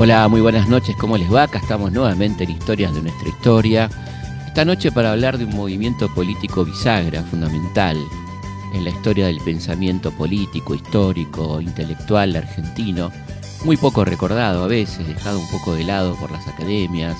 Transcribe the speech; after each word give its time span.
Hola, 0.00 0.28
muy 0.28 0.40
buenas 0.40 0.68
noches, 0.68 0.94
¿cómo 0.94 1.18
les 1.18 1.28
va? 1.32 1.42
Acá 1.42 1.58
estamos 1.58 1.90
nuevamente 1.90 2.44
en 2.44 2.50
Historias 2.50 2.94
de 2.94 3.02
nuestra 3.02 3.30
historia. 3.30 3.90
Esta 4.46 4.64
noche 4.64 4.92
para 4.92 5.10
hablar 5.10 5.38
de 5.38 5.44
un 5.44 5.56
movimiento 5.56 6.08
político 6.14 6.64
bisagra, 6.64 7.24
fundamental 7.24 7.96
en 8.74 8.84
la 8.84 8.90
historia 8.90 9.26
del 9.26 9.40
pensamiento 9.40 10.12
político, 10.12 10.76
histórico, 10.76 11.60
intelectual 11.60 12.36
argentino, 12.36 13.10
muy 13.64 13.76
poco 13.76 14.04
recordado 14.04 14.62
a 14.62 14.68
veces, 14.68 15.04
dejado 15.04 15.40
un 15.40 15.50
poco 15.50 15.74
de 15.74 15.82
lado 15.82 16.14
por 16.14 16.30
las 16.30 16.46
academias, 16.46 17.16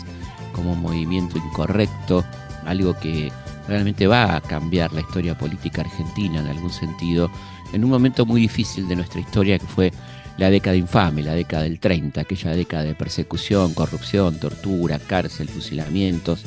como 0.52 0.74
un 0.74 0.80
movimiento 0.80 1.36
incorrecto, 1.36 2.24
algo 2.64 2.96
que 2.96 3.32
realmente 3.66 4.06
va 4.06 4.36
a 4.36 4.40
cambiar 4.40 4.92
la 4.92 5.00
historia 5.00 5.36
política 5.36 5.80
argentina 5.80 6.38
en 6.38 6.46
algún 6.46 6.70
sentido, 6.70 7.28
en 7.72 7.82
un 7.82 7.90
momento 7.90 8.24
muy 8.24 8.40
difícil 8.40 8.86
de 8.86 8.94
nuestra 8.94 9.20
historia 9.20 9.58
que 9.58 9.66
fue 9.66 9.92
la 10.38 10.50
década 10.50 10.76
infame, 10.76 11.22
la 11.22 11.34
década 11.34 11.64
del 11.64 11.80
30, 11.80 12.20
aquella 12.20 12.52
década 12.52 12.84
de 12.84 12.94
persecución, 12.94 13.74
corrupción, 13.74 14.38
tortura, 14.38 14.98
cárcel, 15.00 15.48
fusilamientos. 15.48 16.44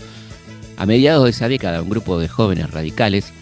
A 0.78 0.86
mediados 0.86 1.26
de 1.26 1.32
esa 1.32 1.50
década, 1.50 1.82
un 1.82 1.90
grupo 1.90 2.18
de 2.18 2.30
jóvenes 2.30 2.72
radicales 2.72 3.34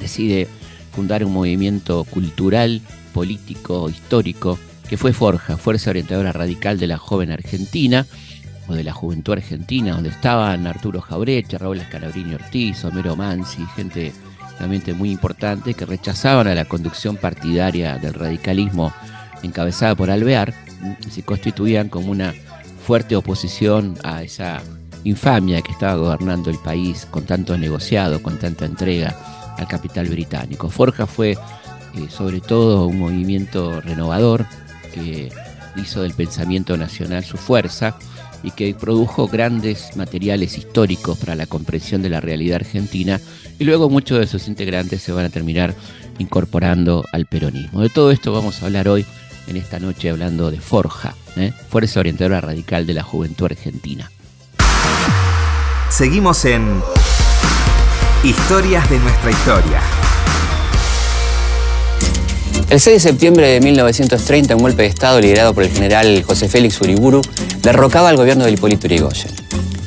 decide 0.00 0.48
fundar 0.92 1.24
un 1.24 1.32
movimiento 1.32 2.04
cultural, 2.04 2.82
político, 3.14 3.88
histórico, 3.88 4.58
que 4.88 4.96
fue 4.96 5.12
Forja, 5.12 5.56
Fuerza 5.56 5.90
Orientadora 5.90 6.32
Radical 6.32 6.78
de 6.78 6.88
la 6.88 6.98
Joven 6.98 7.30
Argentina, 7.30 8.06
o 8.66 8.74
de 8.74 8.84
la 8.84 8.92
Juventud 8.92 9.34
Argentina, 9.34 9.94
donde 9.94 10.10
estaban 10.10 10.66
Arturo 10.66 11.00
Jaureche, 11.00 11.58
Raúl 11.58 11.78
Escalabrini 11.78 12.34
Ortiz, 12.34 12.84
Homero 12.84 13.14
Mansi, 13.16 13.64
gente 13.76 14.12
realmente 14.58 14.94
muy 14.94 15.10
importante 15.10 15.74
que 15.74 15.86
rechazaban 15.86 16.46
a 16.48 16.54
la 16.54 16.66
conducción 16.66 17.16
partidaria 17.16 17.98
del 17.98 18.14
radicalismo 18.14 18.92
encabezada 19.42 19.94
por 19.94 20.10
Alvear, 20.10 20.54
se 21.10 21.22
constituían 21.22 21.88
como 21.88 22.10
una 22.10 22.34
fuerte 22.84 23.16
oposición 23.16 23.96
a 24.02 24.22
esa 24.22 24.62
infamia 25.04 25.62
que 25.62 25.72
estaba 25.72 25.94
gobernando 25.94 26.50
el 26.50 26.58
país 26.58 27.06
con 27.10 27.24
tanto 27.24 27.56
negociado, 27.56 28.22
con 28.22 28.38
tanta 28.38 28.64
entrega 28.64 29.16
al 29.56 29.66
capital 29.68 30.06
británico. 30.08 30.70
Forja 30.70 31.06
fue 31.06 31.32
eh, 31.32 31.36
sobre 32.08 32.40
todo 32.40 32.86
un 32.86 32.98
movimiento 32.98 33.80
renovador 33.80 34.46
que 34.92 35.30
hizo 35.76 36.02
del 36.02 36.14
pensamiento 36.14 36.76
nacional 36.76 37.24
su 37.24 37.36
fuerza 37.36 37.96
y 38.42 38.50
que 38.52 38.74
produjo 38.74 39.28
grandes 39.28 39.96
materiales 39.96 40.56
históricos 40.56 41.18
para 41.18 41.34
la 41.34 41.46
comprensión 41.46 42.02
de 42.02 42.08
la 42.08 42.20
realidad 42.20 42.56
argentina 42.56 43.20
y 43.58 43.64
luego 43.64 43.90
muchos 43.90 44.18
de 44.18 44.26
sus 44.26 44.48
integrantes 44.48 45.02
se 45.02 45.12
van 45.12 45.26
a 45.26 45.30
terminar 45.30 45.74
incorporando 46.18 47.04
al 47.12 47.26
peronismo. 47.26 47.82
De 47.82 47.88
todo 47.88 48.10
esto 48.10 48.32
vamos 48.32 48.62
a 48.62 48.66
hablar 48.66 48.88
hoy 48.88 49.04
en 49.50 49.56
esta 49.56 49.78
noche 49.78 50.10
hablando 50.10 50.50
de 50.50 50.60
Forja, 50.60 51.14
¿eh? 51.36 51.52
Fuerza 51.68 52.00
Orientadora 52.00 52.40
Radical 52.40 52.86
de 52.86 52.94
la 52.94 53.02
Juventud 53.02 53.46
Argentina. 53.46 54.10
Seguimos 55.90 56.44
en 56.44 56.80
Historias 58.22 58.88
de 58.88 58.98
nuestra 58.98 59.30
historia. 59.30 59.80
El 62.68 62.78
6 62.78 62.94
de 62.94 63.00
septiembre 63.00 63.48
de 63.48 63.60
1930, 63.60 64.54
un 64.54 64.62
golpe 64.62 64.82
de 64.82 64.88
Estado 64.88 65.20
liderado 65.20 65.52
por 65.52 65.64
el 65.64 65.70
general 65.70 66.22
José 66.22 66.48
Félix 66.48 66.80
Uriburu 66.80 67.20
derrocaba 67.62 68.10
al 68.10 68.16
gobierno 68.16 68.44
de 68.44 68.52
Hipólito 68.52 68.86
Yrigoyen. 68.86 69.32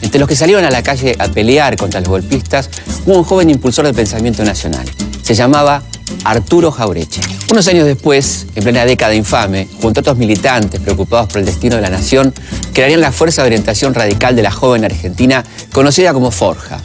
Entre 0.02 0.20
los 0.20 0.28
que 0.28 0.36
salieron 0.36 0.66
a 0.66 0.70
la 0.70 0.84
calle 0.84 1.16
a 1.18 1.30
pelear 1.30 1.78
contra 1.78 2.02
los 2.02 2.10
golpistas 2.10 2.70
hubo 3.06 3.18
un 3.18 3.24
joven 3.24 3.50
impulsor 3.50 3.86
del 3.86 3.96
pensamiento 3.96 4.44
nacional. 4.44 4.86
Se 5.22 5.34
llamaba 5.34 5.84
Arturo 6.26 6.72
Jaureche. 6.72 7.22
Unos 7.54 7.68
años 7.68 7.86
después, 7.86 8.48
en 8.56 8.64
plena 8.64 8.84
década 8.84 9.14
infame, 9.14 9.68
junto 9.80 10.00
a 10.00 10.02
otros 10.02 10.18
militantes 10.18 10.82
preocupados 10.82 11.28
por 11.28 11.38
el 11.38 11.46
destino 11.46 11.76
de 11.76 11.84
la 11.84 11.92
nación, 11.92 12.34
crearían 12.74 13.00
la 13.00 13.12
Fuerza 13.12 13.44
de 13.44 13.50
Orientación 13.50 13.94
Radical 13.94 14.36
de 14.36 14.42
la 14.42 14.50
Joven 14.50 14.84
Argentina, 14.84 15.44
conocida 15.72 16.14
como 16.14 16.32
Forja. 16.32 16.80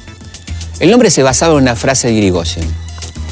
El 0.78 0.90
nombre 0.90 1.08
se 1.08 1.22
basaba 1.22 1.54
en 1.54 1.62
una 1.62 1.74
frase 1.74 2.08
de 2.08 2.12
Irigoyen. 2.12 2.66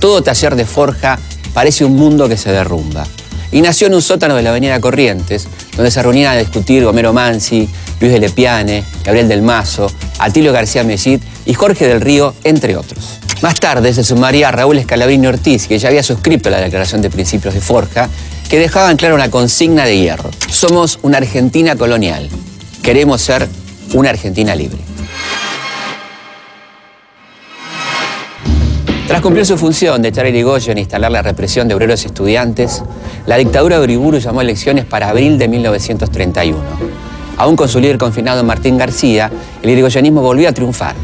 Todo 0.01 0.23
taller 0.23 0.57
de 0.57 0.65
forja 0.65 1.19
parece 1.53 1.85
un 1.85 1.97
mundo 1.97 2.27
que 2.27 2.39
se 2.39 2.53
derrumba. 2.53 3.07
Y 3.53 3.61
nació 3.61 3.89
en 3.89 3.97
un 3.97 4.01
sótano 4.01 4.35
de 4.35 4.43
la 4.43 4.49
avenida 4.49 4.81
Corrientes, 4.81 5.47
donde 5.77 5.91
se 5.91 6.03
reunían 6.03 6.33
a 6.33 6.39
discutir 6.39 6.87
Homero 6.87 7.13
Mansi, 7.13 7.69
Luis 8.01 8.13
de 8.15 8.19
Lepiane, 8.19 8.83
Gabriel 9.05 9.29
del 9.29 9.43
Mazo, 9.43 9.93
Atilio 10.21 10.55
García 10.55 10.85
Mellit 10.85 11.23
y 11.45 11.53
Jorge 11.53 11.87
del 11.87 12.01
Río, 12.01 12.35
entre 12.45 12.79
otros. 12.79 13.19
Más 13.43 13.61
tarde 13.61 13.93
se 13.93 14.03
sumaría 14.03 14.51
Raúl 14.51 14.79
Escalabrini 14.79 15.27
Ortiz, 15.27 15.69
que 15.69 15.79
ya 15.79 15.89
había 15.89 16.03
suscrito 16.03 16.49
la 16.49 16.59
Declaración 16.59 17.03
de 17.03 17.11
Principios 17.11 17.53
de 17.53 17.61
Forja, 17.61 18.09
que 18.49 18.59
dejaba 18.59 18.91
en 18.91 18.97
claro 18.97 19.15
una 19.15 19.31
consigna 19.31 19.85
de 19.85 19.99
hierro. 19.99 20.31
Somos 20.49 20.99
una 21.03 21.19
Argentina 21.19 21.77
colonial. 21.77 22.31
Queremos 22.83 23.21
ser 23.21 23.47
una 23.93 24.11
Argentina 24.11 24.55
libre. 24.55 24.79
Tras 29.07 29.21
cumplir 29.21 29.45
su 29.45 29.59
función 29.59 30.01
de 30.01 30.09
echar 30.09 30.25
a 30.25 30.31
Irigoyen 30.31 30.79
e 30.79 30.81
instalar 30.81 31.13
la 31.13 31.23
represión 31.23 31.69
de 31.69 31.75
obreros 31.75 32.05
y 32.05 32.07
estudiantes, 32.07 32.83
la 33.27 33.37
dictadura 33.37 33.77
de 33.77 33.85
Uriburu 33.85 34.19
llamó 34.19 34.41
elecciones 34.41 34.87
para 34.87 35.11
abril 35.11 35.39
de 35.39 35.47
1931. 35.47 36.59
Aún 37.37 37.55
con 37.55 37.69
su 37.69 37.81
líder 37.81 37.99
confinado 37.99 38.43
Martín 38.45 38.79
García, 38.79 39.31
el 39.63 39.71
irigoyenismo 39.71 40.23
volvió 40.23 40.49
a 40.49 40.53
triunfar. 40.53 40.97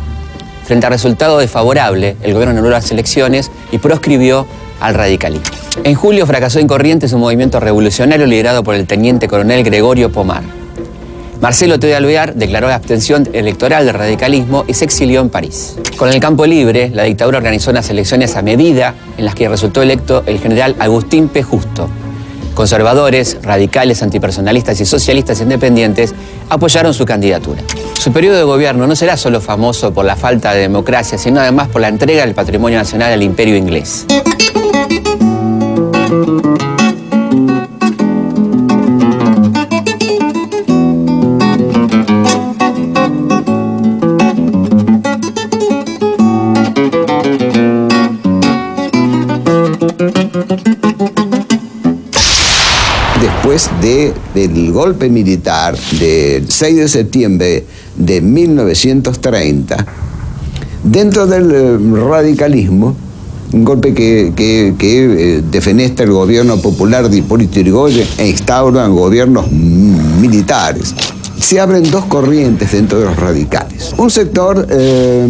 Frente 0.64 0.86
al 0.86 0.92
resultado 0.92 1.38
desfavorable, 1.38 2.16
el 2.22 2.32
gobierno 2.32 2.56
anuló 2.56 2.70
las 2.70 2.90
elecciones 2.90 3.50
y 3.70 3.78
proscribió 3.78 4.46
al 4.80 4.94
radicalismo. 4.94 5.56
En 5.84 5.94
julio 5.94 6.26
fracasó 6.26 6.58
en 6.58 6.66
Corrientes 6.66 7.12
un 7.12 7.20
movimiento 7.20 7.60
revolucionario 7.60 8.26
liderado 8.26 8.62
por 8.62 8.74
el 8.74 8.86
teniente 8.86 9.28
coronel 9.28 9.64
Gregorio 9.64 10.10
Pomar. 10.10 10.42
Marcelo 11.40 11.80
T. 11.80 11.88
de 11.88 11.96
Alvear 11.96 12.34
declaró 12.34 12.68
la 12.68 12.76
abstención 12.76 13.28
electoral 13.32 13.84
del 13.84 13.94
radicalismo 13.94 14.64
y 14.68 14.74
se 14.74 14.84
exilió 14.84 15.20
en 15.20 15.28
París. 15.28 15.76
Con 15.96 16.08
el 16.08 16.20
campo 16.20 16.46
libre, 16.46 16.90
la 16.90 17.02
dictadura 17.02 17.38
organizó 17.38 17.72
unas 17.72 17.90
elecciones 17.90 18.36
a 18.36 18.42
medida 18.42 18.94
en 19.18 19.24
las 19.24 19.34
que 19.34 19.48
resultó 19.48 19.82
electo 19.82 20.22
el 20.26 20.38
general 20.38 20.76
Agustín 20.78 21.28
P. 21.28 21.42
Justo. 21.42 21.88
Conservadores, 22.54 23.38
radicales, 23.42 24.02
antipersonalistas 24.02 24.80
y 24.80 24.84
socialistas 24.84 25.40
independientes 25.40 26.14
apoyaron 26.48 26.94
su 26.94 27.04
candidatura. 27.04 27.62
Su 28.02 28.12
periodo 28.12 28.36
de 28.36 28.42
gobierno 28.42 28.88
no 28.88 28.96
será 28.96 29.16
solo 29.16 29.40
famoso 29.40 29.94
por 29.94 30.04
la 30.04 30.16
falta 30.16 30.52
de 30.52 30.62
democracia, 30.62 31.16
sino 31.18 31.38
además 31.38 31.68
por 31.68 31.80
la 31.80 31.86
entrega 31.86 32.26
del 32.26 32.34
patrimonio 32.34 32.76
nacional 32.76 33.12
al 33.12 33.22
imperio 33.22 33.54
inglés. 33.54 34.06
después 53.20 53.70
de, 53.80 54.12
del 54.34 54.72
golpe 54.72 55.08
militar 55.08 55.76
del 56.00 56.50
6 56.50 56.76
de 56.76 56.88
septiembre 56.88 57.64
de 58.04 58.20
1930, 58.20 59.86
dentro 60.84 61.26
del 61.26 61.52
eh, 61.52 61.78
radicalismo, 62.08 62.96
un 63.52 63.64
golpe 63.64 63.94
que, 63.94 64.32
que, 64.36 64.74
eh, 64.78 65.42
defenestra 65.50 66.04
el 66.04 66.12
gobierno 66.12 66.56
popular 66.56 67.08
de 67.08 67.18
Hipólito 67.18 67.60
Yrigoyen 67.60 68.06
e 68.18 68.28
instauran 68.28 68.94
gobiernos 68.94 69.50
militares. 69.52 70.94
Se 71.38 71.60
abren 71.60 71.90
dos 71.90 72.06
corrientes 72.06 72.72
dentro 72.72 72.98
de 72.98 73.06
los 73.06 73.16
radicales. 73.16 73.94
Un 73.98 74.10
sector 74.10 74.66
eh, 74.70 75.26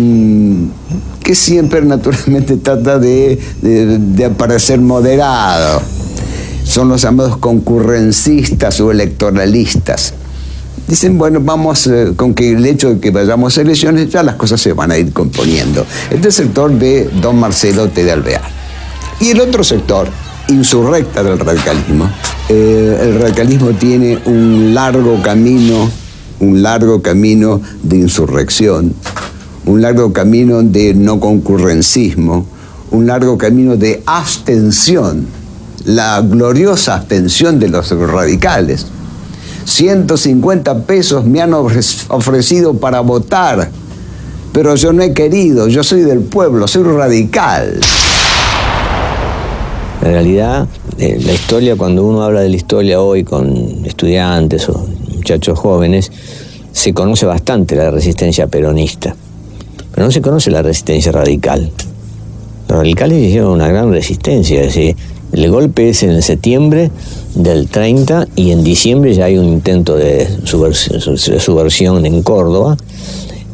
que 1.22 1.34
siempre 1.34 1.82
naturalmente 1.84 2.56
trata 2.56 2.98
de, 2.98 3.38
de, 3.60 3.98
de 3.98 4.24
aparecer 4.24 4.80
moderado, 4.80 5.82
son 6.64 6.88
los 6.88 7.02
llamados 7.02 7.36
concurrencistas 7.36 8.80
o 8.80 8.90
electoralistas. 8.90 10.14
Dicen, 10.88 11.16
bueno, 11.16 11.40
vamos 11.40 11.86
eh, 11.86 12.12
con 12.16 12.34
que 12.34 12.52
el 12.52 12.66
hecho 12.66 12.94
de 12.94 13.00
que 13.00 13.10
vayamos 13.10 13.56
a 13.56 13.62
elecciones, 13.62 14.10
ya 14.10 14.22
las 14.22 14.34
cosas 14.34 14.60
se 14.60 14.72
van 14.72 14.90
a 14.90 14.98
ir 14.98 15.12
componiendo. 15.12 15.86
Este 16.10 16.28
es 16.28 16.38
el 16.40 16.46
sector 16.46 16.70
de 16.72 17.08
don 17.20 17.38
Marcelo 17.38 17.86
de 17.86 18.10
Alvear. 18.10 18.42
Y 19.20 19.30
el 19.30 19.40
otro 19.40 19.62
sector, 19.62 20.08
insurrecta 20.48 21.22
del 21.22 21.38
radicalismo, 21.38 22.10
eh, 22.48 22.98
el 23.02 23.20
radicalismo 23.20 23.70
tiene 23.70 24.18
un 24.26 24.74
largo 24.74 25.22
camino, 25.22 25.88
un 26.40 26.62
largo 26.62 27.00
camino 27.00 27.60
de 27.82 27.98
insurrección, 27.98 28.94
un 29.64 29.80
largo 29.80 30.12
camino 30.12 30.62
de 30.62 30.94
no 30.94 31.20
concurrencismo, 31.20 32.46
un 32.90 33.06
largo 33.06 33.38
camino 33.38 33.76
de 33.76 34.02
abstención 34.04 35.26
la 35.84 36.20
gloriosa 36.20 37.04
pensión 37.06 37.58
de 37.58 37.68
los 37.68 37.90
radicales. 37.90 38.86
150 39.64 40.84
pesos 40.84 41.24
me 41.24 41.40
han 41.40 41.54
ofrecido 41.54 42.74
para 42.74 43.00
votar, 43.00 43.70
pero 44.52 44.74
yo 44.74 44.92
no 44.92 45.02
he 45.02 45.12
querido, 45.12 45.68
yo 45.68 45.82
soy 45.82 46.02
del 46.02 46.20
pueblo, 46.20 46.66
soy 46.68 46.82
radical. 46.82 47.80
En 50.02 50.12
realidad, 50.12 50.66
eh, 50.98 51.18
la 51.24 51.32
historia, 51.32 51.76
cuando 51.76 52.04
uno 52.04 52.22
habla 52.22 52.40
de 52.40 52.48
la 52.48 52.56
historia 52.56 53.00
hoy 53.00 53.22
con 53.22 53.86
estudiantes 53.86 54.68
o 54.68 54.86
muchachos 55.14 55.58
jóvenes, 55.58 56.10
se 56.72 56.92
conoce 56.92 57.24
bastante 57.24 57.76
la 57.76 57.90
resistencia 57.90 58.48
peronista, 58.48 59.14
pero 59.94 60.06
no 60.06 60.10
se 60.10 60.20
conoce 60.20 60.50
la 60.50 60.62
resistencia 60.62 61.12
radical. 61.12 61.70
Los 62.68 62.78
radicales 62.78 63.18
hicieron 63.18 63.52
una 63.52 63.68
gran 63.68 63.92
resistencia, 63.92 64.60
es 64.60 64.74
decir, 64.74 64.96
el 65.32 65.50
golpe 65.50 65.88
es 65.88 66.02
en 66.02 66.20
septiembre 66.22 66.90
del 67.34 67.68
30 67.68 68.28
y 68.36 68.50
en 68.50 68.62
diciembre 68.62 69.14
ya 69.14 69.26
hay 69.26 69.38
un 69.38 69.46
intento 69.46 69.96
de 69.96 70.28
subversión 70.44 72.06
en 72.06 72.22
Córdoba. 72.22 72.76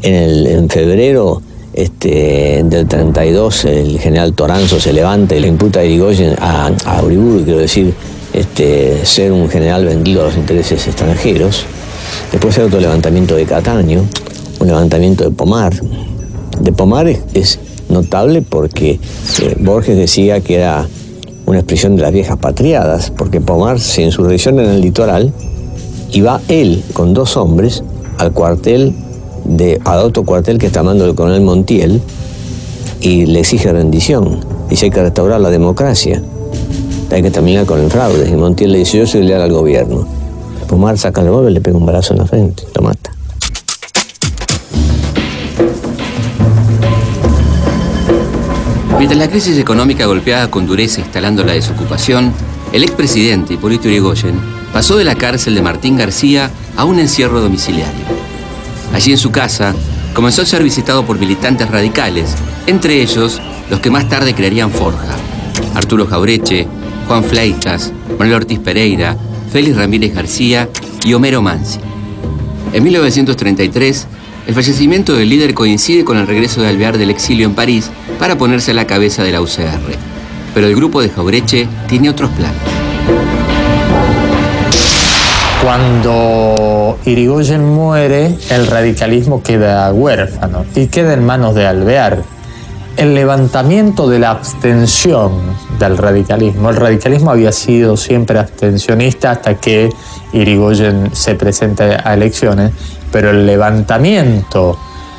En, 0.03 0.15
el, 0.15 0.71
febrero 0.71 1.43
este, 1.73 2.63
del 2.65 2.87
32 2.87 3.65
el 3.65 3.99
general 3.99 4.33
Toranzo 4.35 4.79
se 4.81 4.93
levanta 4.93 5.35
y 5.37 5.41
le 5.41 5.49
imputa 5.49 5.81
a 5.81 5.85
Irigoyen, 5.85 6.35
a, 6.39 6.71
a 6.85 7.03
Uriburu, 7.03 7.45
quiero 7.45 7.59
decir, 7.59 7.95
este, 8.33 9.05
ser 9.05 9.33
un 9.33 9.49
general 9.49 9.85
vendido 9.85 10.23
a 10.23 10.25
los 10.27 10.37
intereses 10.37 10.87
extranjeros. 10.87 11.65
Después 12.33 12.59
hay 12.59 12.65
otro 12.65 12.81
levantamiento 12.81 13.35
de 13.37 13.45
Cataño, 13.45 14.05
un 14.61 14.67
levantamiento 14.67 15.25
de 15.25 15.31
Pomar. 15.31 15.75
De 16.61 16.73
Pomar 16.73 17.09
es, 17.09 17.59
notable 17.89 18.43
porque 18.43 19.01
eh, 19.41 19.57
Borges 19.59 19.97
decía 19.97 20.41
que 20.41 20.57
era 20.57 20.87
una 21.49 21.61
expresión 21.61 21.97
de 21.97 22.03
las 22.03 22.13
viejas 22.13 22.37
patriadas, 22.37 23.11
porque 23.11 23.41
Pomar 23.41 23.81
se 23.81 24.03
insurrecciona 24.03 24.65
en 24.65 24.69
el 24.69 24.81
litoral 24.83 25.33
y 26.13 26.21
va 26.21 26.43
él 26.49 26.85
con 26.93 27.15
dos 27.15 27.39
hombres 27.39 27.83
al 28.19 28.33
cuartel 28.33 28.95
de, 29.47 29.81
al 29.87 30.01
otro 30.01 30.25
cuartel 30.25 30.59
que 30.59 30.67
está 30.67 30.83
mandando 30.83 31.07
el 31.07 31.15
coronel 31.15 31.41
Montiel 31.41 32.03
y 33.01 33.25
le 33.25 33.41
exige 33.41 33.73
rendición. 33.73 34.41
Dice 34.69 34.87
hay 34.87 34.91
que 34.91 35.03
restaurar 35.03 35.41
la 35.41 35.49
democracia, 35.49 36.23
hay 37.11 37.23
que 37.23 37.31
terminar 37.31 37.65
con 37.65 37.81
el 37.81 37.91
fraude. 37.91 38.29
Y 38.29 38.37
Montiel 38.37 38.73
le 38.73 38.81
dice 38.81 38.99
yo 38.99 39.07
soy 39.07 39.23
leal 39.23 39.41
al 39.41 39.53
gobierno. 39.53 40.07
Pomar 40.69 40.99
saca 40.99 41.23
el 41.23 41.31
móvil 41.31 41.53
y 41.53 41.55
le 41.55 41.61
pega 41.63 41.79
un 41.79 41.87
brazo 41.87 42.13
en 42.13 42.19
la 42.19 42.27
frente, 42.27 42.65
lo 42.75 42.83
mata. 42.83 43.18
Mientras 48.99 49.21
la 49.21 49.31
crisis 49.31 49.57
económica 49.59 50.07
golpeada 50.07 50.51
con 50.51 50.67
dureza 50.67 51.01
instalando 51.01 51.45
la 51.45 51.53
desocupación, 51.53 52.33
el 52.73 52.83
expresidente 52.83 53.55
Hipólito 53.55 53.85
Yrigoyen 53.85 54.35
pasó 54.73 54.97
de 54.97 55.05
la 55.05 55.15
cárcel 55.15 55.55
de 55.55 55.63
Martín 55.63 55.97
García 55.97 56.51
a 56.77 56.85
un 56.85 56.99
encierro 56.99 57.41
domiciliario. 57.41 58.05
Allí 58.93 59.13
en 59.13 59.19
su 59.19 59.31
casa 59.31 59.73
comenzó 60.15 60.43
a 60.43 60.47
ser 60.47 60.65
visitado 60.65 61.07
por 61.07 61.17
militantes 61.17 61.71
radicales, 61.71 62.35
entre 62.67 63.01
ellos 63.01 63.41
los 63.71 63.79
que 63.79 63.91
más 63.91 64.09
tarde 64.09 64.35
crearían 64.35 64.73
Forja, 64.73 65.15
Arturo 65.77 66.05
Jaureche, 66.05 66.67
Juan 67.07 67.23
Fleitas, 67.23 67.93
Manuel 68.19 68.43
Ortiz 68.43 68.59
Pereira, 68.59 69.17
Félix 69.53 69.77
Ramírez 69.77 70.13
García 70.13 70.69
y 71.05 71.15
Homero 71.15 71.41
Mansi. 71.41 71.79
En 72.73 72.83
1933, 72.83 74.09
el 74.49 74.55
fallecimiento 74.55 75.15
del 75.15 75.29
líder 75.29 75.53
coincide 75.53 76.07
con 76.07 76.17
el 76.17 76.27
regreso 76.27 76.63
de 76.63 76.69
Alvear 76.69 76.97
del 76.97 77.11
exilio 77.11 77.45
en 77.45 77.55
París 77.55 77.91
para 78.19 78.39
ponerse 78.39 78.71
a 78.71 78.75
la 78.75 78.87
cabeza 78.87 79.23
de 79.23 79.31
la 79.31 79.43
UCR. 79.43 79.79
Pero 80.55 80.67
el 80.67 80.75
grupo 80.75 81.03
de 81.03 81.11
Jaureche 81.11 81.69
tiene 81.87 82.09
otros 82.09 82.31
planes. 82.31 82.57
Cuando 85.63 86.99
Irigoyen 87.05 87.63
muere, 87.63 88.35
el 88.49 88.67
radicalismo 88.67 89.43
queda 89.43 89.93
huérfano 89.93 90.65
y 90.75 90.87
queda 90.87 91.13
en 91.13 91.27
manos 91.27 91.55
de 91.55 91.67
Alvear. 91.67 92.23
El 92.99 93.15
levantamiento 93.15 94.09
de 94.09 94.19
la 94.19 94.33
abstención 94.33 95.31
del 95.79 95.97
radicalismo. 95.97 96.71
El 96.71 96.75
radicalismo 96.75 97.31
había 97.31 97.53
sido 97.53 97.97
siempre 97.97 98.41
abstencionista 98.41 99.31
hasta 99.31 99.55
que 99.55 99.89
Irigoyen 100.33 101.11
se 101.15 101.37
presenta 101.37 102.03
a 102.05 102.15
elecciones, 102.15 102.73
pero 103.13 103.31
el 103.31 103.47
levantamiento 103.47 104.77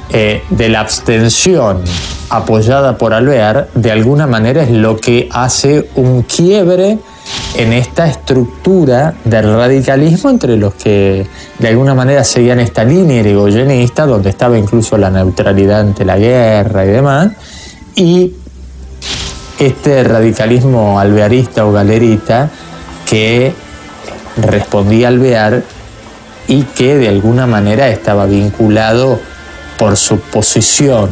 eh, 0.10 0.44
de 0.50 0.68
la 0.68 0.82
abstención 0.82 1.82
apoyada 2.30 2.98
por 2.98 3.14
Alvear, 3.14 3.70
de 3.74 3.92
alguna 3.94 4.28
manera 4.28 4.62
es 4.64 4.72
lo 4.72 4.98
que 4.98 5.30
hace 5.32 5.90
un 5.96 6.24
quiebre 6.24 7.00
en 7.56 7.72
esta 7.72 8.08
estructura 8.08 9.14
del 9.24 9.56
radicalismo 9.56 10.30
entre 10.30 10.58
los 10.58 10.74
que 10.74 11.26
de 11.58 11.68
alguna 11.70 11.96
manera 11.96 12.26
seguían 12.26 12.60
esta 12.60 12.84
línea 12.84 13.22
irigoyenista, 13.22 14.06
donde 14.06 14.32
estaba 14.32 14.58
incluso 14.58 14.98
la 14.98 15.10
neutralidad 15.10 15.80
ante 15.80 16.04
la 16.04 16.18
guerra 16.18 16.86
y 16.86 16.90
demás, 16.90 17.30
y 17.96 18.34
este 19.60 20.04
radicalismo 20.04 21.00
alvearista 21.00 21.66
o 21.66 21.72
galerita 21.72 22.50
que 23.10 23.54
respondía 24.38 25.08
a 25.08 25.10
Alvear 25.10 25.64
y 26.48 26.64
que 26.64 26.98
de 26.98 27.10
alguna 27.10 27.46
manera 27.46 27.90
estaba 27.90 28.26
vinculado 28.26 29.20
por 29.78 29.98
su 29.98 30.20
posición 30.20 31.10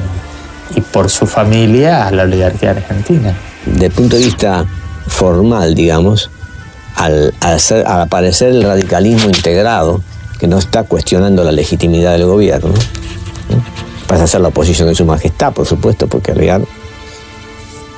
y 0.75 0.81
por 0.81 1.09
su 1.09 1.27
familia 1.27 2.07
a 2.07 2.11
la 2.11 2.23
oligarquía 2.23 2.71
argentina. 2.71 3.33
Desde 3.65 3.87
el 3.87 3.91
punto 3.91 4.15
de 4.15 4.23
vista 4.23 4.65
formal, 5.07 5.75
digamos, 5.75 6.29
al, 6.95 7.33
aparecer 7.85 8.49
el 8.49 8.63
radicalismo 8.63 9.27
integrado, 9.27 10.01
que 10.39 10.47
no 10.47 10.57
está 10.57 10.83
cuestionando 10.83 11.43
la 11.43 11.51
legitimidad 11.51 12.13
del 12.13 12.25
gobierno, 12.25 12.73
pasa 14.07 14.23
a 14.23 14.27
ser 14.27 14.41
la 14.41 14.47
oposición 14.47 14.87
de 14.87 14.95
su 14.95 15.05
majestad, 15.05 15.53
por 15.53 15.65
supuesto, 15.65 16.07
porque 16.07 16.31
Alvear, 16.31 16.61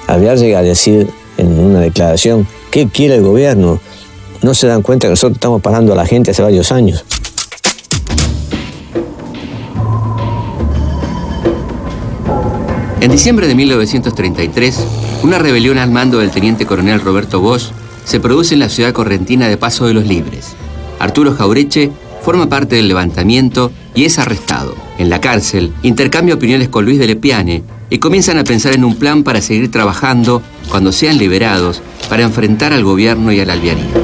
Alvear 0.08 0.38
llega 0.38 0.60
a 0.60 0.64
decir 0.64 1.10
en 1.38 1.60
una 1.60 1.80
declaración, 1.80 2.48
¿qué 2.72 2.88
quiere 2.88 3.16
el 3.16 3.24
gobierno? 3.24 3.80
No 4.42 4.54
se 4.54 4.68
dan 4.68 4.82
cuenta 4.82 5.08
que 5.08 5.12
nosotros 5.12 5.38
estamos 5.38 5.62
parando 5.62 5.94
a 5.94 5.96
la 5.96 6.06
gente 6.06 6.32
hace 6.32 6.42
varios 6.42 6.72
años. 6.72 7.06
En 13.02 13.12
diciembre 13.12 13.48
de 13.48 13.56
1933, 13.56 14.86
una 15.24 15.40
rebelión 15.40 15.78
al 15.78 15.90
mando 15.90 16.20
del 16.20 16.32
teniente 16.32 16.66
coronel 16.66 17.00
Roberto 17.00 17.40
Bosch 17.40 17.72
se 18.04 18.20
produce 18.20 18.56
en 18.56 18.60
la 18.60 18.70
ciudad 18.70 18.92
correntina 18.92 19.48
de 19.48 19.56
Paso 19.56 19.86
de 19.86 19.94
los 19.94 20.06
Libres. 20.06 20.56
Arturo 21.00 21.34
Jaureche 21.34 21.92
forma 22.22 22.50
parte 22.50 22.76
del 22.76 22.88
levantamiento 22.88 23.72
y 23.96 24.06
es 24.06 24.20
arrestado. 24.20 24.76
En 24.98 25.10
la 25.10 25.22
cárcel, 25.22 25.74
intercambia 25.84 26.36
opiniones 26.36 26.70
con 26.70 26.86
Luis 26.86 27.00
de 27.00 27.08
Lepiane 27.08 27.64
y 27.90 28.00
comienzan 28.00 28.38
a 28.38 28.44
pensar 28.44 28.74
en 28.74 28.84
un 28.84 28.96
plan 28.96 29.24
para 29.24 29.42
seguir 29.42 29.72
trabajando 29.72 30.42
cuando 30.70 30.92
sean 30.92 31.18
liberados 31.18 31.82
para 32.10 32.24
enfrentar 32.24 32.74
al 32.74 32.84
gobierno 32.84 33.32
y 33.32 33.40
al 33.40 33.50
albianismo. 33.50 34.00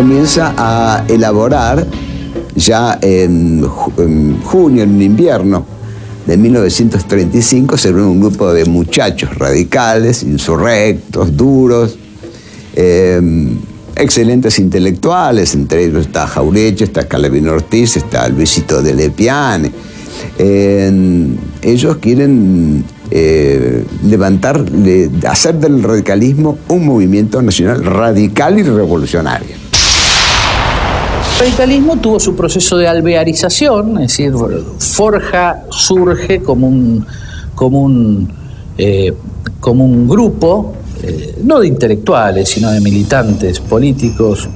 comienza 0.00 0.54
a 0.56 1.04
elaborar 1.08 1.86
ya 2.54 2.98
en, 3.02 3.62
junio, 3.64 4.82
en 4.84 5.02
invierno 5.02 5.66
de 6.26 6.36
1935, 6.36 7.76
se 7.76 7.92
reúne 7.92 8.10
un 8.10 8.20
grupo 8.20 8.52
de 8.52 8.64
muchachos 8.64 9.34
radicales, 9.36 10.22
insurrectos, 10.22 11.36
duros, 11.36 11.96
em, 12.76 13.58
excelentes 13.96 14.58
intelectuales, 14.58 15.54
entre 15.54 15.84
ellos 15.84 16.06
está 16.06 16.26
Jaureche, 16.26 16.84
está 16.84 17.08
Calavino 17.08 17.52
Ortiz, 17.52 17.96
está 17.96 18.28
Luisito 18.28 18.82
de 18.82 18.94
Lepiane. 18.94 19.72
ellos 21.62 21.96
quieren 21.98 22.84
eh, 23.10 23.84
levantar, 24.04 24.64
hacer 25.26 25.56
del 25.56 25.82
radicalismo 25.82 26.58
un 26.68 26.86
movimiento 26.86 27.42
nacional 27.42 27.84
radical 27.84 28.58
y 28.58 28.62
revolucionario. 28.62 29.69
El 31.40 31.46
radicalismo 31.46 31.96
tuvo 31.96 32.20
su 32.20 32.36
proceso 32.36 32.76
de 32.76 32.86
alvearización, 32.86 33.92
es 34.02 34.08
decir, 34.08 34.34
Forja 34.78 35.62
surge 35.70 36.42
como 36.42 36.68
un, 36.68 37.06
como 37.54 37.80
un, 37.80 38.30
eh, 38.76 39.14
como 39.58 39.86
un 39.86 40.06
grupo, 40.06 40.74
eh, 41.02 41.38
no 41.42 41.60
de 41.60 41.68
intelectuales, 41.68 42.46
sino 42.46 42.70
de 42.70 42.82
militantes 42.82 43.58
políticos 43.58 44.50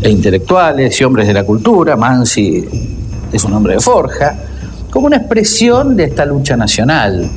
e 0.00 0.08
intelectuales 0.08 0.98
y 0.98 1.04
hombres 1.04 1.26
de 1.26 1.34
la 1.34 1.44
cultura, 1.44 1.94
Mansi 1.94 2.64
es 3.30 3.44
un 3.44 3.52
hombre 3.52 3.74
de 3.74 3.80
Forja, 3.80 4.38
como 4.90 5.08
una 5.08 5.18
expresión 5.18 5.94
de 5.94 6.04
esta 6.04 6.24
lucha 6.24 6.56
nacional. 6.56 7.30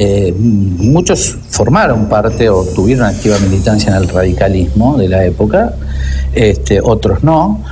Eh, 0.00 0.32
muchos 0.32 1.36
formaron 1.50 2.08
parte 2.08 2.48
o 2.48 2.64
tuvieron 2.64 3.06
activa 3.06 3.36
militancia 3.40 3.90
en 3.90 3.96
el 4.00 4.08
radicalismo 4.08 4.96
de 4.96 5.08
la 5.08 5.24
época, 5.24 5.74
este, 6.32 6.80
otros 6.80 7.24
no, 7.24 7.64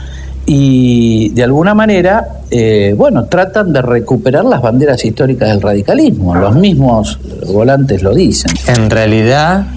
y 0.45 1.29
de 1.29 1.45
alguna 1.45 1.73
manera, 1.75 2.41
eh, 2.51 2.95
bueno, 2.97 3.27
tratan 3.27 3.73
de 3.73 3.81
recuperar 3.81 4.45
las 4.45 4.61
banderas 4.61 5.05
históricas 5.05 5.51
del 5.51 5.63
radicalismo, 5.63 6.35
los 6.35 6.57
mismos 6.57 7.21
volantes 7.47 8.03
lo 8.03 8.13
dicen. 8.13 8.51
En 8.67 8.91
realidad, 8.91 9.69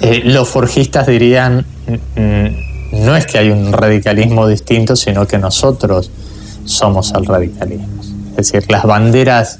eh, 0.00 0.22
los 0.24 0.48
forjistas 0.48 1.06
dirían, 1.06 1.66
no 2.92 3.14
es 3.14 3.26
que 3.26 3.36
hay 3.36 3.50
un 3.50 3.74
radicalismo 3.74 4.48
distinto, 4.48 4.96
sino 4.96 5.26
que 5.26 5.36
nosotros 5.36 6.10
somos 6.64 7.12
el 7.14 7.26
radicalismo. 7.26 8.00
Es 8.38 8.52
decir, 8.52 8.64
las 8.70 8.84
banderas 8.84 9.58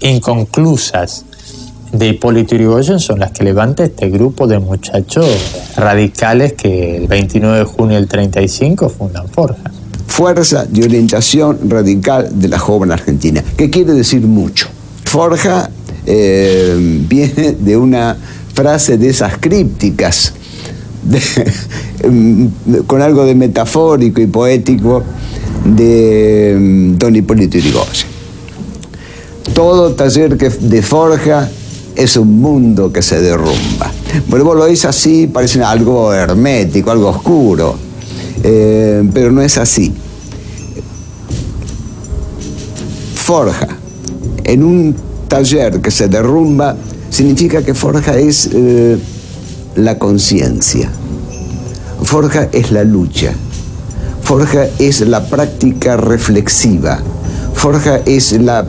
inconclusas 0.00 1.24
de 1.92 2.08
Hipólito 2.08 2.54
Yrigoyen 2.54 2.98
son 2.98 3.20
las 3.20 3.32
que 3.32 3.44
levanta 3.44 3.84
este 3.84 4.10
grupo 4.10 4.46
de 4.46 4.58
muchachos 4.58 5.26
radicales 5.76 6.52
que 6.54 6.96
el 6.96 7.06
29 7.06 7.58
de 7.58 7.64
junio 7.64 7.96
del 7.96 8.08
35 8.08 8.88
fundan 8.88 9.28
Forja. 9.28 9.70
Fuerza 10.06 10.64
de 10.64 10.84
orientación 10.84 11.70
radical 11.70 12.28
de 12.40 12.48
la 12.48 12.58
joven 12.58 12.92
argentina, 12.92 13.42
que 13.56 13.70
quiere 13.70 13.92
decir 13.92 14.22
mucho. 14.22 14.68
Forja 15.04 15.70
eh, 16.06 16.74
viene 17.08 17.52
de 17.52 17.76
una 17.76 18.16
frase 18.54 18.96
de 18.96 19.08
esas 19.08 19.38
crípticas, 19.38 20.32
con 22.86 23.02
algo 23.02 23.24
de 23.24 23.34
metafórico 23.34 24.20
y 24.20 24.26
poético 24.26 25.02
de 25.64 26.56
mm, 26.58 26.98
don 26.98 27.14
Hipólito 27.14 27.58
Yrigoyen. 27.58 28.15
Todo 29.56 29.94
taller 29.94 30.36
que 30.36 30.50
de 30.50 30.82
forja 30.82 31.48
es 31.94 32.18
un 32.18 32.42
mundo 32.42 32.92
que 32.92 33.00
se 33.00 33.22
derrumba. 33.22 33.90
Bueno, 34.28 34.44
vos 34.44 34.54
lo 34.54 34.66
dices 34.66 34.84
así, 34.84 35.28
parece 35.28 35.62
algo 35.62 36.12
hermético, 36.12 36.90
algo 36.90 37.08
oscuro, 37.08 37.74
eh, 38.42 39.02
pero 39.14 39.32
no 39.32 39.40
es 39.40 39.56
así. 39.56 39.94
Forja, 43.14 43.68
en 44.44 44.62
un 44.62 44.94
taller 45.26 45.80
que 45.80 45.90
se 45.90 46.08
derrumba, 46.08 46.76
significa 47.08 47.62
que 47.62 47.72
forja 47.72 48.18
es 48.18 48.50
eh, 48.52 48.98
la 49.76 49.98
conciencia, 49.98 50.90
forja 52.02 52.50
es 52.52 52.72
la 52.72 52.84
lucha, 52.84 53.32
forja 54.22 54.66
es 54.78 55.00
la 55.00 55.24
práctica 55.24 55.96
reflexiva, 55.96 57.00
Forja 57.66 58.00
es 58.06 58.30
la, 58.30 58.64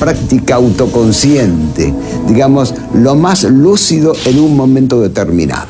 práctica 0.00 0.56
autoconsciente, 0.56 1.94
digamos, 2.26 2.74
lo 2.92 3.14
más 3.14 3.44
lúcido 3.44 4.12
en 4.24 4.40
un 4.40 4.56
momento 4.56 5.00
determinado. 5.00 5.68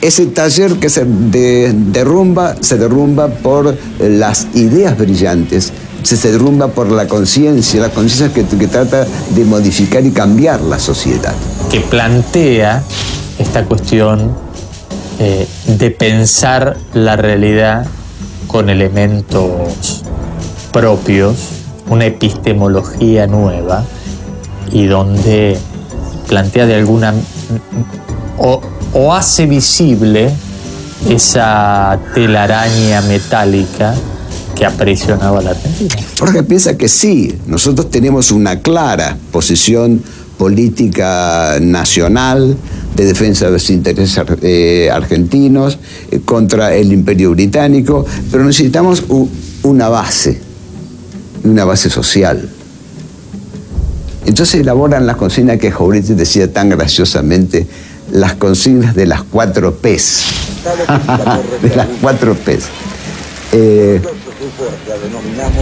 Ese 0.00 0.26
taller 0.26 0.72
que 0.80 0.88
se 0.88 1.06
derrumba, 1.06 2.56
se 2.58 2.78
derrumba 2.78 3.28
por 3.28 3.78
las 4.00 4.48
ideas 4.54 4.98
brillantes, 4.98 5.72
se, 6.02 6.32
derrumba 6.32 6.66
por 6.66 6.90
la 6.90 7.06
conciencia, 7.06 7.80
la 7.80 7.90
conciencia 7.90 8.34
que, 8.34 8.66
trata 8.66 9.06
de 9.30 9.44
modificar 9.44 10.04
y 10.04 10.10
cambiar 10.10 10.60
la 10.62 10.80
sociedad. 10.80 11.32
Que 11.70 11.78
plantea 11.78 12.82
esta 13.38 13.64
cuestión 13.66 14.32
eh, 15.20 15.46
de 15.78 15.90
pensar 15.92 16.76
la 16.92 17.14
realidad 17.14 17.86
con 18.48 18.68
elementos 18.68 20.02
propios, 20.76 21.36
una 21.88 22.04
epistemología 22.04 23.26
nueva 23.26 23.82
y 24.70 24.84
donde 24.84 25.56
plantea 26.28 26.66
de 26.66 26.74
alguna 26.74 27.14
o, 28.36 28.60
hace 29.14 29.46
visible 29.46 30.30
esa 31.08 31.98
telaraña 32.12 33.00
metálica 33.00 33.94
que 34.54 34.66
ha 34.66 34.70
presionado 34.70 35.38
a 35.38 35.42
la 35.42 35.50
Argentina. 35.52 35.94
Jorge 36.18 36.42
piensa 36.42 36.76
que 36.76 36.88
sí, 36.88 37.34
nosotros 37.46 37.90
tenemos 37.90 38.30
una 38.30 38.60
clara 38.60 39.16
posición 39.32 40.02
política 40.36 41.56
nacional 41.58 42.54
de 42.94 43.04
defensa 43.06 43.46
de 43.46 43.52
los 43.52 43.70
intereses 43.70 44.22
eh, 44.42 44.90
argentinos 44.92 45.78
eh, 46.10 46.20
contra 46.22 46.74
el 46.74 46.92
imperio 46.92 47.30
británico, 47.30 48.04
pero 48.30 48.44
necesitamos 48.44 49.04
una 49.62 49.88
base 49.88 50.45
una 51.50 51.64
base 51.64 51.90
social. 51.90 52.48
Entonces 54.26 54.60
elaboran 54.60 55.06
las 55.06 55.16
consignas 55.16 55.58
que 55.58 55.70
Jaureche 55.70 56.14
decía 56.14 56.52
tan 56.52 56.68
graciosamente, 56.68 57.66
las 58.12 58.34
consignas 58.34 58.94
de 58.94 59.06
las 59.06 59.22
cuatro 59.22 59.74
P's. 59.76 60.24
de 61.62 61.76
las 61.76 61.86
cuatro 62.00 62.34
P's. 62.34 62.64
Eh, 63.52 64.00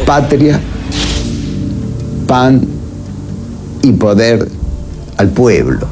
patria, 0.06 0.60
pan 2.26 2.66
y 3.82 3.92
poder 3.92 4.48
al 5.18 5.28
pueblo. 5.28 5.86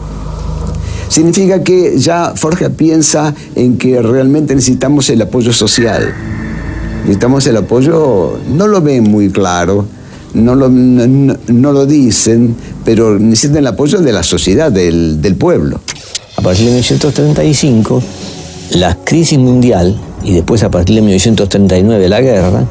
Significa 1.09 1.63
que 1.63 1.99
ya 1.99 2.33
Forja 2.35 2.71
piensa 2.71 3.35
en 3.55 3.77
que 3.77 4.01
realmente 4.01 4.55
necesitamos 4.55 5.11
el 5.11 5.21
apoyo 5.21 5.53
social 5.53 6.15
necesitamos 7.03 7.47
el 7.47 7.57
apoyo, 7.57 8.39
no 8.49 8.67
lo 8.67 8.81
ven 8.81 9.05
muy 9.05 9.31
claro, 9.31 9.87
no 10.35 10.55
lo, 10.55 10.69
no, 10.69 11.73
lo 11.73 11.87
dicen, 11.87 12.57
pero 12.85 13.19
necesitan 13.19 13.59
el 13.59 13.67
apoyo 13.67 14.01
de 14.01 14.13
la 14.13 14.23
sociedad, 14.23 14.73
del, 14.73 15.21
del 15.21 15.37
pueblo. 15.37 15.81
A 16.37 16.43
partir 16.43 16.67
de 16.67 16.73
1935, 16.73 18.03
la 18.73 18.97
crisis 18.97 19.39
mundial 19.39 20.01
y 20.25 20.33
después 20.33 20.63
a 20.63 20.71
partir 20.71 20.97
de 20.97 21.03
1939 21.03 22.09
la 22.09 22.21
guerra, 22.21 22.65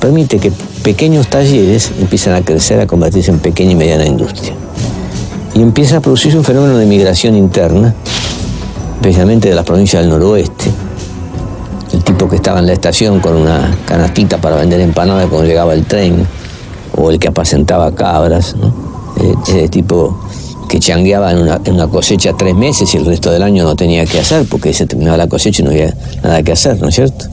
permite 0.00 0.38
que 0.38 0.52
pequeños 0.82 1.28
talleres 1.28 1.90
empiezan 2.00 2.34
a 2.34 2.42
crecer, 2.42 2.80
a 2.80 2.86
convertirse 2.86 3.30
en 3.30 3.38
pequeña 3.38 3.72
y 3.72 3.76
mediana 3.76 4.06
industria. 4.06 4.52
Y 5.54 5.62
empieza 5.62 5.98
a 5.98 6.00
producirse 6.00 6.36
un 6.36 6.44
fenómeno 6.44 6.76
de 6.76 6.86
migración 6.86 7.34
interna, 7.34 7.94
especialmente 8.96 9.48
de 9.48 9.54
las 9.54 9.64
provincias 9.64 10.02
del 10.02 10.10
noroeste, 10.10 10.66
tipo 12.16 12.30
que 12.30 12.36
estaba 12.36 12.60
en 12.60 12.66
la 12.66 12.72
estación 12.72 13.20
con 13.20 13.36
una 13.36 13.76
canastita 13.84 14.38
para 14.38 14.56
vender 14.56 14.80
empanadas 14.80 15.26
cuando 15.28 15.46
llegaba 15.46 15.74
el 15.74 15.84
tren, 15.84 16.26
o 16.96 17.10
el 17.10 17.18
que 17.18 17.28
apacentaba 17.28 17.94
cabras, 17.94 18.56
eh, 19.20 19.34
ese 19.46 19.68
tipo 19.68 20.18
que 20.66 20.80
changueaba 20.80 21.32
en 21.32 21.40
una, 21.40 21.88
cosecha 21.88 22.32
tres 22.32 22.54
meses 22.54 22.92
y 22.94 22.96
el 22.96 23.04
resto 23.04 23.30
del 23.30 23.42
año 23.42 23.64
no 23.64 23.76
tenía 23.76 24.06
que 24.06 24.18
hacer 24.18 24.46
porque 24.48 24.72
se 24.72 24.86
terminaba 24.86 25.18
la 25.18 25.28
cosecha 25.28 25.60
y 25.60 25.64
no 25.66 25.70
había 25.70 25.94
nada 26.22 26.42
que 26.42 26.52
hacer, 26.52 26.80
¿no 26.80 26.88
es 26.88 26.94
cierto? 26.94 27.26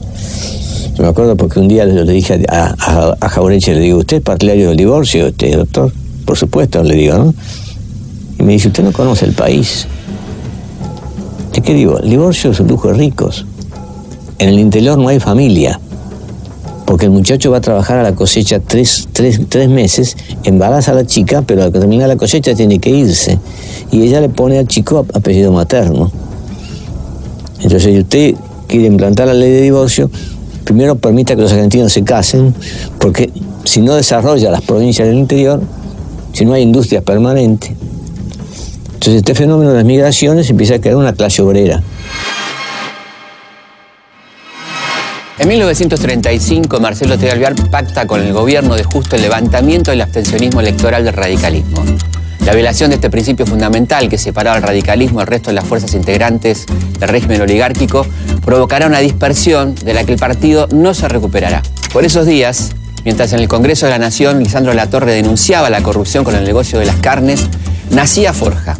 Yo 0.96 1.02
me 1.02 1.08
acuerdo 1.08 1.34
porque 1.34 1.60
un 1.60 1.66
día 1.66 1.86
le, 1.86 2.04
dije 2.12 2.44
a, 2.50 2.74
a, 2.78 3.16
a 3.18 3.28
Jaureche, 3.30 3.74
le 3.74 3.80
digo, 3.80 4.00
¿usted 4.00 4.18
es 4.18 4.22
partidario 4.22 4.68
del 4.68 4.76
divorcio, 4.76 5.28
este 5.28 5.56
doctor? 5.56 5.92
Por 6.26 6.36
supuesto, 6.36 6.82
le 6.82 6.94
digo, 6.94 7.16
¿no? 7.16 7.34
Y 8.38 8.42
me 8.42 8.52
dice, 8.52 8.68
usted 8.68 8.84
no 8.84 8.92
conoce 8.92 9.24
el 9.24 9.32
país. 9.32 9.86
¿Y 11.56 11.60
qué 11.62 11.72
digo? 11.72 11.98
El 11.98 12.10
divorcio 12.10 12.50
es 12.50 12.60
un 12.60 12.68
lujo 12.68 12.88
de 12.88 12.94
ricos. 12.94 13.46
En 14.38 14.48
el 14.48 14.58
interior 14.58 14.98
no 14.98 15.08
hay 15.08 15.20
familia, 15.20 15.78
porque 16.84 17.06
el 17.06 17.12
muchacho 17.12 17.50
va 17.50 17.58
a 17.58 17.60
trabajar 17.60 17.98
a 17.98 18.02
la 18.02 18.14
cosecha 18.14 18.60
tres, 18.60 19.08
meses, 19.68 20.16
embaraza 20.42 20.92
a 20.92 20.94
la 20.94 21.06
chica, 21.06 21.42
pero 21.42 21.62
al 21.62 21.72
terminar 21.72 22.08
la 22.08 22.16
cosecha 22.16 22.54
tiene 22.54 22.78
que 22.78 22.90
irse. 22.90 23.38
Y 23.90 24.02
ella 24.02 24.20
le 24.20 24.28
pone 24.28 24.58
al 24.58 24.66
chico 24.66 25.06
apellido 25.14 25.52
materno. 25.52 26.10
Entonces, 27.56 27.82
si 27.84 27.98
usted 27.98 28.34
quiere 28.66 28.86
implantar 28.86 29.28
la 29.28 29.34
ley 29.34 29.50
de 29.50 29.62
divorcio, 29.62 30.10
primero 30.64 30.96
permita 30.96 31.36
que 31.36 31.42
los 31.42 31.52
argentinos 31.52 31.92
se 31.92 32.02
casen, 32.02 32.54
porque 32.98 33.30
si 33.64 33.80
no 33.80 33.94
desarrolla 33.94 34.50
las 34.50 34.62
provincias 34.62 35.08
del 35.08 35.18
interior, 35.18 35.62
si 36.32 36.44
no 36.44 36.52
hay 36.52 36.62
industrias 36.62 37.02
permanentes, 37.04 37.70
entonces 38.94 39.14
este 39.14 39.34
fenómeno 39.34 39.70
de 39.70 39.76
las 39.76 39.84
migraciones 39.84 40.50
empieza 40.50 40.74
a 40.74 40.80
crear 40.80 40.96
una 40.96 41.12
clase 41.12 41.42
obrera. 41.42 41.82
En 45.36 45.48
1935, 45.48 46.78
Marcelo 46.78 47.18
T. 47.18 47.28
Pacta 47.68 48.06
con 48.06 48.22
el 48.22 48.32
gobierno 48.32 48.76
de 48.76 48.84
justo 48.84 49.16
el 49.16 49.22
levantamiento 49.22 49.90
del 49.90 50.00
abstencionismo 50.02 50.60
electoral 50.60 51.04
del 51.04 51.12
radicalismo. 51.12 51.84
La 52.46 52.54
violación 52.54 52.90
de 52.90 52.96
este 52.96 53.10
principio 53.10 53.44
fundamental 53.44 54.08
que 54.08 54.16
separaba 54.16 54.58
el 54.58 54.62
radicalismo 54.62 55.18
del 55.18 55.26
resto 55.26 55.50
de 55.50 55.54
las 55.54 55.64
fuerzas 55.64 55.92
integrantes 55.94 56.66
del 57.00 57.08
régimen 57.08 57.40
oligárquico 57.40 58.06
provocará 58.44 58.86
una 58.86 59.00
dispersión 59.00 59.74
de 59.74 59.94
la 59.94 60.04
que 60.04 60.12
el 60.12 60.18
partido 60.20 60.68
no 60.70 60.94
se 60.94 61.08
recuperará. 61.08 61.62
Por 61.92 62.04
esos 62.04 62.26
días, 62.26 62.70
mientras 63.04 63.32
en 63.32 63.40
el 63.40 63.48
Congreso 63.48 63.86
de 63.86 63.90
la 63.90 63.98
Nación 63.98 64.38
Lisandro 64.38 64.72
Latorre 64.72 65.14
denunciaba 65.14 65.68
la 65.68 65.82
corrupción 65.82 66.22
con 66.22 66.36
el 66.36 66.44
negocio 66.44 66.78
de 66.78 66.86
las 66.86 66.96
carnes, 66.96 67.48
nacía 67.90 68.32
Forja, 68.32 68.78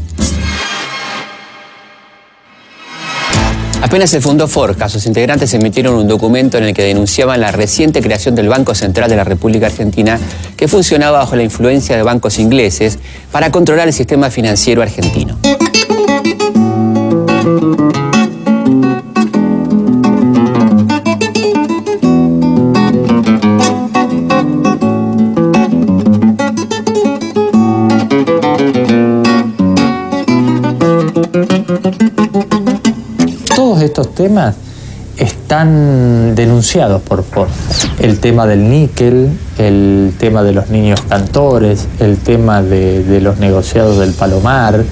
Apenas 3.85 4.09
se 4.09 4.23
fundó 4.23 4.49
Forja, 4.49 4.88
sus 4.88 5.05
integrantes 5.05 5.53
emitieron 5.53 5.95
un 5.97 6.09
documento 6.09 6.57
en 6.57 6.64
el 6.64 6.73
que 6.73 6.85
denunciaban 6.85 7.38
la 7.38 7.53
reciente 7.53 8.00
creación 8.00 8.35
del 8.35 8.49
Banco 8.49 8.75
Central 8.75 9.11
de 9.11 9.17
la 9.17 9.25
República 9.25 9.67
Argentina, 9.67 10.19
que 10.57 10.69
funcionaba 10.69 11.19
bajo 11.19 11.37
la 11.37 11.43
influencia 11.43 11.95
de 11.95 12.03
bancos 12.03 12.38
ingleses 12.38 12.99
para 13.31 13.50
controlar 13.50 13.87
el 13.87 13.93
sistema 13.93 14.31
financiero 14.31 14.81
argentino. 14.81 15.37
Estos 33.95 34.13
temas 34.13 34.57
están 35.19 36.35
denunciados 36.35 37.01
por 37.03 37.23
Forja. 37.23 37.55
El 38.01 38.19
tema 38.19 38.45
del 38.45 38.69
níquel, 38.69 39.29
el 39.57 40.13
tema 40.19 40.43
de 40.43 40.53
los 40.53 40.69
niños 40.69 41.01
cantores, 41.09 41.87
el 42.01 42.17
tema 42.17 42.61
de, 42.61 43.21
los 43.21 43.39
negociados 43.39 44.01
del 44.01 44.11
Palomar. 44.11 44.83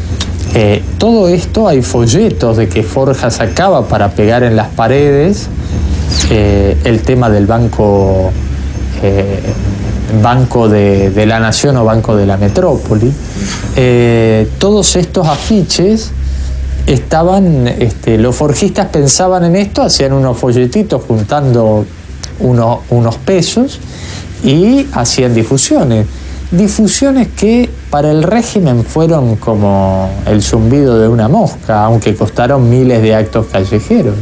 Eh, 0.55 0.85
todo 0.99 1.27
esto 1.27 1.67
hay 1.67 1.83
folletos 1.83 2.59
de 2.59 2.69
que 2.69 2.85
Forja 2.85 3.33
sacaba 3.33 3.89
para 3.89 4.13
pegar 4.13 4.45
en 4.45 4.55
las 4.55 4.69
paredes. 4.69 5.49
Eh, 6.31 6.77
el 6.85 7.03
tema 7.03 7.29
del 7.29 7.47
banco, 7.47 8.31
eh, 9.03 9.41
banco 10.23 10.69
de, 10.69 11.27
la 11.27 11.41
Nación 11.41 11.77
o 11.77 11.85
Banco 11.85 12.15
de 12.15 12.27
la 12.27 12.37
Metrópoli. 12.37 13.13
todos 14.61 14.95
estos 14.95 15.27
afiches 15.27 16.13
estaban, 16.87 17.69
este, 17.69 18.19
los 18.19 18.35
forjistas 18.35 18.89
pensaban 18.89 19.45
en 19.45 19.57
esto, 19.57 19.83
hacían 19.83 20.12
unos 20.12 20.37
folletitos 20.39 21.03
juntando 21.07 21.85
unos 22.41 23.17
pesos 23.25 23.79
y 24.43 24.87
hacían 24.93 25.35
difusiones. 25.35 26.07
Difusiones 26.51 27.29
que 27.29 27.71
para 27.89 28.11
el 28.11 28.23
régimen 28.23 28.85
fueron 28.85 29.37
como 29.37 30.11
el 30.27 30.43
zumbido 30.43 30.99
de 30.99 31.09
una 31.09 31.29
mosca, 31.29 31.85
aunque 31.85 32.15
costaron 32.15 32.69
miles 32.69 33.01
de 33.01 33.15
actos 33.15 33.47
callejeros. 33.47 34.17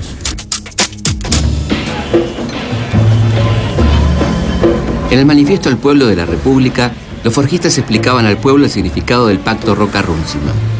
En 5.10 5.18
el 5.18 5.26
manifiesto 5.26 5.70
del 5.70 5.78
pueblo 5.78 6.06
de 6.06 6.14
la 6.14 6.26
República, 6.26 6.92
los 7.24 7.34
forjistas 7.34 7.76
explicaban 7.78 8.26
al 8.26 8.36
pueblo 8.36 8.64
el 8.64 8.70
significado 8.70 9.26
del 9.26 9.40
pacto 9.40 9.74
Roca-Runciman 9.74 10.79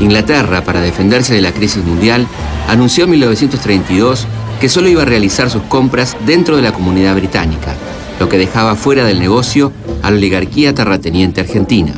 Inglaterra, 0.00 0.64
para 0.64 0.80
defenderse 0.80 1.34
de 1.34 1.42
la 1.42 1.52
crisis 1.52 1.84
mundial, 1.84 2.26
anunció 2.68 3.04
en 3.04 3.10
1932 3.10 4.26
que 4.60 4.68
solo 4.68 4.88
iba 4.88 5.02
a 5.02 5.06
realizar 5.06 5.50
sus 5.50 5.62
compras 5.62 6.16
dentro 6.26 6.56
de 6.56 6.62
la 6.62 6.72
comunidad 6.72 7.14
británica, 7.14 7.74
lo 8.18 8.28
que 8.28 8.38
dejaba 8.38 8.76
fuera 8.76 9.04
del 9.04 9.20
negocio 9.20 9.72
a 10.02 10.10
la 10.10 10.16
oligarquía 10.16 10.74
terrateniente 10.74 11.40
argentina. 11.40 11.92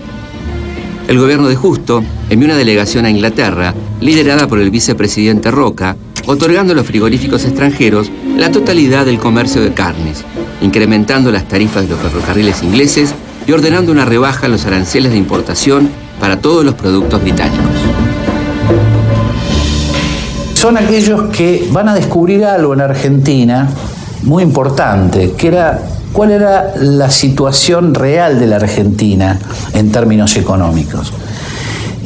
El 1.08 1.18
gobierno 1.18 1.48
de 1.48 1.56
Justo 1.56 2.04
envió 2.30 2.46
una 2.46 2.56
delegación 2.56 3.04
a 3.04 3.10
Inglaterra, 3.10 3.74
liderada 4.00 4.46
por 4.46 4.60
el 4.60 4.70
vicepresidente 4.70 5.50
Roca, 5.50 5.96
otorgando 6.26 6.72
a 6.72 6.76
los 6.76 6.86
frigoríficos 6.86 7.44
extranjeros 7.44 8.10
la 8.36 8.50
totalidad 8.52 9.04
del 9.04 9.18
comercio 9.18 9.60
de 9.60 9.74
carnes, 9.74 10.24
incrementando 10.60 11.32
las 11.32 11.48
tarifas 11.48 11.84
de 11.84 11.90
los 11.90 12.00
ferrocarriles 12.00 12.62
ingleses 12.62 13.14
y 13.46 13.52
ordenando 13.52 13.90
una 13.90 14.04
rebaja 14.04 14.46
en 14.46 14.52
los 14.52 14.64
aranceles 14.64 15.10
de 15.10 15.18
importación 15.18 15.90
para 16.22 16.40
todos 16.40 16.64
los 16.64 16.76
productos 16.76 17.20
británicos. 17.20 17.66
Son 20.54 20.78
aquellos 20.78 21.30
que 21.36 21.68
van 21.72 21.88
a 21.88 21.94
descubrir 21.96 22.44
algo 22.44 22.74
en 22.74 22.80
Argentina 22.80 23.68
muy 24.22 24.44
importante, 24.44 25.32
que 25.32 25.48
era 25.48 25.82
cuál 26.12 26.30
era 26.30 26.74
la 26.76 27.10
situación 27.10 27.92
real 27.92 28.38
de 28.38 28.46
la 28.46 28.56
Argentina 28.56 29.36
en 29.74 29.90
términos 29.90 30.36
económicos. 30.36 31.12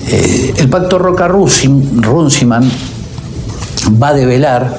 Eh, 0.08 0.54
el 0.56 0.70
pacto 0.70 0.98
Roca-Runciman 0.98 2.70
va 4.02 4.08
a 4.08 4.14
develar 4.14 4.78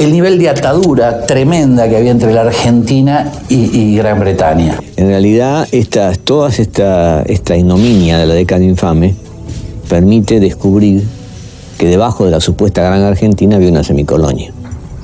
el 0.00 0.12
nivel 0.12 0.38
de 0.38 0.48
atadura 0.48 1.26
tremenda 1.26 1.86
que 1.86 1.98
había 1.98 2.10
entre 2.10 2.32
la 2.32 2.40
Argentina 2.40 3.30
y, 3.50 3.96
Gran 3.96 4.18
Bretaña. 4.18 4.80
En 4.96 5.08
realidad, 5.08 5.68
toda 6.24 6.48
esta, 6.48 7.22
esta 7.22 7.54
ignominia 7.54 8.16
de 8.16 8.24
la 8.24 8.32
década 8.32 8.64
infame 8.64 9.14
permite 9.90 10.40
descubrir 10.40 11.04
que 11.76 11.86
debajo 11.86 12.24
de 12.24 12.30
la 12.30 12.40
supuesta 12.40 12.80
Gran 12.80 13.02
Argentina 13.02 13.56
había 13.56 13.68
una 13.68 13.84
semicolonia. 13.84 14.54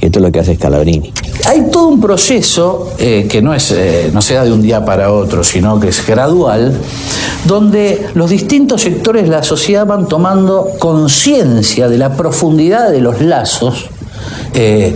Y 0.00 0.06
esto 0.06 0.18
es 0.18 0.22
lo 0.22 0.32
que 0.32 0.40
hace 0.40 0.54
Scalabrini. 0.54 1.12
Hay 1.44 1.66
todo 1.70 1.88
un 1.88 2.00
proceso 2.00 2.92
eh, 2.98 3.26
que 3.30 3.42
no, 3.42 3.52
es, 3.52 3.72
eh, 3.72 4.10
no 4.14 4.22
se 4.22 4.32
da 4.34 4.44
de 4.44 4.52
un 4.52 4.62
día 4.62 4.82
para 4.82 5.12
otro, 5.12 5.44
sino 5.44 5.78
que 5.78 5.88
es 5.88 6.06
gradual, 6.06 6.74
donde 7.44 8.06
los 8.14 8.30
distintos 8.30 8.80
sectores 8.80 9.24
de 9.24 9.30
la 9.30 9.42
sociedad 9.42 9.84
van 9.84 10.08
tomando 10.08 10.70
conciencia 10.78 11.88
de 11.90 11.98
la 11.98 12.16
profundidad 12.16 12.90
de 12.90 13.02
los 13.02 13.20
lazos 13.20 13.90
eh, 14.54 14.94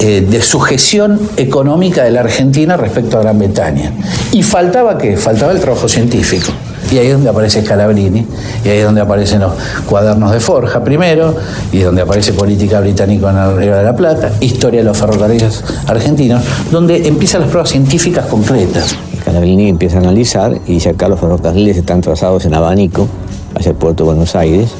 eh, 0.00 0.20
de 0.20 0.40
sujeción 0.40 1.20
económica 1.36 2.04
de 2.04 2.12
la 2.12 2.20
Argentina 2.20 2.76
respecto 2.76 3.18
a 3.18 3.22
Gran 3.22 3.38
Bretaña. 3.38 3.92
¿Y 4.30 4.44
faltaba 4.44 4.96
qué? 4.96 5.16
Faltaba 5.16 5.50
el 5.50 5.60
trabajo 5.60 5.88
científico. 5.88 6.52
Y 6.92 6.98
ahí 6.98 7.08
es 7.08 7.14
donde 7.14 7.28
aparece 7.28 7.62
Scalabrini, 7.62 8.24
y 8.64 8.68
ahí 8.68 8.78
es 8.78 8.84
donde 8.84 9.00
aparecen 9.00 9.40
los 9.40 9.52
cuadernos 9.86 10.30
de 10.32 10.38
Forja 10.40 10.82
primero, 10.84 11.34
y 11.72 11.80
donde 11.80 12.02
aparece 12.02 12.32
Política 12.32 12.80
Británica 12.80 13.30
en 13.30 13.36
el 13.36 13.56
Río 13.56 13.76
de 13.76 13.82
la 13.82 13.94
Plata, 13.96 14.30
Historia 14.40 14.80
de 14.80 14.84
los 14.84 14.96
ferrocarriles 14.96 15.64
argentinos, 15.86 16.42
donde 16.70 17.08
empiezan 17.08 17.40
las 17.40 17.50
pruebas 17.50 17.70
científicas 17.70 18.26
concretas. 18.26 18.94
Scalabrini 19.20 19.68
empieza 19.68 19.96
a 19.96 20.00
analizar 20.00 20.58
y 20.66 20.74
dice 20.74 20.90
acá 20.90 21.08
los 21.08 21.18
ferrocarriles 21.20 21.76
están 21.76 22.00
trazados 22.00 22.44
en 22.46 22.54
abanico 22.54 23.08
hacia 23.54 23.70
el 23.70 23.76
puerto 23.76 24.04
de 24.04 24.10
Buenos 24.10 24.36
Aires, 24.36 24.70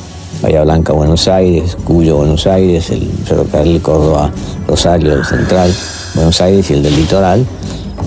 Bahía 0.42 0.62
Blanca, 0.62 0.92
Buenos 0.92 1.26
Aires, 1.26 1.76
Cuyo, 1.84 2.16
Buenos 2.16 2.46
Aires, 2.46 2.90
el 2.90 3.02
ferrocarril 3.24 3.82
Córdoba, 3.82 4.30
Rosario, 4.68 5.24
Central, 5.24 5.72
Buenos 6.14 6.40
Aires 6.40 6.70
y 6.70 6.74
el 6.74 6.82
del 6.82 6.94
litoral, 6.94 7.44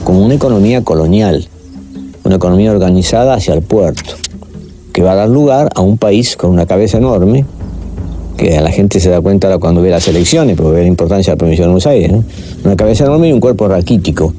como 0.06 0.24
una 0.24 0.36
economía 0.36 0.82
colonial, 0.82 1.46
una 2.24 2.36
economía 2.36 2.72
organizada 2.72 3.34
hacia 3.34 3.54
el 3.54 3.62
puerto, 3.62 4.14
que 4.94 5.04
va 5.04 5.12
a 5.12 5.16
dar 5.16 5.30
lugar 5.30 5.70
a 5.76 5.82
un 5.82 5.98
país 5.98 6.38
con 6.38 6.52
una 6.52 6.66
cabeza 6.66 6.98
enorme, 6.98 7.46
que 8.38 8.58
a 8.58 8.62
la 8.62 8.72
gente 8.72 9.02
se 9.02 9.10
da 9.10 9.20
cuenta 9.20 9.58
cuando 9.58 9.82
ve 9.82 9.90
las 9.90 10.08
elecciones, 10.08 10.56
porque 10.56 10.72
ve 10.72 10.82
la 10.84 10.88
importancia 10.88 11.32
de 11.32 11.36
la 11.36 11.40
provincia 11.40 11.66
de 11.66 11.70
Buenos 11.70 11.86
Aires, 11.86 12.12
una 12.64 12.76
cabeza 12.78 13.04
enorme 13.04 13.28
y 13.28 13.34
un 13.34 13.42
cuerpo 13.42 13.68
raquítico, 13.68 14.34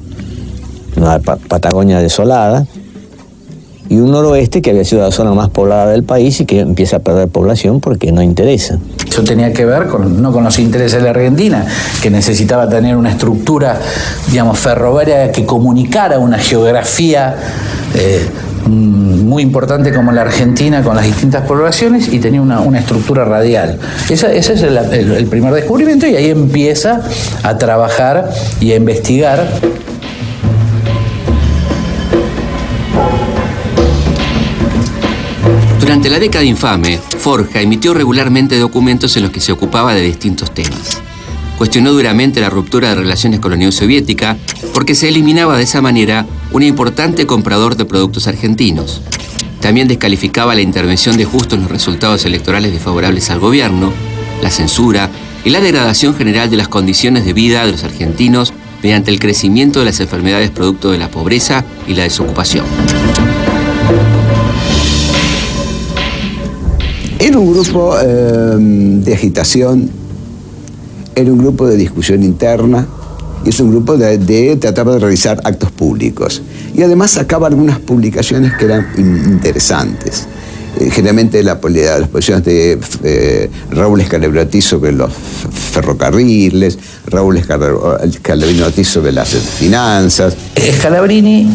una 0.97 1.19
Patagonia 1.19 1.99
desolada, 1.99 2.65
y 3.89 3.97
un 3.97 4.11
noroeste 4.11 4.61
que 4.61 4.71
había 4.71 4.85
sido 4.85 5.01
la 5.01 5.11
zona 5.11 5.33
más 5.33 5.49
poblada 5.49 5.87
del 5.87 6.03
país 6.03 6.39
y 6.41 6.45
que 6.45 6.59
empieza 6.61 6.97
a 6.97 6.99
perder 6.99 7.27
población 7.27 7.79
porque 7.79 8.11
no 8.11 8.21
interesa. 8.21 8.77
Eso 9.07 9.23
tenía 9.23 9.51
que 9.53 9.65
ver 9.65 9.87
no 9.87 10.31
con 10.31 10.43
los 10.43 10.59
intereses 10.59 10.99
de 10.99 11.03
la 11.03 11.11
Argentina, 11.11 11.65
que 12.01 12.09
necesitaba 12.09 12.67
tener 12.69 12.95
una 12.95 13.11
estructura, 13.11 13.79
digamos, 14.29 14.59
ferroviaria 14.59 15.31
que 15.31 15.45
comunicara 15.45 16.19
una 16.19 16.39
geografía 16.39 17.35
eh, 17.95 18.25
muy 18.67 19.43
importante 19.43 19.93
como 19.93 20.11
la 20.11 20.21
Argentina 20.21 20.81
con 20.83 20.95
las 20.95 21.05
distintas 21.05 21.45
poblaciones 21.45 22.11
y 22.11 22.19
tenía 22.19 22.41
una, 22.41 22.79
estructura 22.79 23.25
radial. 23.25 23.77
ese 24.09 24.37
es 24.37 24.49
el 24.61 25.27
primer 25.27 25.53
descubrimiento 25.53 26.07
y 26.07 26.15
ahí 26.15 26.29
empieza 26.29 27.01
a 27.43 27.57
trabajar 27.57 28.29
y 28.59 28.71
a 28.71 28.75
investigar. 28.75 29.45
Durante 35.93 36.09
la 36.09 36.17
década 36.17 36.43
infame, 36.43 36.99
Forja 37.19 37.61
emitió 37.61 37.93
regularmente 37.93 38.57
documentos 38.57 39.15
en 39.15 39.21
los 39.21 39.31
que 39.31 39.39
se 39.39 39.51
ocupaba 39.51 39.93
de 39.93 40.01
distintos 40.01 40.51
temas. 40.51 40.99
Cuestionó 41.55 41.91
duramente 41.91 42.41
la 42.41 42.49
ruptura 42.49 42.89
de 42.89 42.95
relaciones 42.95 43.39
con 43.39 43.51
la 43.51 43.57
Unión 43.57 43.71
Soviética 43.71 44.35
porque 44.73 44.95
se 44.95 45.09
eliminaba 45.09 45.55
de 45.55 45.65
esa 45.65 45.83
manera 45.83 46.25
un 46.51 46.63
importante 46.63 47.27
comprador 47.27 47.75
de 47.77 47.85
productos 47.85 48.25
argentinos. 48.25 49.01
También 49.61 49.87
descalificaba 49.87 50.55
la 50.55 50.61
intervención 50.61 51.15
de 51.15 51.25
justo 51.25 51.53
en 51.53 51.61
los 51.61 51.69
resultados 51.69 52.25
electorales 52.25 52.73
desfavorables 52.73 53.29
al 53.29 53.37
gobierno, 53.37 53.93
la 54.41 54.49
censura 54.49 55.11
y 55.45 55.51
la 55.51 55.61
degradación 55.61 56.15
general 56.15 56.49
de 56.49 56.57
las 56.57 56.69
condiciones 56.69 57.23
de 57.23 57.33
vida 57.33 57.67
de 57.67 57.71
los 57.71 57.83
argentinos 57.83 58.51
mediante 58.81 59.11
el 59.11 59.19
crecimiento 59.19 59.77
de 59.77 59.85
las 59.85 59.99
enfermedades 59.99 60.49
producto 60.49 60.89
de 60.89 60.97
la 60.97 61.11
pobreza 61.11 61.63
y 61.87 61.93
la 61.93 62.01
desocupación. 62.01 62.65
Era 67.23 67.39
un 67.39 67.53
grupo 67.53 67.97
em, 68.01 69.01
de 69.01 69.13
agitación, 69.13 69.89
era 71.15 71.31
un 71.31 71.37
grupo 71.37 71.65
de 71.65 71.77
discusión 71.77 72.21
interna, 72.21 72.85
y 73.45 73.49
es 73.49 73.61
un 73.61 73.71
grupo 73.71 73.95
de, 73.95 74.57
tratar 74.57 74.85
de 74.87 74.99
realizar 74.99 75.39
actos 75.45 75.71
públicos. 75.71 76.41
Y 76.75 76.81
además 76.81 77.11
sacaba 77.11 77.47
algunas 77.47 77.79
publicaciones 77.79 78.51
que 78.55 78.65
eran 78.65 78.87
interesantes. 78.97 80.27
Eh, 80.77 80.89
generalmente 80.91 81.41
la, 81.43 81.61
las 81.63 82.09
posiciones 82.09 82.43
de 82.43 82.77
eh, 83.03 83.49
Raúl 83.71 84.01
Escalabrati 84.01 84.61
sobre 84.61 84.91
los 84.91 85.13
ferrocarriles, 85.71 86.77
Raúl 87.07 87.37
Escalabrini 87.37 88.83
sobre 88.83 89.13
las 89.13 89.29
finanzas. 89.29 90.35
Escalabrini 90.55 91.49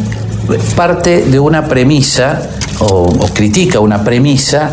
parte 0.75 1.27
de 1.27 1.39
una 1.39 1.69
premisa 1.69 2.49
o, 2.81 3.09
critica 3.33 3.81
una 3.81 4.05
premisa 4.05 4.71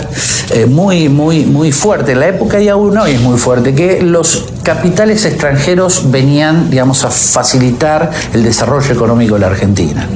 eh, 0.52 0.66
muy, 0.66 1.10
muy, 1.10 1.46
muy 1.46 1.72
fuerte 1.72 2.14
en 2.14 2.20
la 2.20 2.28
época 2.28 2.62
y 2.62 2.70
aún 2.70 2.98
hoy 2.98 3.12
es 3.12 3.22
muy 3.22 3.38
fuerte, 3.38 3.74
que 3.74 4.02
los 4.02 4.46
capitales 4.64 5.26
extranjeros 5.26 6.12
venían, 6.12 6.70
digamos, 6.70 7.04
a 7.04 7.10
facilitar 7.10 8.12
el 8.34 8.44
desarrollo 8.44 8.94
económico 8.94 9.36
de 9.36 9.42
la 9.42 9.48
Argentina. 9.48 10.08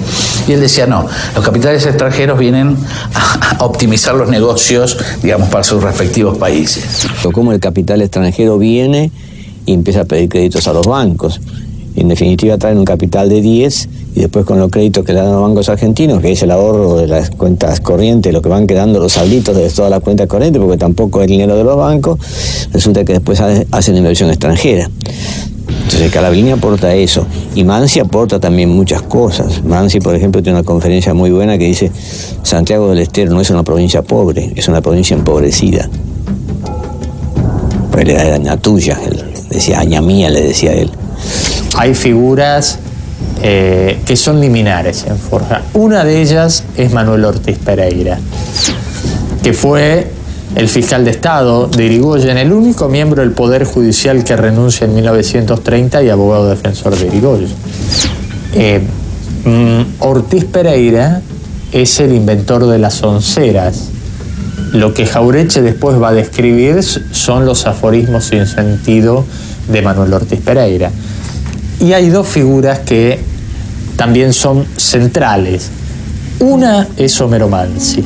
Y 0.47 0.53
él 0.53 0.61
decía, 0.61 0.87
no, 0.87 1.05
los 1.35 1.45
capitales 1.45 1.85
extranjeros 1.85 2.39
vienen 2.39 2.77
a, 3.13 3.63
optimizar 3.63 4.15
los 4.15 4.29
negocios, 4.29 4.97
digamos, 5.21 5.49
para 5.49 5.63
sus 5.63 5.83
respectivos 5.83 6.37
países. 6.37 7.07
Cómo 7.33 7.51
el 7.51 7.59
capital 7.59 8.01
extranjero 8.01 8.57
viene 8.57 9.11
y 9.65 9.73
empieza 9.73 10.01
a 10.01 10.05
pedir 10.05 10.29
créditos 10.29 10.67
a 10.67 10.73
los 10.73 10.87
bancos. 10.87 11.41
En 11.95 12.07
definitiva 12.07 12.57
traen 12.57 12.77
un 12.77 12.85
capital 12.85 13.29
de 13.29 13.41
10 13.41 13.89
y 14.19 14.23
después 14.23 14.45
con 14.45 14.59
los 14.59 14.69
créditos 14.69 15.05
que 15.05 15.13
le 15.13 15.21
dan 15.21 15.31
los 15.31 15.41
bancos 15.41 15.69
argentinos, 15.69 16.19
que 16.21 16.33
es 16.33 16.43
el 16.43 16.51
ahorro 16.51 16.97
de 16.97 17.07
las 17.07 17.29
cuentas 17.29 17.79
corrientes, 17.79 18.33
lo 18.33 18.41
que 18.41 18.49
van 18.49 18.67
quedando 18.67 18.99
los 18.99 19.13
salditos 19.13 19.55
de 19.55 19.69
todas 19.69 19.89
las 19.89 20.01
cuentas 20.01 20.27
corrientes, 20.27 20.61
porque 20.61 20.75
tampoco 20.75 21.21
es 21.21 21.27
dinero 21.29 21.55
de 21.55 21.63
los 21.63 21.77
bancos, 21.77 22.19
resulta 22.73 23.05
que 23.05 23.13
después 23.13 23.39
hacen 23.39 23.95
inversión 23.95 24.29
extranjera. 24.29 24.89
Entonces 25.83 26.11
Calabrini 26.11 26.51
aporta 26.51 26.93
eso. 26.93 27.25
Y 27.55 27.63
Mansi 27.63 28.01
aporta 28.01 28.41
también 28.41 28.67
muchas 28.67 29.01
cosas. 29.03 29.63
Mansi, 29.63 30.01
por 30.01 30.13
ejemplo, 30.13 30.43
tiene 30.43 30.59
una 30.59 30.65
conferencia 30.65 31.13
muy 31.13 31.31
buena 31.31 31.57
que 31.57 31.63
dice, 31.63 31.89
Santiago 32.43 32.89
del 32.89 32.99
Estero 32.99 33.31
no 33.31 33.39
es 33.39 33.49
una 33.49 33.63
provincia 33.63 34.01
pobre, 34.01 34.51
es 34.53 34.67
una 34.67 34.81
provincia 34.81 35.15
empobrecida. 35.15 35.89
Pues 37.89 38.05
era 38.05 38.35
aña 38.35 38.57
tuya, 38.57 38.99
decía, 39.49 39.79
aña 39.79 40.01
mía, 40.01 40.29
le 40.29 40.41
decía 40.41 40.73
él. 40.73 40.91
Hay 41.77 41.93
figuras 41.93 42.79
eh, 43.41 43.99
que 44.05 44.15
son 44.15 44.41
liminares 44.41 45.05
en 45.05 45.17
Forja. 45.17 45.61
Una 45.73 46.03
de 46.03 46.21
ellas 46.21 46.63
es 46.75 46.91
Manuel 46.91 47.25
Ortiz 47.25 47.57
Pereira, 47.57 48.19
que 49.41 49.53
fue 49.53 50.11
el 50.55 50.67
fiscal 50.67 51.05
de 51.05 51.11
Estado 51.11 51.67
de 51.67 51.85
Irigoyen, 51.85 52.37
el 52.37 52.51
único 52.51 52.89
miembro 52.89 53.21
del 53.21 53.31
Poder 53.31 53.63
Judicial 53.63 54.23
que 54.23 54.35
renuncia 54.35 54.85
en 54.85 54.95
1930 54.95 56.03
y 56.03 56.09
abogado 56.09 56.49
defensor 56.49 56.97
de 56.97 57.07
Irigoyen. 57.07 57.49
Eh, 58.53 58.81
mm, 59.45 59.81
Ortiz 60.03 60.45
Pereira 60.45 61.21
es 61.71 61.99
el 61.99 62.13
inventor 62.13 62.67
de 62.67 62.79
las 62.79 63.03
onceras. 63.03 63.89
Lo 64.73 64.93
que 64.93 65.05
Jaureche 65.05 65.61
después 65.61 66.01
va 66.01 66.09
a 66.09 66.13
describir 66.13 66.83
son 66.83 67.45
los 67.45 67.65
aforismos 67.65 68.25
sin 68.25 68.45
sentido 68.45 69.25
de 69.67 69.81
Manuel 69.81 70.13
Ortiz 70.13 70.41
Pereira. 70.41 70.91
Y 71.79 71.93
hay 71.93 72.09
dos 72.09 72.27
figuras 72.27 72.79
que 72.79 73.19
también 73.95 74.33
son 74.33 74.65
centrales. 74.77 75.69
Una 76.39 76.87
es 76.97 77.19
Homero 77.21 77.49
Mansi 77.49 78.03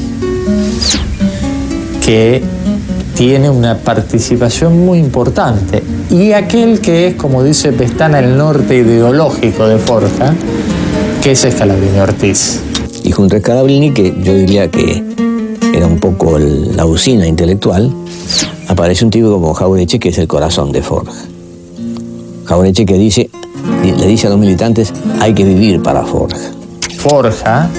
que 2.06 2.42
tiene 3.16 3.50
una 3.50 3.78
participación 3.78 4.86
muy 4.86 5.00
importante. 5.00 5.82
Y 6.10 6.34
aquel 6.34 6.80
que 6.82 7.08
es, 7.08 7.16
como 7.16 7.44
dice 7.44 7.72
Pestana, 7.72 8.20
el 8.20 8.38
norte 8.38 8.78
ideológico 8.78 9.68
de 9.68 9.78
Forja, 9.78 10.36
que 11.22 11.32
es 11.32 11.40
Scalabrini 11.40 12.00
Ortiz. 12.00 12.60
Y 13.04 13.12
junto 13.12 13.38
a 13.38 13.40
Scalabrini, 13.40 13.94
que 13.94 14.14
yo 14.22 14.34
diría 14.34 14.70
que 14.70 15.04
era 15.74 15.88
un 15.88 16.00
poco 16.00 16.38
la 16.40 16.86
usina 16.86 17.26
intelectual, 17.26 17.94
aparece 18.68 19.06
un 19.06 19.12
tipo 19.12 19.32
como 19.32 19.54
Jaureche, 19.54 20.00
que 20.00 20.10
es 20.10 20.18
el 20.18 20.28
corazón 20.28 20.72
de 20.72 20.82
Forja. 20.82 21.14
Jaureche 22.46 22.86
que 22.86 22.96
dice, 22.96 23.30
le 24.04 24.10
dice 24.10 24.28
a 24.28 24.32
los 24.32 24.40
militantes, 24.40 24.92
hay 25.22 25.34
que 25.34 25.46
vivir 25.46 25.82
para 25.82 26.04
Forja. 26.04 26.52
Forja 26.98 27.70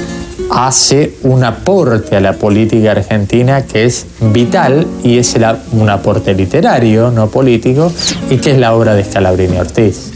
hace 0.51 1.17
un 1.23 1.45
aporte 1.45 2.17
a 2.17 2.21
la 2.21 2.33
política 2.33 2.93
argentina 2.93 3.63
que 3.63 3.85
es 3.85 4.07
vital 4.33 4.87
y 5.03 5.19
es 5.19 5.37
un 5.73 5.91
aporte 5.91 6.33
literario, 6.33 7.11
no 7.11 7.27
político, 7.27 7.93
y 8.31 8.39
que 8.39 8.53
es 8.53 8.59
la 8.59 8.75
obra 8.75 8.95
de 8.95 9.05
Scalabrini 9.05 9.59
Ortiz. 9.59 10.13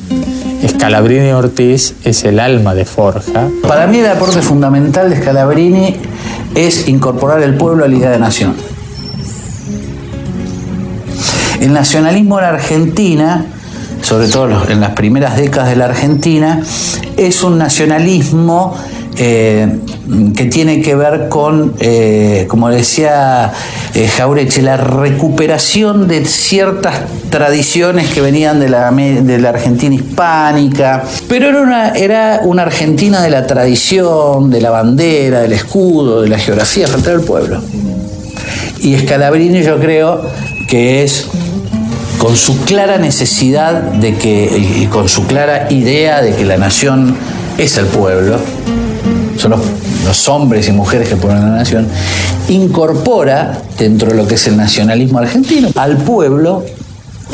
Scalabrini 0.66 1.32
Ortiz 1.32 1.94
es 2.04 2.24
el 2.24 2.40
alma 2.40 2.74
de 2.74 2.86
Forja. 2.86 3.48
Para 3.66 3.86
mí 3.86 3.98
el 3.98 4.06
aporte 4.06 4.40
fundamental 4.40 5.10
de 5.10 5.16
Scalabrini 5.20 5.94
es 6.54 6.88
incorporar 6.88 7.42
el 7.42 7.54
pueblo 7.54 7.84
a 7.84 7.88
la 7.88 7.94
idea 7.94 8.10
de 8.10 8.18
nación. 8.18 8.54
El 11.60 11.74
nacionalismo 11.74 12.38
en 12.38 12.44
Argentina, 12.46 13.44
sobre 14.08 14.28
todo 14.28 14.48
en 14.70 14.80
las 14.80 14.92
primeras 14.92 15.36
décadas 15.36 15.68
de 15.68 15.76
la 15.76 15.84
Argentina, 15.84 16.62
es 17.18 17.42
un 17.42 17.58
nacionalismo 17.58 18.74
eh, 19.18 19.80
que 20.34 20.46
tiene 20.46 20.80
que 20.80 20.94
ver 20.94 21.28
con, 21.28 21.74
eh, 21.78 22.46
como 22.48 22.70
decía 22.70 23.52
eh, 23.94 24.08
la 24.62 24.78
recuperación 24.78 26.08
de 26.08 26.24
ciertas 26.24 26.94
tradiciones 27.28 28.08
que 28.08 28.22
venían 28.22 28.60
de 28.60 28.70
la, 28.70 28.90
de 28.90 29.38
la 29.38 29.50
Argentina 29.50 29.94
hispánica, 29.94 31.04
pero 31.28 31.50
era 31.50 31.60
una, 31.60 31.88
era 31.90 32.40
una 32.44 32.62
Argentina 32.62 33.20
de 33.20 33.28
la 33.28 33.46
tradición, 33.46 34.48
de 34.48 34.62
la 34.62 34.70
bandera, 34.70 35.40
del 35.40 35.52
escudo, 35.52 36.22
de 36.22 36.30
la 36.30 36.38
geografía, 36.38 36.88
frente 36.88 37.10
al 37.10 37.20
pueblo. 37.20 37.60
Y 38.80 38.96
Scalabrini 38.96 39.62
yo 39.62 39.78
creo 39.78 40.22
que 40.66 41.02
es 41.02 41.28
con 42.18 42.36
su 42.36 42.60
clara 42.62 42.98
necesidad 42.98 43.80
de 43.80 44.16
que, 44.16 44.58
y 44.58 44.86
con 44.86 45.08
su 45.08 45.26
clara 45.26 45.68
idea 45.70 46.20
de 46.20 46.34
que 46.34 46.44
la 46.44 46.56
nación 46.56 47.16
es 47.56 47.76
el 47.78 47.86
pueblo, 47.86 48.38
son 49.36 49.52
los, 49.52 50.28
hombres 50.28 50.68
y 50.68 50.72
mujeres 50.72 51.08
que 51.08 51.16
ponen 51.16 51.40
la 51.42 51.56
nación, 51.58 51.86
incorpora 52.48 53.60
dentro 53.78 54.08
de 54.08 54.16
lo 54.16 54.26
que 54.26 54.34
es 54.34 54.46
el 54.46 54.56
nacionalismo 54.56 55.18
argentino 55.18 55.68
al 55.76 55.96
pueblo 55.98 56.64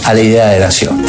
a 0.05 0.13
la 0.13 0.21
idea 0.21 0.49
de 0.49 0.61
nación. 0.61 1.03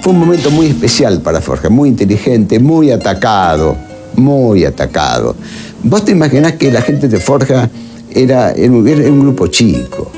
Fue 0.00 0.12
un 0.12 0.20
momento 0.20 0.50
muy 0.50 0.66
especial 0.66 1.20
para 1.20 1.40
Forja, 1.40 1.68
muy 1.68 1.88
inteligente, 1.88 2.58
muy 2.60 2.90
atacado, 2.90 3.76
muy 4.16 4.64
atacado. 4.64 5.36
Vos 5.82 6.04
te 6.04 6.12
imaginás 6.12 6.52
que 6.52 6.72
la 6.72 6.82
gente 6.82 7.08
de 7.08 7.20
Forja 7.20 7.68
era, 8.10 8.52
era 8.52 8.72
un 8.72 9.20
grupo 9.20 9.48
chico, 9.48 10.10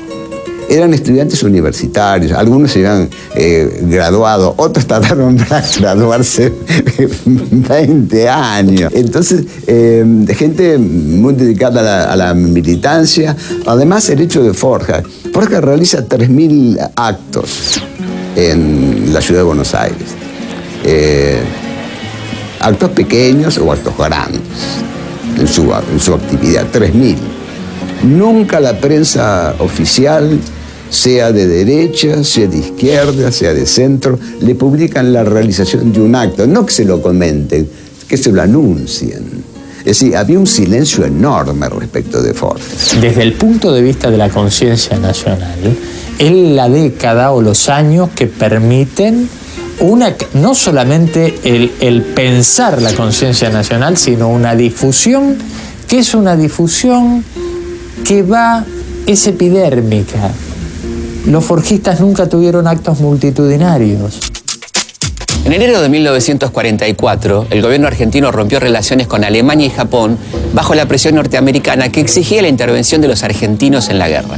eran 0.69 0.93
estudiantes 0.93 1.43
universitarios, 1.43 2.31
algunos 2.31 2.71
se 2.71 2.79
habían 2.79 3.09
eh, 3.35 3.81
graduado, 3.83 4.53
otros 4.57 4.85
tardaron 4.85 5.37
para 5.37 5.63
graduarse 5.79 6.51
20 7.25 8.29
años. 8.29 8.91
Entonces, 8.95 9.45
eh, 9.67 10.03
gente 10.35 10.77
muy 10.77 11.33
dedicada 11.33 12.11
a 12.11 12.15
la, 12.15 12.33
militancia. 12.33 13.35
Además, 13.65 14.09
el 14.09 14.21
hecho 14.21 14.43
de 14.43 14.53
Forja. 14.53 15.03
Forja 15.31 15.61
realiza 15.61 16.05
3.000 16.05 16.91
actos 16.95 17.81
en 18.35 19.13
la 19.13 19.21
ciudad 19.21 19.41
de 19.41 19.45
Buenos 19.45 19.73
Aires. 19.73 20.15
Eh, 20.83 21.39
actos 22.59 22.89
pequeños 22.91 23.57
o 23.57 23.71
actos 23.71 23.93
grandes 23.97 24.41
en 25.39 25.47
su, 25.47 25.71
en 25.91 25.99
su 25.99 26.13
actividad, 26.13 26.67
3.000. 26.71 27.15
Nunca 28.03 28.59
la 28.59 28.77
prensa 28.77 29.55
oficial 29.59 30.39
sea 30.89 31.31
de 31.31 31.47
derecha, 31.47 32.23
sea 32.23 32.47
de 32.47 32.57
izquierda, 32.57 33.31
sea 33.31 33.53
de 33.53 33.65
centro, 33.65 34.19
le 34.41 34.55
publican 34.55 35.13
la 35.13 35.23
realización 35.23 35.91
de 35.91 36.01
un 36.01 36.15
acto, 36.15 36.47
no 36.47 36.65
que 36.65 36.73
se 36.73 36.85
lo 36.85 37.01
comenten, 37.01 37.67
que 38.07 38.17
se 38.17 38.31
lo 38.31 38.41
anuncien. 38.41 39.43
Es 39.79 39.99
decir, 39.99 40.17
había 40.17 40.39
un 40.39 40.47
silencio 40.47 41.05
enorme 41.05 41.69
respecto 41.69 42.21
de 42.21 42.33
Ford. 42.33 42.59
Desde 42.99 43.21
el 43.21 43.33
punto 43.33 43.71
de 43.71 43.81
vista 43.81 44.09
de 44.09 44.17
la 44.17 44.29
conciencia 44.29 44.97
nacional, 44.97 45.59
es 46.17 46.31
la 46.31 46.69
década 46.69 47.31
o 47.31 47.41
los 47.41 47.69
años 47.69 48.09
que 48.15 48.25
permiten 48.25 49.29
una, 49.79 50.15
no 50.33 50.55
solamente 50.55 51.35
el, 51.43 51.71
el 51.81 52.01
pensar 52.01 52.81
la 52.81 52.93
conciencia 52.93 53.49
nacional, 53.49 53.97
sino 53.97 54.29
una 54.29 54.55
difusión, 54.55 55.37
que 55.87 55.99
es 55.99 56.15
una 56.15 56.35
difusión 56.35 57.23
que 58.05 58.23
va, 58.23 58.65
es 59.05 59.27
epidérmica, 59.27 60.31
los 61.27 61.43
forjistas 61.43 61.99
nunca 61.99 62.27
tuvieron 62.27 62.67
actos 62.67 62.99
multitudinarios. 62.99 64.19
En 65.43 65.53
enero 65.53 65.81
de 65.81 65.89
1944, 65.89 67.47
el 67.51 67.61
gobierno 67.61 67.87
argentino 67.87 68.31
rompió 68.31 68.59
relaciones 68.59 69.07
con 69.07 69.23
Alemania 69.23 69.67
y 69.67 69.69
Japón 69.69 70.17
bajo 70.53 70.73
la 70.73 70.87
presión 70.87 71.15
norteamericana 71.15 71.91
que 71.91 71.99
exigía 71.99 72.41
la 72.41 72.47
intervención 72.47 73.01
de 73.01 73.07
los 73.07 73.23
argentinos 73.23 73.89
en 73.89 73.99
la 73.99 74.07
guerra. 74.07 74.37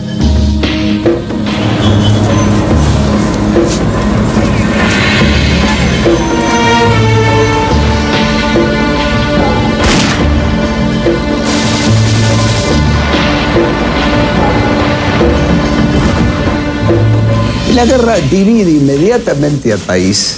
La 17.78 17.86
guerra 17.86 18.16
divide 18.18 18.72
inmediatamente 18.72 19.72
al 19.72 19.78
país 19.78 20.38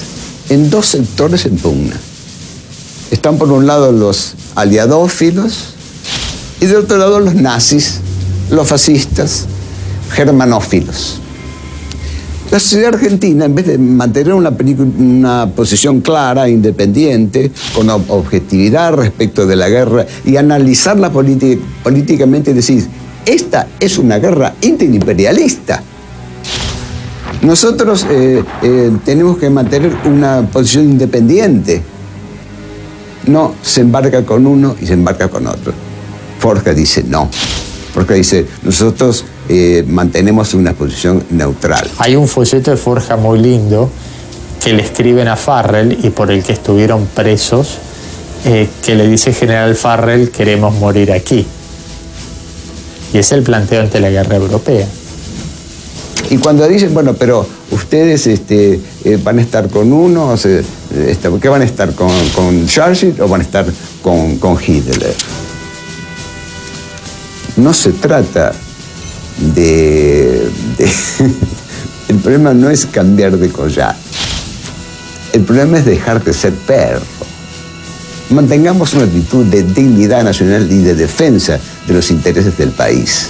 en 0.50 0.70
dos 0.70 0.88
sectores 0.88 1.46
en 1.46 1.56
pugna. 1.56 1.96
Están 3.12 3.38
por 3.38 3.50
un 3.54 3.66
lado 3.66 3.94
los 3.94 4.34
aliadófilos 4.56 5.74
y 6.60 6.66
de 6.66 6.76
otro 6.76 6.98
lado 6.98 7.22
los 7.22 7.36
nazis, 7.36 8.02
los 8.52 8.68
fascistas, 8.68 9.46
germanófilos. 10.12 11.22
La 12.52 12.60
sociedad 12.60 12.96
argentina, 12.96 13.46
en 13.46 13.56
vez 13.56 13.68
de 13.68 13.78
mantener 13.78 14.34
una, 14.34 14.54
una, 14.98 15.50
posición 15.56 16.02
clara, 16.02 16.50
independiente, 16.50 17.54
con 17.74 17.90
objetividad 17.90 18.96
respecto 18.96 19.48
de 19.48 19.56
la 19.56 19.70
guerra 19.70 20.06
y 20.26 20.36
analizarla 20.36 21.10
políticamente, 21.10 22.54
decir, 22.54 22.86
esta 23.26 23.66
es 23.80 23.98
una 23.98 24.20
guerra 24.20 24.56
interimperialista 24.60 25.84
Nosotros 27.42 28.06
eh, 28.10 28.44
eh, 28.62 28.92
tenemos 29.06 29.38
que 29.38 29.50
mantener 29.50 29.96
una 30.06 30.42
posición 30.52 30.86
independiente. 30.86 31.82
No 33.28 33.56
se 33.62 33.82
embarca 33.82 34.26
con 34.26 34.46
uno 34.46 34.76
y 34.82 34.86
se 34.86 34.94
embarca 34.94 35.30
con 35.30 35.48
otro. 35.48 35.74
Forja 36.40 36.74
dice 36.74 37.04
no. 37.04 37.30
Forja 37.94 38.14
dice, 38.14 38.46
nosotros 38.64 39.26
eh, 39.48 39.84
mantenemos 39.88 40.54
una 40.54 40.74
posición 40.74 41.24
neutral. 41.30 41.90
Hay 41.98 42.16
un 42.16 42.28
folleto 42.28 42.72
de 42.72 42.78
Forja 42.78 43.16
muy 43.16 43.40
lindo 43.40 43.90
que 44.64 44.74
le 44.74 44.84
escriben 44.84 45.28
a 45.28 45.36
Farrell 45.36 45.98
y 46.04 46.10
por 46.10 46.32
el 46.32 46.44
que 46.44 46.54
estuvieron 46.54 47.08
presos, 47.08 47.78
que 48.44 48.96
le 48.96 49.08
dice 49.08 49.34
General 49.34 49.74
Farrell, 49.76 50.30
queremos 50.30 50.74
morir 50.76 51.12
aquí. 51.12 51.46
Y 53.14 53.18
es 53.18 53.32
el 53.32 53.44
planteo 53.44 53.82
ante 53.82 54.00
la 54.00 54.10
guerra 54.10 54.36
europea. 54.36 54.88
Y 56.30 56.38
cuando 56.38 56.68
dicen, 56.68 56.94
bueno, 56.94 57.16
pero 57.16 57.46
ustedes 57.72 58.28
este, 58.28 58.80
eh, 59.04 59.20
van 59.24 59.40
a 59.40 59.42
estar 59.42 59.68
con 59.70 59.92
uno, 59.92 60.28
o 60.28 60.36
este, 60.36 61.30
¿qué 61.42 61.50
van 61.50 61.64
a 61.64 61.66
estar 61.66 61.94
con, 61.96 62.12
con 62.36 62.68
Churchill 62.68 63.20
o 63.20 63.28
van 63.28 63.42
a 63.42 63.44
estar 63.44 63.66
con, 64.04 64.38
con 64.38 64.56
Hitler? 64.56 65.16
No 67.58 67.74
se 67.74 67.94
trata 67.94 68.52
de, 69.56 70.50
de 70.78 70.86
el 72.10 72.16
problema 72.18 72.54
no 72.54 72.70
es 72.70 72.86
cambiar 72.86 73.36
de 73.36 73.50
collar. 73.50 73.96
El 75.34 75.42
problema 75.42 75.80
es 75.80 75.86
dejar 75.86 76.24
de 76.24 76.34
ser 76.34 76.54
perro. 76.54 77.02
Mantengamos 78.30 78.94
una 78.94 79.06
actitud 79.06 79.46
de 79.46 79.64
dignidad 79.64 80.24
nacional 80.24 80.72
y 80.72 80.78
de 80.78 80.94
defensa 80.94 81.60
de 81.88 81.94
los 81.94 82.12
intereses 82.12 82.56
del 82.56 82.70
país 82.70 83.30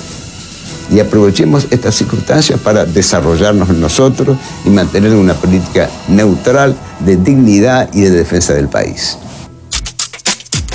y 0.91 0.99
aprovechemos 0.99 1.67
estas 1.71 1.95
circunstancias 1.95 2.59
para 2.59 2.85
desarrollarnos 2.85 3.69
nosotros 3.69 4.37
y 4.65 4.69
mantener 4.69 5.13
una 5.13 5.33
política 5.33 5.89
neutral 6.07 6.75
de 6.99 7.17
dignidad 7.17 7.89
y 7.93 8.01
de 8.01 8.11
defensa 8.11 8.53
del 8.53 8.67
país. 8.69 9.17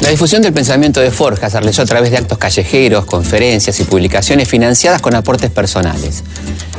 La 0.00 0.10
difusión 0.10 0.42
del 0.42 0.52
pensamiento 0.52 1.00
de 1.00 1.10
Forja 1.10 1.48
se 1.48 1.58
realizó 1.58 1.82
a 1.82 1.86
través 1.86 2.10
de 2.10 2.18
actos 2.18 2.36
callejeros, 2.36 3.06
conferencias 3.06 3.78
y 3.80 3.84
publicaciones 3.84 4.48
financiadas 4.48 5.00
con 5.00 5.14
aportes 5.14 5.50
personales. 5.50 6.24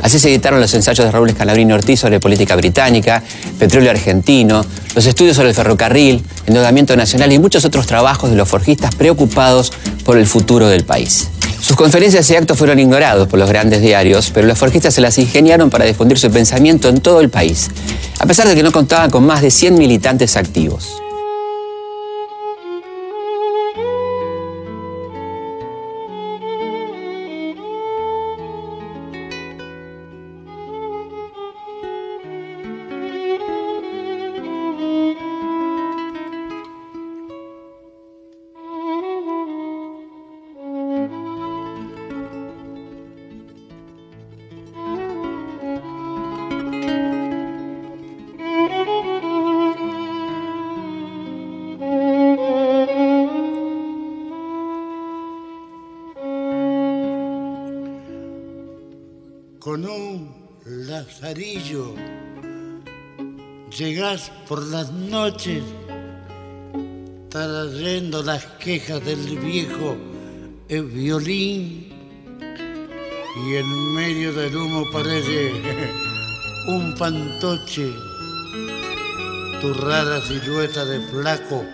Así 0.02 0.18
se 0.18 0.28
editaron 0.28 0.60
los 0.60 0.72
ensayos 0.74 1.04
de 1.04 1.10
Raúl 1.10 1.30
Escalabrini 1.30 1.72
Ortiz 1.72 1.98
sobre 1.98 2.20
política 2.20 2.54
británica, 2.54 3.22
petróleo 3.58 3.90
argentino, 3.90 4.64
los 4.94 5.06
estudios 5.06 5.34
sobre 5.34 5.48
el 5.48 5.54
ferrocarril, 5.54 6.24
endeudamiento 6.46 6.94
nacional 6.94 7.32
y 7.32 7.38
muchos 7.38 7.64
otros 7.64 7.86
trabajos 7.86 8.30
de 8.30 8.36
los 8.36 8.48
forjistas 8.48 8.94
preocupados 8.94 9.72
por 10.04 10.18
el 10.18 10.26
futuro 10.26 10.68
del 10.68 10.84
país. 10.84 11.28
Sus 11.66 11.74
conferencias 11.74 12.30
y 12.30 12.36
actos 12.36 12.56
fueron 12.56 12.78
ignorados 12.78 13.26
por 13.26 13.40
los 13.40 13.48
grandes 13.48 13.82
diarios, 13.82 14.30
pero 14.32 14.46
los 14.46 14.56
forjistas 14.56 14.94
se 14.94 15.00
las 15.00 15.18
ingeniaron 15.18 15.68
para 15.68 15.84
difundir 15.84 16.16
su 16.16 16.30
pensamiento 16.30 16.88
en 16.88 17.00
todo 17.00 17.20
el 17.20 17.28
país, 17.28 17.72
a 18.20 18.26
pesar 18.26 18.46
de 18.46 18.54
que 18.54 18.62
no 18.62 18.70
contaban 18.70 19.10
con 19.10 19.26
más 19.26 19.42
de 19.42 19.50
100 19.50 19.74
militantes 19.74 20.36
activos. 20.36 21.02
Llegas 63.78 64.32
por 64.48 64.62
las 64.66 64.90
noches 64.92 65.62
trayendo 67.28 68.22
las 68.22 68.46
quejas 68.58 69.04
del 69.04 69.38
viejo 69.38 69.96
el 70.68 70.84
violín 70.84 71.92
y 73.36 73.54
en 73.54 73.94
medio 73.94 74.32
del 74.32 74.56
humo 74.56 74.84
parece 74.92 75.52
un 76.68 76.96
fantoche, 76.96 77.92
tu 79.60 79.74
rara 79.74 80.20
silueta 80.22 80.84
de 80.84 81.00
flaco 81.08 81.64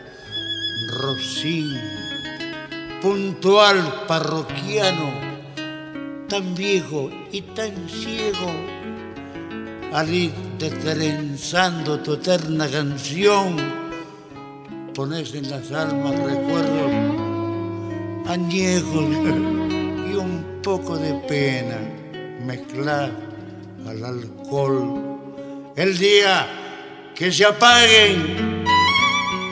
rocín, 1.00 1.78
puntual 3.00 4.04
parroquiano 4.06 5.32
tan 6.28 6.54
viejo 6.54 7.10
y 7.30 7.42
tan 7.42 7.88
ciego, 7.88 8.50
al 9.94 10.12
ir 10.12 10.32
detrenzando 10.58 12.00
tu 12.00 12.14
eterna 12.14 12.66
canción, 12.68 13.56
pones 14.94 15.34
en 15.34 15.50
las 15.50 15.70
almas 15.70 16.18
recuerdos 16.18 16.92
añejos 18.26 19.04
y 20.10 20.14
un 20.14 20.60
poco 20.62 20.96
de 20.96 21.12
pena 21.28 21.76
mezclar 22.46 23.10
al 23.86 24.04
alcohol. 24.04 25.18
El 25.76 25.98
día 25.98 26.46
que 27.14 27.30
se 27.30 27.44
apaguen 27.44 28.64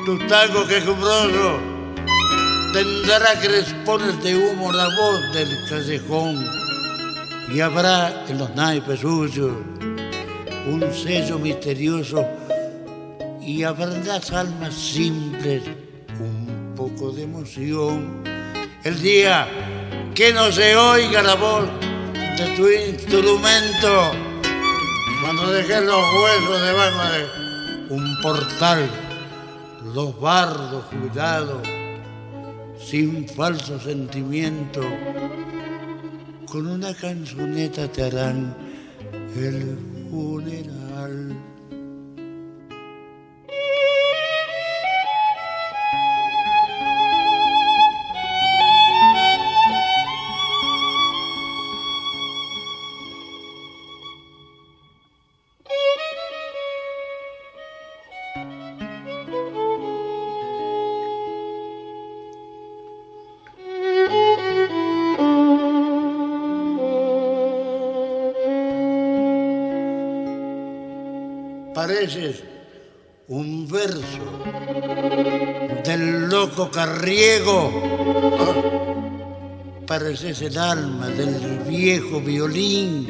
tus 0.07 0.27
tangos 0.27 0.67
quejumbrosos, 0.69 1.61
tendrá 2.73 3.39
crespones 3.41 4.23
de 4.23 4.37
humo 4.37 4.73
la 4.73 4.85
voz 4.85 5.21
del 5.35 5.49
callejón 5.69 6.47
y 7.53 7.61
habrá 7.61 8.25
en 8.29 8.39
los 8.39 8.55
naipes 8.55 9.01
suyos 9.01 9.53
un 10.67 10.93
sello 10.93 11.39
misterioso 11.39 12.27
y 13.41 13.63
en 13.63 14.07
las 14.07 14.31
almas 14.33 14.75
simples 14.75 15.63
un 16.21 16.75
poco 16.77 17.13
de 17.13 17.23
emoción. 17.23 18.23
El 18.85 19.01
día 19.01 19.49
que 20.15 20.33
no 20.33 20.51
se 20.53 20.77
oiga 20.77 21.23
la 21.23 21.35
voz 21.35 21.69
de 22.13 22.57
tu 22.57 22.69
instrumento, 22.69 24.13
cuando 25.23 25.51
dejes 25.51 25.83
los 25.83 26.03
huesos 26.15 26.63
debajo 26.63 27.13
de 27.13 27.95
un 27.95 28.21
portal, 28.23 28.91
los 29.95 30.19
bardos 30.21 30.85
cuidados, 30.87 31.67
sin 32.79 33.29
falso 33.29 33.79
sentimiento 33.81 34.81
con 36.51 36.67
una 36.67 36.93
canzoneta 36.95 37.87
te 37.87 38.03
harán 38.03 38.57
el 39.37 39.79
funeral. 40.11 40.80
Pareces 72.01 72.43
un 73.29 73.69
verso 73.69 74.25
del 75.85 76.31
loco 76.31 76.71
carriego. 76.71 77.71
Pareces 79.87 80.41
el 80.41 80.57
alma 80.57 81.09
del 81.09 81.59
viejo 81.69 82.23
violín, 82.23 83.07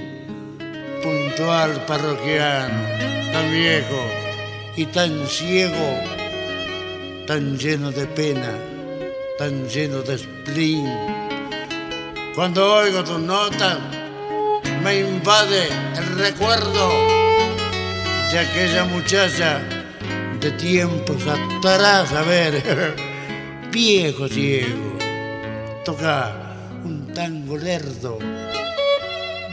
puntual 1.04 1.86
parroquiano, 1.86 2.82
tan 3.32 3.52
viejo 3.52 4.02
y 4.74 4.86
tan 4.86 5.24
ciego, 5.28 5.88
tan 7.28 7.56
lleno 7.56 7.92
de 7.92 8.06
pena, 8.06 8.52
tan 9.38 9.68
lleno 9.68 10.02
de 10.02 10.18
spleen. 10.18 10.98
Cuando 12.34 12.74
oigo 12.74 13.04
tus 13.04 13.20
notas, 13.20 13.78
me 14.82 14.98
invade 14.98 15.68
el 15.96 16.18
recuerdo 16.18 17.19
de 18.32 18.38
aquella 18.38 18.84
muchacha 18.84 19.60
de 20.40 20.52
tiempos 20.52 21.26
atrás, 21.26 22.12
a 22.12 22.22
ver, 22.22 22.62
viejo 23.72 24.28
ciego, 24.28 24.98
toca 25.84 26.32
un 26.84 27.12
tango 27.12 27.56
lerdo, 27.56 28.18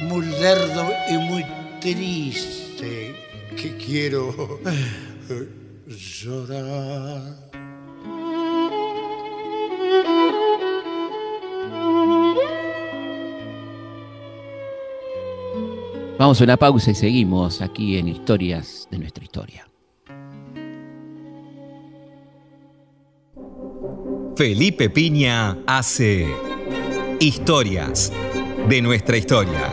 muy 0.01 0.25
lerdo 0.27 0.93
y 1.09 1.17
muy 1.17 1.45
triste 1.81 3.15
que 3.55 3.77
quiero 3.77 4.59
llorar. 5.87 7.46
Vamos 16.17 16.41
a 16.41 16.45
una 16.45 16.57
pausa 16.57 16.89
y 16.89 16.95
seguimos 16.95 17.61
aquí 17.61 17.99
en 17.99 18.07
Historias 18.07 18.87
de 18.89 18.97
nuestra 18.97 19.23
historia. 19.23 19.69
Felipe 24.35 24.89
Piña 24.89 25.57
hace 25.67 26.27
Historias 27.19 28.11
de 28.67 28.81
nuestra 28.81 29.17
historia 29.17 29.71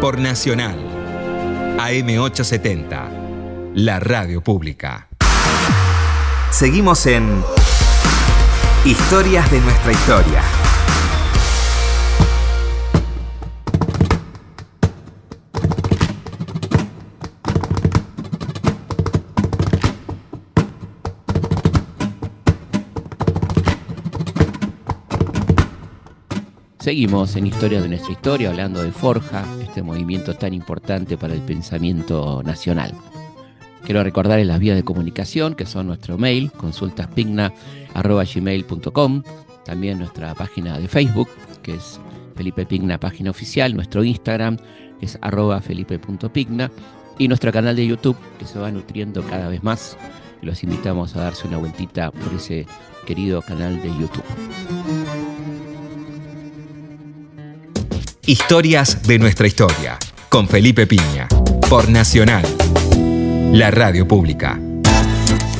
por 0.00 0.20
Nacional 0.20 0.78
AM870, 1.78 3.72
la 3.74 3.98
radio 3.98 4.40
pública. 4.42 5.08
Seguimos 6.50 7.04
en 7.06 7.42
Historias 8.84 9.50
de 9.50 9.60
nuestra 9.60 9.90
historia. 9.90 10.63
Seguimos 26.84 27.34
en 27.36 27.46
Historia 27.46 27.80
de 27.80 27.88
nuestra 27.88 28.12
historia 28.12 28.50
hablando 28.50 28.82
de 28.82 28.92
Forja, 28.92 29.46
este 29.62 29.82
movimiento 29.82 30.34
tan 30.34 30.52
importante 30.52 31.16
para 31.16 31.32
el 31.32 31.40
pensamiento 31.40 32.42
nacional. 32.42 32.92
Quiero 33.86 34.04
recordarles 34.04 34.46
las 34.46 34.58
vías 34.58 34.76
de 34.76 34.82
comunicación 34.82 35.54
que 35.54 35.64
son 35.64 35.86
nuestro 35.86 36.18
mail, 36.18 36.52
consultaspigna.gmail.com, 36.52 39.22
también 39.64 39.98
nuestra 39.98 40.34
página 40.34 40.78
de 40.78 40.86
Facebook, 40.86 41.30
que 41.62 41.76
es 41.76 41.98
Felipe 42.36 42.66
Pigna, 42.66 43.00
página 43.00 43.30
oficial, 43.30 43.74
nuestro 43.74 44.04
Instagram, 44.04 44.58
que 45.00 45.06
es 45.06 45.18
arroba 45.22 45.62
felipe.pigna, 45.62 46.70
y 47.18 47.28
nuestro 47.28 47.50
canal 47.50 47.76
de 47.76 47.86
YouTube, 47.86 48.18
que 48.38 48.44
se 48.44 48.58
va 48.58 48.70
nutriendo 48.70 49.22
cada 49.22 49.48
vez 49.48 49.62
más. 49.62 49.96
Los 50.42 50.62
invitamos 50.62 51.16
a 51.16 51.22
darse 51.22 51.48
una 51.48 51.56
vueltita 51.56 52.10
por 52.10 52.34
ese 52.34 52.66
querido 53.06 53.40
canal 53.40 53.80
de 53.80 53.88
YouTube. 53.88 54.22
Historias 58.26 59.02
de 59.02 59.18
nuestra 59.18 59.46
historia, 59.46 59.98
con 60.30 60.48
Felipe 60.48 60.86
Piña, 60.86 61.28
por 61.68 61.90
Nacional, 61.90 62.42
la 63.52 63.70
radio 63.70 64.08
pública. 64.08 64.58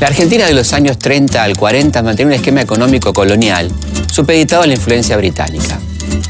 La 0.00 0.06
Argentina 0.06 0.46
de 0.46 0.54
los 0.54 0.72
años 0.72 0.98
30 0.98 1.42
al 1.42 1.58
40 1.58 2.02
mantenía 2.02 2.28
un 2.28 2.32
esquema 2.32 2.62
económico 2.62 3.12
colonial 3.12 3.70
supeditado 4.10 4.62
a 4.62 4.66
la 4.66 4.72
influencia 4.72 5.18
británica. 5.18 5.78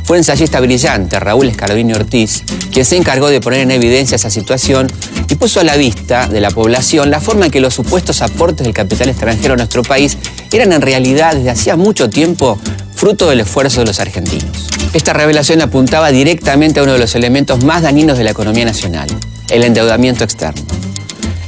Fue 0.02 0.16
ensayista 0.16 0.58
brillante, 0.58 1.20
Raúl 1.20 1.46
Escardini 1.50 1.92
Ortiz, 1.92 2.42
quien 2.72 2.84
se 2.84 2.96
encargó 2.96 3.30
de 3.30 3.40
poner 3.40 3.60
en 3.60 3.70
evidencia 3.70 4.16
esa 4.16 4.28
situación 4.28 4.88
y 5.30 5.36
puso 5.36 5.60
a 5.60 5.64
la 5.64 5.76
vista 5.76 6.26
de 6.26 6.40
la 6.40 6.50
población 6.50 7.12
la 7.12 7.20
forma 7.20 7.46
en 7.46 7.52
que 7.52 7.60
los 7.60 7.74
supuestos 7.74 8.22
aportes 8.22 8.64
del 8.64 8.74
capital 8.74 9.08
extranjero 9.08 9.54
a 9.54 9.56
nuestro 9.56 9.84
país 9.84 10.18
eran 10.50 10.72
en 10.72 10.82
realidad 10.82 11.36
desde 11.36 11.50
hacía 11.50 11.76
mucho 11.76 12.10
tiempo 12.10 12.58
fruto 12.96 13.30
del 13.30 13.38
esfuerzo 13.38 13.82
de 13.82 13.86
los 13.86 14.00
argentinos. 14.00 14.73
Esta 14.94 15.12
revelación 15.12 15.60
apuntaba 15.60 16.12
directamente 16.12 16.78
a 16.78 16.84
uno 16.84 16.92
de 16.92 17.00
los 17.00 17.16
elementos 17.16 17.64
más 17.64 17.82
dañinos 17.82 18.16
de 18.16 18.22
la 18.22 18.30
economía 18.30 18.64
nacional, 18.64 19.08
el 19.50 19.64
endeudamiento 19.64 20.22
externo. 20.22 20.62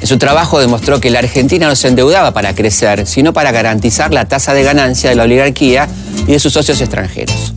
En 0.01 0.07
su 0.09 0.19
trabajo 0.19 0.59
demostró 0.59 1.01
que 1.01 1.11
la 1.11 1.21
Argentina 1.21 1.69
no 1.69 1.77
se 1.77 1.87
endeudaba 1.87 2.33
para 2.33 2.57
crecer, 2.57 3.07
sino 3.07 3.33
para 3.33 3.53
garantizar 3.53 4.13
la 4.13 4.25
tasa 4.25 4.53
de 4.53 4.65
ganancia 4.65 5.11
de 5.11 5.17
la 5.17 5.23
oligarquía 5.23 5.89
y 6.27 6.33
de 6.33 6.39
sus 6.41 6.53
socios 6.53 6.81
extranjeros. 6.81 7.55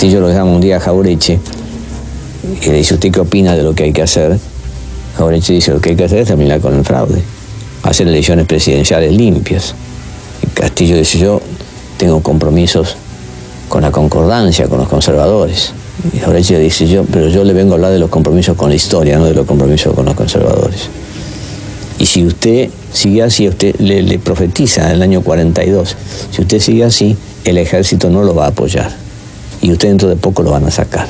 Castillo 0.00 0.22
lo 0.22 0.32
llama 0.32 0.52
un 0.52 0.62
día 0.62 0.78
a 0.78 0.80
Jaureche 0.80 1.38
y 2.62 2.66
le 2.70 2.78
dice, 2.78 2.94
¿usted 2.94 3.12
qué 3.12 3.20
opina 3.20 3.54
de 3.54 3.62
lo 3.62 3.74
que 3.74 3.82
hay 3.82 3.92
que 3.92 4.00
hacer? 4.00 4.38
Jaureche 5.18 5.52
dice, 5.52 5.72
lo 5.72 5.80
que 5.82 5.90
hay 5.90 5.96
que 5.96 6.04
hacer 6.04 6.20
es 6.20 6.28
terminar 6.28 6.58
con 6.62 6.74
el 6.74 6.82
fraude, 6.86 7.20
hacer 7.82 8.08
elecciones 8.08 8.46
presidenciales 8.46 9.12
limpias. 9.12 9.74
Castillo 10.54 10.96
dice, 10.96 11.18
yo 11.18 11.42
tengo 11.98 12.22
compromisos 12.22 12.96
con 13.68 13.82
la 13.82 13.90
concordancia, 13.90 14.68
con 14.68 14.78
los 14.78 14.88
conservadores. 14.88 15.74
Y 16.14 16.18
Jaureche 16.20 16.58
dice, 16.58 16.88
yo, 16.88 17.04
pero 17.04 17.28
yo 17.28 17.44
le 17.44 17.52
vengo 17.52 17.72
a 17.72 17.74
hablar 17.74 17.92
de 17.92 17.98
los 17.98 18.08
compromisos 18.08 18.56
con 18.56 18.70
la 18.70 18.76
historia, 18.76 19.18
no 19.18 19.26
de 19.26 19.34
los 19.34 19.44
compromisos 19.44 19.94
con 19.94 20.06
los 20.06 20.14
conservadores. 20.14 20.88
Y 21.98 22.06
si 22.06 22.24
usted 22.24 22.70
sigue 22.90 23.22
así, 23.22 23.46
usted 23.46 23.76
le, 23.78 24.00
le 24.00 24.18
profetiza 24.18 24.86
en 24.86 24.92
el 24.92 25.02
año 25.02 25.20
42, 25.20 25.94
si 26.30 26.40
usted 26.40 26.58
sigue 26.58 26.84
así, 26.84 27.18
el 27.44 27.58
ejército 27.58 28.08
no 28.08 28.22
lo 28.22 28.34
va 28.34 28.46
a 28.46 28.48
apoyar 28.48 29.09
y 29.62 29.72
usted 29.72 29.88
dentro 29.88 30.08
de 30.08 30.16
poco 30.16 30.42
lo 30.42 30.50
van 30.50 30.64
a 30.64 30.70
sacar. 30.70 31.06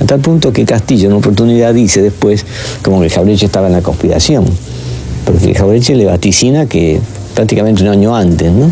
A 0.00 0.04
tal 0.04 0.20
punto 0.20 0.52
que 0.52 0.64
Castillo 0.64 1.06
en 1.06 1.12
una 1.12 1.18
oportunidad 1.18 1.74
dice 1.74 2.02
después 2.02 2.44
como 2.82 3.00
que 3.00 3.10
Jaureche 3.10 3.46
estaba 3.46 3.66
en 3.66 3.72
la 3.72 3.82
conspiración, 3.82 4.44
porque 5.24 5.54
Jaureche 5.54 5.94
le 5.94 6.06
vaticina 6.06 6.66
que 6.66 7.00
prácticamente 7.34 7.82
un 7.82 7.88
año 7.88 8.16
antes, 8.16 8.50
¿no? 8.52 8.70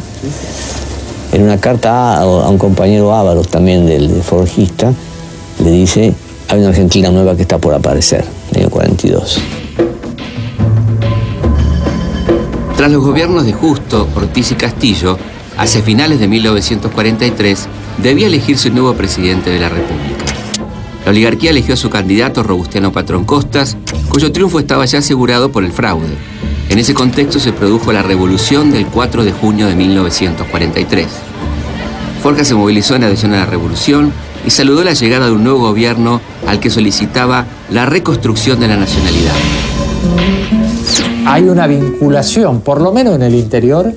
En 1.32 1.42
una 1.42 1.58
carta 1.58 2.18
a, 2.18 2.48
un 2.48 2.58
compañero 2.58 3.14
Ávaros 3.14 3.48
también 3.48 3.86
del, 3.86 4.22
forjista, 4.22 4.92
le 5.62 5.70
dice, 5.70 6.14
hay 6.48 6.58
una 6.60 6.68
Argentina 6.68 7.10
nueva 7.10 7.36
que 7.36 7.42
está 7.42 7.58
por 7.58 7.74
aparecer, 7.74 8.24
año 8.54 8.70
42. 8.70 9.38
Tras 12.76 12.90
los 12.90 13.04
gobiernos 13.04 13.44
de 13.44 13.52
Justo, 13.52 14.08
Ortiz 14.14 14.52
y 14.52 14.54
Castillo, 14.54 15.18
hacia 15.56 15.82
finales 15.82 16.20
de 16.20 16.28
1943, 16.28 17.68
debía 18.02 18.26
elegirse 18.26 18.68
un 18.68 18.74
nuevo 18.74 18.94
presidente 18.94 19.50
de 19.50 19.60
la 19.60 19.68
República. 19.68 20.24
La 21.04 21.10
oligarquía 21.10 21.50
eligió 21.50 21.74
a 21.74 21.76
su 21.76 21.88
candidato 21.88 22.42
Robustiano 22.42 22.92
Patrón 22.92 23.24
Costas, 23.24 23.76
cuyo 24.08 24.32
triunfo 24.32 24.58
estaba 24.58 24.84
ya 24.86 24.98
asegurado 24.98 25.52
por 25.52 25.64
el 25.64 25.72
fraude. 25.72 26.16
En 26.68 26.78
ese 26.80 26.94
contexto 26.94 27.38
se 27.38 27.52
produjo 27.52 27.92
la 27.92 28.02
revolución 28.02 28.72
del 28.72 28.86
4 28.86 29.24
de 29.24 29.32
junio 29.32 29.68
de 29.68 29.76
1943. 29.76 31.06
Forja 32.22 32.44
se 32.44 32.54
movilizó 32.54 32.96
en 32.96 33.04
adhesión 33.04 33.34
a 33.34 33.38
la 33.38 33.46
revolución 33.46 34.12
y 34.44 34.50
saludó 34.50 34.82
la 34.82 34.94
llegada 34.94 35.26
de 35.26 35.32
un 35.32 35.44
nuevo 35.44 35.60
gobierno 35.60 36.20
al 36.46 36.58
que 36.58 36.70
solicitaba 36.70 37.46
la 37.70 37.86
reconstrucción 37.86 38.58
de 38.58 38.68
la 38.68 38.76
nacionalidad. 38.76 39.34
Hay 41.24 41.44
una 41.44 41.66
vinculación, 41.66 42.60
por 42.62 42.80
lo 42.80 42.92
menos 42.92 43.14
en 43.14 43.22
el 43.22 43.34
interior, 43.34 43.92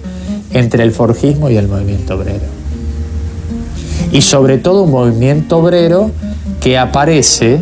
entre 0.51 0.83
el 0.83 0.91
forjismo 0.91 1.49
y 1.49 1.57
el 1.57 1.67
movimiento 1.67 2.15
obrero. 2.15 2.58
Y 4.11 4.21
sobre 4.21 4.57
todo 4.57 4.83
un 4.83 4.91
movimiento 4.91 5.57
obrero 5.57 6.11
que 6.61 6.77
aparece 6.77 7.61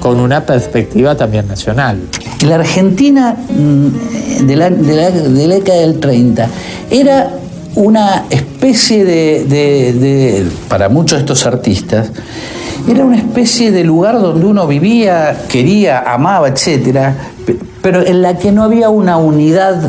con 0.00 0.18
una 0.20 0.46
perspectiva 0.46 1.16
también 1.16 1.46
nacional. 1.48 2.00
La 2.46 2.54
Argentina 2.56 3.36
mm, 3.50 4.46
de 4.46 4.56
la, 4.56 4.70
de 4.70 4.96
la- 4.96 5.10
década 5.10 5.80
del 5.80 5.98
30 6.00 6.48
era 6.90 7.30
una 7.74 8.24
especie 8.30 9.04
de, 9.04 10.46
para 10.68 10.88
muchos 10.88 11.18
de 11.18 11.22
estos 11.22 11.46
artistas, 11.46 12.10
era 12.88 13.04
una 13.04 13.16
especie 13.18 13.70
de 13.70 13.84
lugar 13.84 14.20
donde 14.20 14.46
uno 14.46 14.66
vivía, 14.66 15.36
quería, 15.48 15.98
amaba, 16.00 16.48
etcétera, 16.48 17.14
pe- 17.44 17.56
pero 17.82 18.04
en 18.04 18.22
la 18.22 18.38
que 18.38 18.50
no 18.52 18.62
había 18.64 18.88
una 18.88 19.16
unidad, 19.18 19.80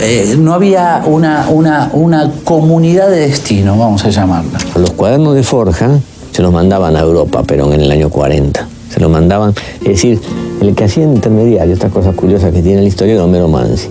eh, 0.00 0.36
no 0.38 0.54
había 0.54 1.02
una, 1.06 1.48
una, 1.48 1.90
una 1.92 2.30
comunidad 2.44 3.08
de 3.08 3.20
destino, 3.20 3.78
vamos 3.78 4.04
a 4.04 4.10
llamarla. 4.10 4.58
Los 4.76 4.90
cuadernos 4.90 5.34
de 5.34 5.42
Forja 5.42 5.98
se 6.32 6.42
los 6.42 6.52
mandaban 6.52 6.96
a 6.96 7.00
Europa, 7.00 7.42
pero 7.46 7.72
en 7.72 7.80
el 7.80 7.90
año 7.90 8.10
40. 8.10 8.68
Se 8.92 9.00
los 9.00 9.10
mandaban, 9.10 9.54
es 9.80 9.88
decir, 9.88 10.20
el 10.60 10.74
que 10.74 10.84
hacía 10.84 11.04
intermediario, 11.04 11.72
estas 11.72 11.92
cosas 11.92 12.14
curiosas 12.14 12.52
que 12.52 12.62
tiene 12.62 12.82
la 12.82 12.88
historia 12.88 13.14
de 13.14 13.20
Homero 13.20 13.48
Mansi. 13.48 13.88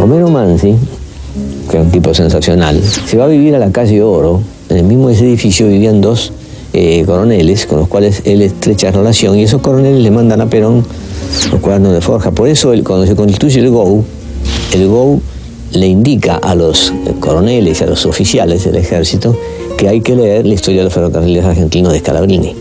Homero 0.00 0.30
Mansi, 0.30 0.76
que 1.70 1.76
es 1.76 1.84
un 1.84 1.90
tipo 1.90 2.14
sensacional, 2.14 2.80
se 2.82 3.16
va 3.16 3.24
a 3.24 3.28
vivir 3.28 3.54
a 3.54 3.58
la 3.58 3.70
calle 3.70 4.02
Oro, 4.02 4.40
en 4.68 4.76
el 4.76 4.84
mismo 4.84 5.10
ese 5.10 5.24
edificio 5.24 5.66
vivían 5.66 6.00
dos 6.00 6.32
eh, 6.72 7.02
coroneles 7.04 7.66
con 7.66 7.80
los 7.80 7.88
cuales 7.88 8.22
él 8.24 8.42
estrecha 8.42 8.92
relación 8.92 9.36
y 9.36 9.42
esos 9.42 9.60
coroneles 9.60 10.02
le 10.02 10.10
mandan 10.12 10.40
a 10.40 10.46
Perón 10.46 10.84
los 11.50 11.60
cuadernos 11.60 11.92
de 11.92 12.00
forja. 12.00 12.30
Por 12.30 12.48
eso 12.48 12.72
cuando 12.84 13.06
se 13.06 13.16
constituye 13.16 13.58
el 13.58 13.70
GOU, 13.70 14.04
el 14.72 14.86
GOU 14.86 15.20
le 15.72 15.86
indica 15.86 16.36
a 16.36 16.54
los 16.54 16.92
coroneles 17.20 17.80
y 17.80 17.84
a 17.84 17.86
los 17.86 18.06
oficiales 18.06 18.64
del 18.64 18.76
ejército 18.76 19.36
que 19.76 19.88
hay 19.88 20.00
que 20.00 20.14
leer 20.14 20.46
la 20.46 20.54
historia 20.54 20.80
de 20.80 20.84
los 20.84 20.92
ferrocarriles 20.92 21.44
argentinos 21.44 21.92
de 21.92 22.00
Scalabrini. 22.00 22.54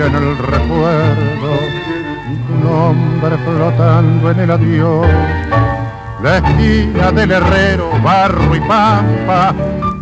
En 0.00 0.14
el 0.14 0.36
recuerdo 0.38 1.58
tu 2.46 2.54
nombre 2.68 3.38
flotando 3.38 4.30
en 4.30 4.40
el 4.40 4.50
adiós, 4.50 5.06
la 6.22 6.38
esquina 6.38 7.12
del 7.12 7.30
herrero, 7.30 7.90
barro 8.02 8.56
y 8.56 8.60
pampa, 8.60 9.54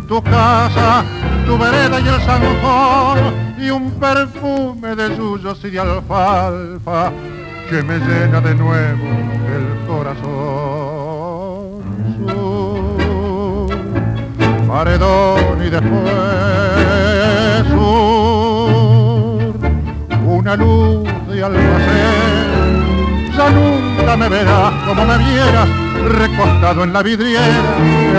tu 0.07 0.21
casa, 0.23 1.03
tu 1.45 1.57
vereda 1.57 1.99
y 1.99 2.07
el 2.07 2.21
zanjón 2.21 3.19
y 3.59 3.69
un 3.69 3.91
perfume 3.91 4.95
de 4.95 5.15
yuyos 5.15 5.63
y 5.63 5.69
de 5.69 5.79
alfalfa 5.79 7.11
que 7.69 7.83
me 7.83 7.99
llena 7.99 8.41
de 8.41 8.55
nuevo 8.55 9.07
el 9.55 9.85
corazón. 9.87 10.23
Sur, 12.27 13.69
paredón 14.67 15.65
y 15.65 15.69
después 15.69 16.13
sur, 17.69 18.12
una 20.43 20.57
luz 20.57 21.03
de 21.29 21.41
almacén. 21.41 22.83
Ya 23.37 23.49
nunca 23.49 24.17
me 24.17 24.27
verás 24.27 24.73
como 24.85 25.05
me 25.05 25.17
vieras, 25.17 25.69
recostado 26.19 26.83
en 26.83 26.91
la 26.91 27.01
vidriera, 27.01 27.47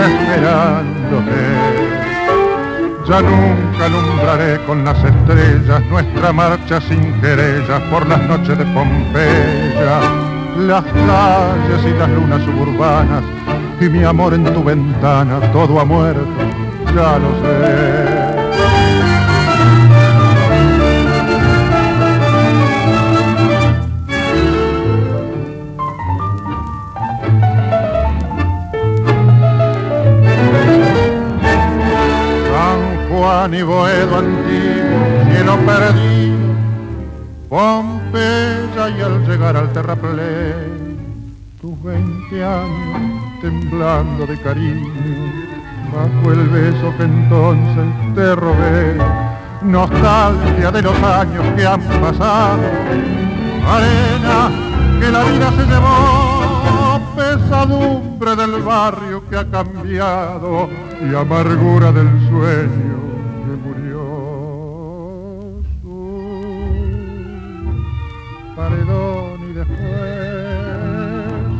esperándote. 0.07 1.39
Ya 3.07 3.21
nunca 3.21 3.85
alumbraré 3.85 4.59
con 4.65 4.83
las 4.83 4.97
estrellas 5.03 5.85
nuestra 5.85 6.33
marcha 6.33 6.81
sin 6.81 7.13
querellas 7.21 7.81
por 7.91 8.07
las 8.07 8.21
noches 8.23 8.57
de 8.57 8.65
Pompeya, 8.65 9.99
las 10.57 10.83
calles 10.83 11.85
y 11.85 11.99
las 11.99 12.09
lunas 12.09 12.43
suburbanas 12.43 13.23
y 13.79 13.85
mi 13.85 14.03
amor 14.03 14.33
en 14.33 14.45
tu 14.45 14.63
ventana, 14.63 15.39
todo 15.53 15.79
ha 15.79 15.85
muerto, 15.85 16.25
ya 16.87 17.19
lo 17.19 17.29
sé. 17.41 18.14
Juan 33.25 33.55
y 33.55 33.63
Boedo 33.63 34.17
antiguo, 34.19 35.25
cielo 35.31 35.57
perdido, 35.65 36.53
Pompeya 37.49 38.89
y 38.95 39.01
al 39.01 39.27
llegar 39.27 39.57
al 39.57 39.73
terraplén, 39.73 41.25
tus 41.59 41.83
20 41.83 42.43
años 42.43 43.01
temblando 43.41 44.27
de 44.27 44.39
cariño, 44.41 44.93
bajo 45.91 46.33
el 46.33 46.49
beso 46.49 46.93
que 46.97 47.03
entonces 47.03 47.85
te 48.13 48.35
robé, 48.35 48.95
nostalgia 49.63 50.69
de 50.69 50.81
los 50.83 50.97
años 51.01 51.45
que 51.55 51.65
han 51.65 51.81
pasado, 51.81 52.61
arena 53.67 54.51
que 54.99 55.11
la 55.11 55.23
vida 55.23 55.51
se 55.51 55.65
llevó, 55.65 57.01
pesadumbre 57.15 58.35
del 58.35 58.61
barrio 58.61 59.27
que 59.27 59.35
ha 59.35 59.49
cambiado 59.49 60.69
y 61.01 61.15
amargura 61.15 61.91
del 61.91 62.07
sueño 62.29 63.04
paredón 68.55 69.49
y 69.49 69.53
después 69.53 69.77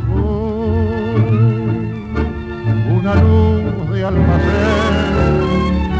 sur, 0.06 1.20
una 2.96 3.14
luz 3.16 3.90
de 3.90 4.04
almacén. 4.04 5.36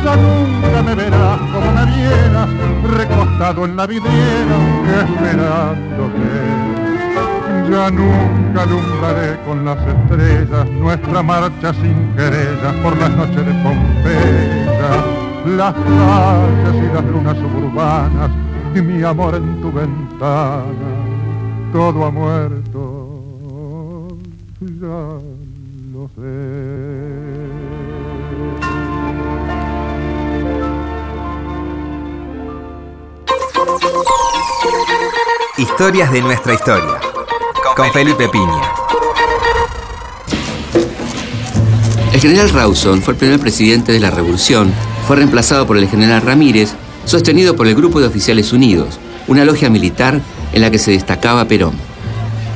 Ya 0.04 0.16
nunca 0.16 0.82
me 0.82 0.94
verás 0.94 1.38
como 1.52 1.72
me 1.72 1.84
vieras, 1.96 2.48
recostado 2.96 3.64
en 3.66 3.76
la 3.76 3.86
vidriera, 3.86 4.56
esperándote. 5.02 6.66
Ya 7.70 7.90
nunca 7.90 8.62
alumbraré 8.62 9.38
con 9.44 9.64
las 9.64 9.78
estrellas 9.78 10.70
nuestra 10.70 11.22
marcha 11.22 11.74
sin 11.74 12.14
querellas 12.14 12.74
por 12.82 12.96
las 12.96 13.10
noches 13.10 13.44
de 13.44 13.52
Pompeya, 13.62 15.04
las 15.56 15.74
calles 15.74 16.84
y 16.84 16.94
las 16.94 17.04
lunas 17.04 17.36
suburbanas 17.36 18.45
y 18.76 18.82
mi 18.82 19.02
amor 19.02 19.34
en 19.34 19.60
tu 19.62 19.72
ventana. 19.72 20.64
Todo 21.72 22.04
ha 22.04 22.10
muerto, 22.10 24.08
ya 24.60 25.18
lo 25.92 26.10
sé. 26.14 27.46
Historias 35.56 36.12
de 36.12 36.20
nuestra 36.20 36.52
historia. 36.54 37.00
Con 37.74 37.90
Felipe 37.92 38.28
Piña. 38.28 38.60
El 42.12 42.20
general 42.20 42.50
Rawson 42.50 43.02
fue 43.02 43.14
el 43.14 43.18
primer 43.18 43.40
presidente 43.40 43.92
de 43.92 44.00
la 44.00 44.10
revolución. 44.10 44.72
Fue 45.06 45.16
reemplazado 45.16 45.66
por 45.66 45.78
el 45.78 45.88
general 45.88 46.22
Ramírez, 46.22 46.74
sostenido 47.06 47.56
por 47.56 47.66
el 47.66 47.74
Grupo 47.74 48.00
de 48.00 48.06
Oficiales 48.06 48.52
Unidos, 48.52 48.98
una 49.28 49.44
logia 49.44 49.70
militar 49.70 50.20
en 50.52 50.60
la 50.60 50.70
que 50.70 50.78
se 50.78 50.90
destacaba 50.90 51.46
Perón. 51.46 51.74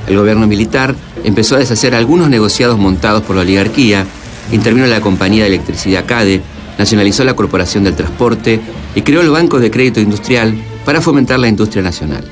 El 0.06 0.18
gobierno 0.18 0.46
militar 0.46 0.94
empezó 1.24 1.54
a 1.54 1.60
deshacer 1.60 1.94
algunos 1.94 2.28
negociados 2.28 2.78
montados 2.78 3.22
por 3.22 3.36
la 3.36 3.42
oligarquía, 3.42 4.04
intervino 4.52 4.86
la 4.86 5.00
compañía 5.00 5.44
de 5.44 5.48
electricidad 5.48 6.04
CADE, 6.04 6.42
nacionalizó 6.78 7.24
la 7.24 7.36
Corporación 7.36 7.84
del 7.84 7.94
Transporte 7.94 8.60
y 8.94 9.02
creó 9.02 9.20
el 9.20 9.30
Banco 9.30 9.60
de 9.60 9.70
Crédito 9.70 10.00
Industrial 10.00 10.54
para 10.84 11.00
fomentar 11.00 11.38
la 11.38 11.48
industria 11.48 11.82
nacional. 11.82 12.24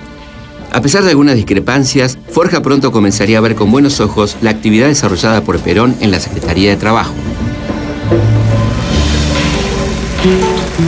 A 0.71 0.83
pesar 0.83 1.03
de 1.05 1.11
algunas 1.11 1.37
discrepancias, 1.37 2.19
Forja 2.31 2.61
pronto 2.61 2.93
comenzaría 2.93 3.39
a 3.39 3.43
ver 3.43 3.55
con 3.55 3.71
buenos 3.71 4.01
ojos 4.01 4.37
la 4.43 4.51
actividad 4.51 4.89
desarrollada 4.89 5.43
por 5.43 5.59
Perón 5.61 5.97
en 6.01 6.11
la 6.11 6.21
Secretaría 6.21 6.71
de 6.71 6.77
Trabajo. 6.77 7.15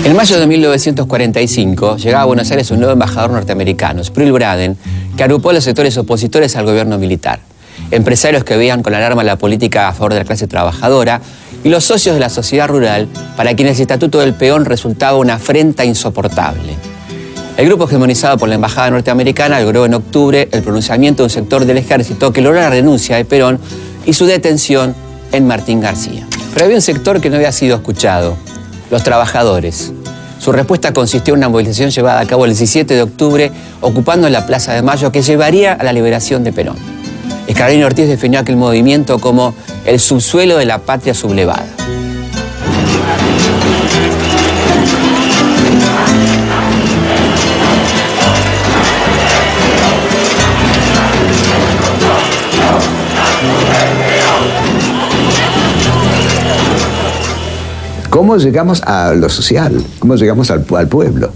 En 0.04 0.14
mayo 0.14 0.38
de 0.38 0.46
1945 0.46 1.96
llegaba 1.96 2.22
a 2.22 2.26
Buenos 2.26 2.48
Aires 2.52 2.70
un 2.70 2.78
nuevo 2.78 2.92
embajador 2.92 3.32
norteamericano, 3.32 4.04
Sproul 4.04 4.30
Braden, 4.30 4.76
que 5.16 5.24
agrupó 5.24 5.50
a 5.50 5.52
los 5.52 5.64
sectores 5.64 5.98
opositores 5.98 6.54
al 6.54 6.64
gobierno 6.64 6.96
militar, 6.96 7.40
empresarios 7.90 8.44
que 8.44 8.56
veían 8.56 8.84
con 8.84 8.94
alarma 8.94 9.24
la 9.24 9.34
política 9.34 9.88
a 9.88 9.92
favor 9.92 10.12
de 10.12 10.20
la 10.20 10.24
clase 10.24 10.46
trabajadora 10.46 11.20
y 11.64 11.70
los 11.70 11.82
socios 11.84 12.14
de 12.14 12.20
la 12.20 12.28
sociedad 12.28 12.68
rural 12.68 13.08
para 13.36 13.54
quienes 13.56 13.78
el 13.78 13.82
estatuto 13.82 14.20
del 14.20 14.34
peón 14.34 14.64
resultaba 14.64 15.18
una 15.18 15.34
afrenta 15.34 15.84
insoportable. 15.84 16.76
El 17.56 17.66
grupo 17.66 17.86
hegemonizado 17.86 18.38
por 18.38 18.48
la 18.48 18.54
embajada 18.54 18.90
norteamericana 18.90 19.60
logró 19.60 19.86
en 19.86 19.94
octubre 19.94 20.48
el 20.52 20.62
pronunciamiento 20.62 21.24
de 21.24 21.24
un 21.24 21.30
sector 21.30 21.64
del 21.64 21.78
ejército 21.78 22.32
que 22.32 22.42
logró 22.42 22.60
la 22.60 22.70
renuncia 22.70 23.16
de 23.16 23.24
Perón 23.24 23.58
y 24.06 24.12
su 24.12 24.24
detención 24.26 24.94
en 25.32 25.48
Martín 25.48 25.80
García. 25.80 26.28
Pero 26.54 26.64
había 26.64 26.76
un 26.76 26.82
sector 26.82 27.20
que 27.20 27.28
no 27.28 27.36
había 27.36 27.52
sido 27.52 27.76
escuchado, 27.76 28.36
los 28.90 29.02
trabajadores. 29.02 29.92
Su 30.38 30.52
respuesta 30.52 30.92
consistió 30.92 31.34
en 31.34 31.40
una 31.40 31.48
movilización 31.48 31.90
llevada 31.90 32.20
a 32.20 32.26
cabo 32.26 32.44
el 32.44 32.50
17 32.50 32.94
de 32.94 33.02
octubre, 33.02 33.52
ocupando 33.80 34.28
la 34.28 34.46
Plaza 34.46 34.72
de 34.72 34.82
Mayo, 34.82 35.12
que 35.12 35.22
llevaría 35.22 35.74
a 35.74 35.84
la 35.84 35.92
liberación 35.92 36.44
de 36.44 36.52
Perón. 36.52 36.76
Escalabrini 37.46 37.84
Ortiz 37.84 38.08
definió 38.08 38.40
aquel 38.40 38.56
movimiento 38.56 39.18
como 39.18 39.54
el 39.84 39.98
subsuelo 40.00 40.56
de 40.56 40.66
la 40.66 40.78
patria 40.78 41.14
sublevada. 41.14 41.66
¿Cómo 58.10 58.36
llegamos 58.38 58.82
a 58.82 59.14
lo 59.14 59.28
social? 59.28 59.84
¿Cómo 60.00 60.16
llegamos 60.16 60.50
al, 60.50 60.64
pueblo? 60.64 61.30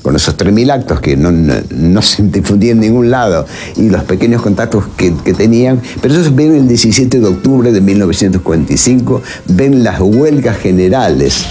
Con 0.00 0.16
esos 0.16 0.34
3.000 0.34 0.72
actos 0.72 0.98
que 0.98 1.14
no, 1.14 2.00
se 2.08 2.22
difundían 2.22 2.78
en 2.78 2.84
ningún 2.90 3.10
lado 3.10 3.44
y 3.76 3.90
los 3.90 4.04
pequeños 4.04 4.40
contactos 4.40 4.84
que, 4.96 5.10
tenían. 5.34 5.82
Pero 6.00 6.14
ellos 6.14 6.34
ven 6.34 6.54
el 6.54 6.66
17 6.66 7.20
de 7.20 7.26
octubre 7.26 7.70
de 7.70 7.82
1945, 7.82 9.20
ven 9.48 9.84
las 9.84 10.00
huelgas 10.00 10.56
generales 10.56 11.44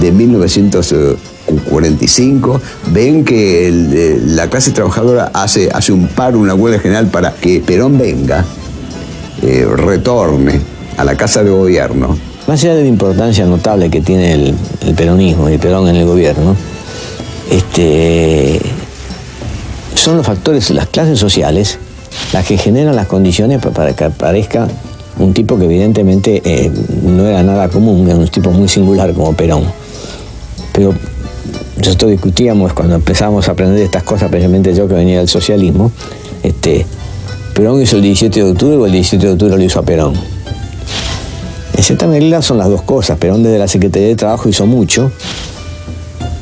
de 0.00 0.10
1945, 0.10 2.60
ven 2.92 3.24
que 3.24 3.68
eh, 3.68 4.20
la 4.26 4.50
clase 4.50 4.72
trabajadora 4.72 5.30
hace, 5.32 5.70
hace 5.70 5.92
un 5.92 6.08
paro, 6.08 6.40
una 6.40 6.54
huelga 6.54 6.80
general 6.80 7.12
para 7.12 7.32
que 7.32 7.62
Perón 7.64 7.96
venga, 7.96 8.44
eh, 9.40 9.64
retorne 9.76 10.60
a 10.96 11.04
la 11.04 11.16
casa 11.16 11.44
de 11.44 11.50
gobierno. 11.50 12.33
Más 12.46 12.62
allá 12.62 12.74
de 12.74 12.82
la 12.82 12.88
importancia 12.88 13.46
notable 13.46 13.88
que 13.90 14.00
tiene 14.00 14.32
el, 14.32 14.54
el 14.86 14.94
peronismo 14.94 15.48
y 15.48 15.56
Perón 15.58 15.88
en 15.88 15.96
el 15.96 16.04
gobierno, 16.06 16.54
este, 17.50 18.60
son 19.94 20.16
los 20.18 20.26
factores, 20.26 20.70
las 20.70 20.88
clases 20.88 21.18
sociales, 21.18 21.78
las 22.32 22.46
que 22.46 22.58
generan 22.58 22.96
las 22.96 23.06
condiciones 23.06 23.60
pa- 23.60 23.70
para 23.70 23.94
que 23.94 24.04
aparezca 24.04 24.68
un 25.18 25.32
tipo 25.32 25.56
que 25.58 25.64
evidentemente 25.64 26.42
eh, 26.44 26.70
no 27.02 27.24
era 27.26 27.42
nada 27.42 27.68
común, 27.68 28.06
era 28.08 28.16
un 28.18 28.28
tipo 28.28 28.50
muy 28.50 28.68
singular 28.68 29.14
como 29.14 29.32
Perón. 29.32 29.64
Pero 30.72 30.92
nosotros 31.78 32.10
discutíamos 32.10 32.72
cuando 32.74 32.96
empezamos 32.96 33.48
a 33.48 33.52
aprender 33.52 33.80
estas 33.82 34.02
cosas, 34.02 34.24
especialmente 34.24 34.74
yo 34.74 34.86
que 34.86 34.94
venía 34.94 35.18
del 35.18 35.28
socialismo, 35.28 35.92
este, 36.42 36.84
Perón 37.54 37.80
hizo 37.80 37.96
el 37.96 38.02
17 38.02 38.42
de 38.42 38.50
octubre 38.50 38.76
o 38.76 38.86
el 38.86 38.92
17 38.92 39.26
de 39.28 39.32
octubre 39.32 39.56
lo 39.56 39.62
hizo 39.62 39.78
a 39.78 39.82
Perón. 39.82 40.14
En 41.76 41.82
cierta 41.82 42.06
medida 42.06 42.40
son 42.40 42.58
las 42.58 42.68
dos 42.68 42.82
cosas. 42.82 43.18
Perón 43.18 43.42
desde 43.42 43.58
la 43.58 43.68
Secretaría 43.68 44.08
de 44.08 44.16
Trabajo 44.16 44.48
hizo 44.48 44.64
mucho, 44.66 45.10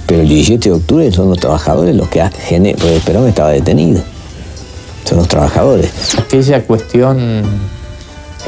pero 0.07 0.21
el 0.21 0.29
17 0.29 0.69
de 0.69 0.75
octubre 0.75 1.13
son 1.13 1.31
los 1.31 1.39
trabajadores 1.39 1.97
los 1.97 2.09
que 2.09 2.21
hacen, 2.21 2.75
porque 2.79 3.01
Perón 3.05 3.29
estaba 3.29 3.51
detenido. 3.51 4.03
Son 5.05 5.19
los 5.19 5.29
trabajadores. 5.29 5.91
aquella 6.19 6.63
cuestión 6.63 7.43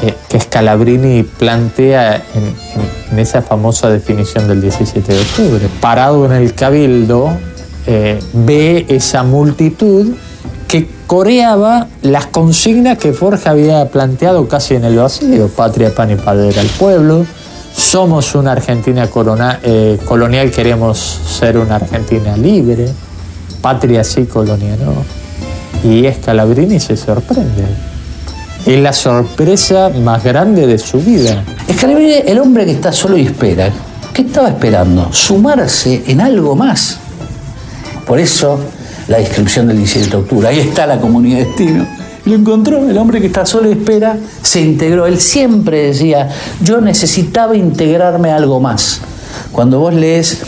eh, 0.03 0.13
que 0.29 0.39
Scalabrini 0.39 1.23
plantea 1.23 2.23
en 3.11 3.19
esa 3.19 3.41
famosa 3.41 3.89
definición 3.89 4.47
del 4.47 4.61
17 4.61 5.13
de 5.13 5.19
octubre. 5.19 5.67
Parado 5.81 6.25
en 6.25 6.33
el 6.33 6.53
cabildo, 6.53 7.35
eh, 7.87 8.19
ve 8.33 8.85
esa 8.89 9.23
multitud 9.23 10.13
coreaba 11.07 11.87
las 12.01 12.27
consignas 12.27 12.97
que 12.97 13.13
Forja 13.13 13.51
había 13.51 13.89
planteado 13.89 14.47
casi 14.47 14.75
en 14.75 14.85
el 14.85 14.95
vacío, 14.97 15.47
patria, 15.47 15.93
pan 15.93 16.11
y 16.11 16.15
padre 16.15 16.57
al 16.59 16.67
pueblo, 16.67 17.25
somos 17.75 18.35
una 18.35 18.53
Argentina 18.53 19.07
corona- 19.07 19.59
eh, 19.63 19.99
colonial, 20.05 20.49
queremos 20.51 20.97
ser 21.39 21.57
una 21.57 21.75
Argentina 21.75 22.35
libre, 22.37 22.87
patria 23.61 24.03
sí, 24.03 24.25
colonia 24.25 24.75
no. 24.77 24.93
Y 25.89 26.11
Scalabrini 26.11 26.79
se 26.79 26.95
sorprende. 26.97 27.63
Es 28.65 28.79
la 28.79 28.93
sorpresa 28.93 29.89
más 29.89 30.23
grande 30.23 30.65
de 30.65 30.77
su 30.79 30.99
vida. 30.99 31.43
Scalabrini, 31.71 32.13
el 32.25 32.39
hombre 32.39 32.65
que 32.65 32.71
está 32.71 32.91
solo 32.91 33.17
y 33.17 33.25
espera, 33.25 33.69
¿qué 34.13 34.23
estaba 34.23 34.47
esperando? 34.49 35.11
Sumarse 35.13 36.03
en 36.07 36.21
algo 36.21 36.55
más. 36.55 36.97
Por 38.07 38.19
eso 38.19 38.59
la 39.07 39.17
descripción 39.17 39.67
del 39.67 39.77
17 39.77 40.09
de 40.09 40.17
octubre. 40.17 40.47
Ahí 40.47 40.59
está 40.59 40.87
la 40.87 40.99
comunidad 40.99 41.39
de 41.39 41.45
destino. 41.45 41.87
Lo 42.25 42.33
encontró, 42.33 42.89
el 42.89 42.97
hombre 42.97 43.21
que 43.21 43.27
está 43.27 43.45
solo 43.45 43.69
y 43.69 43.73
espera, 43.73 44.17
se 44.41 44.61
integró. 44.61 45.05
Él 45.05 45.19
siempre 45.19 45.87
decía, 45.87 46.29
yo 46.61 46.81
necesitaba 46.81 47.55
integrarme 47.55 48.31
a 48.31 48.37
algo 48.37 48.59
más. 48.59 49.01
Cuando 49.51 49.79
vos 49.79 49.93
lees 49.93 50.41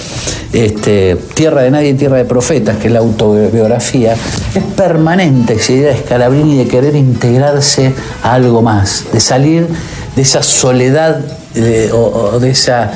este, 0.53 1.18
Tierra 1.36 1.62
de 1.62 1.72
Nadie, 1.72 1.93
Tierra 1.93 2.18
de 2.18 2.26
Profetas, 2.26 2.78
que 2.78 2.88
es 2.88 2.93
la 2.93 2.99
autobiografía, 2.99 4.14
es 4.14 4.64
permanente 4.76 5.53
esa 5.53 5.74
idea 5.74 5.93
de 5.93 5.99
Scalabrini 5.99 6.58
de 6.58 6.68
querer 6.68 6.95
integrarse 6.95 7.93
a 8.24 8.34
algo 8.34 8.62
más, 8.62 9.05
de 9.14 9.20
salir 9.20 9.68
de 10.16 10.22
esa 10.22 10.41
soledad 10.41 11.22
o, 11.93 11.97
o 11.97 12.39
de 12.39 12.49
esa 12.51 12.91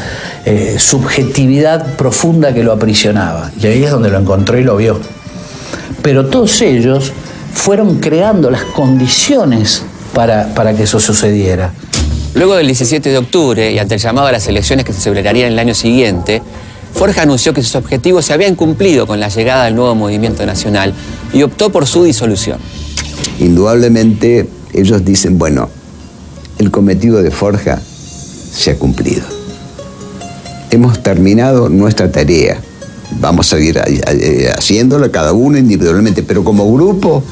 eh, 0.46 0.78
subjetividad 0.80 1.86
profunda 1.96 2.54
que 2.54 2.64
lo 2.64 2.72
aprisionaba. 2.72 3.52
Y 3.62 3.68
ahí 3.68 3.84
es 3.84 3.92
donde 3.92 4.10
lo 4.10 4.18
encontró 4.18 4.58
y 4.58 4.64
lo 4.64 4.76
vio. 4.76 5.00
Pero 6.02 6.28
todos 6.28 6.62
ellos 6.62 7.12
fueron 7.54 8.00
creando 8.00 8.50
las 8.50 8.64
condiciones 8.64 9.84
para, 10.14 10.54
para 10.54 10.74
que 10.74 10.84
eso 10.84 11.00
sucediera. 11.00 11.74
Luego 12.34 12.56
del 12.56 12.68
17 12.68 13.10
de 13.10 13.18
octubre 13.18 13.72
y 13.72 13.80
ante 13.80 13.96
el 13.96 14.02
llamado 14.02 14.28
a 14.28 14.32
las 14.32 14.48
elecciones 14.48 14.86
que 14.86 14.94
se 14.94 15.02
celebrarían 15.02 15.52
el 15.52 15.60
año 15.60 15.74
siguiente, 15.74 16.42
Forja 16.94 17.24
anunció 17.24 17.54
que 17.54 17.64
sus 17.64 17.76
objetivos 17.76 18.26
se 18.26 18.34
habían 18.34 18.56
cumplido 18.56 19.08
con 19.08 19.20
la 19.20 19.30
llegada 19.30 19.66
del 19.66 19.76
nuevo 19.76 19.96
movimiento 19.96 20.46
nacional 20.46 20.94
y 21.34 21.44
optó 21.44 21.72
por 21.72 21.86
su 21.88 22.04
disolución. 22.04 22.60
Indudablemente 23.40 24.48
ellos 24.74 25.04
dicen, 25.04 25.38
bueno, 25.38 25.70
el 26.58 26.72
cometido 26.72 27.22
de 27.22 27.32
Forja 27.32 27.82
se 27.82 28.72
ha 28.72 28.76
cumplido. 28.78 29.24
Hemos 30.70 31.02
terminado 31.02 31.70
nuestra 31.70 32.12
tarea. 32.12 32.62
Vamos 33.20 33.52
a 33.52 33.58
seguir 33.58 33.80
eh, 33.86 34.52
haciéndolo 34.58 35.12
cada 35.12 35.34
uno 35.34 35.58
individualmente, 35.58 36.24
pero 36.24 36.44
como 36.44 36.72
grupo 36.72 37.24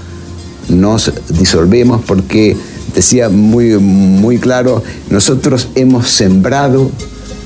nos 0.70 1.12
disolvemos 1.30 2.02
porque, 2.06 2.56
decía 2.94 3.30
muy, 3.30 3.78
muy 3.78 4.38
claro, 4.38 4.84
nosotros 5.10 5.70
hemos 5.76 6.10
sembrado 6.10 6.92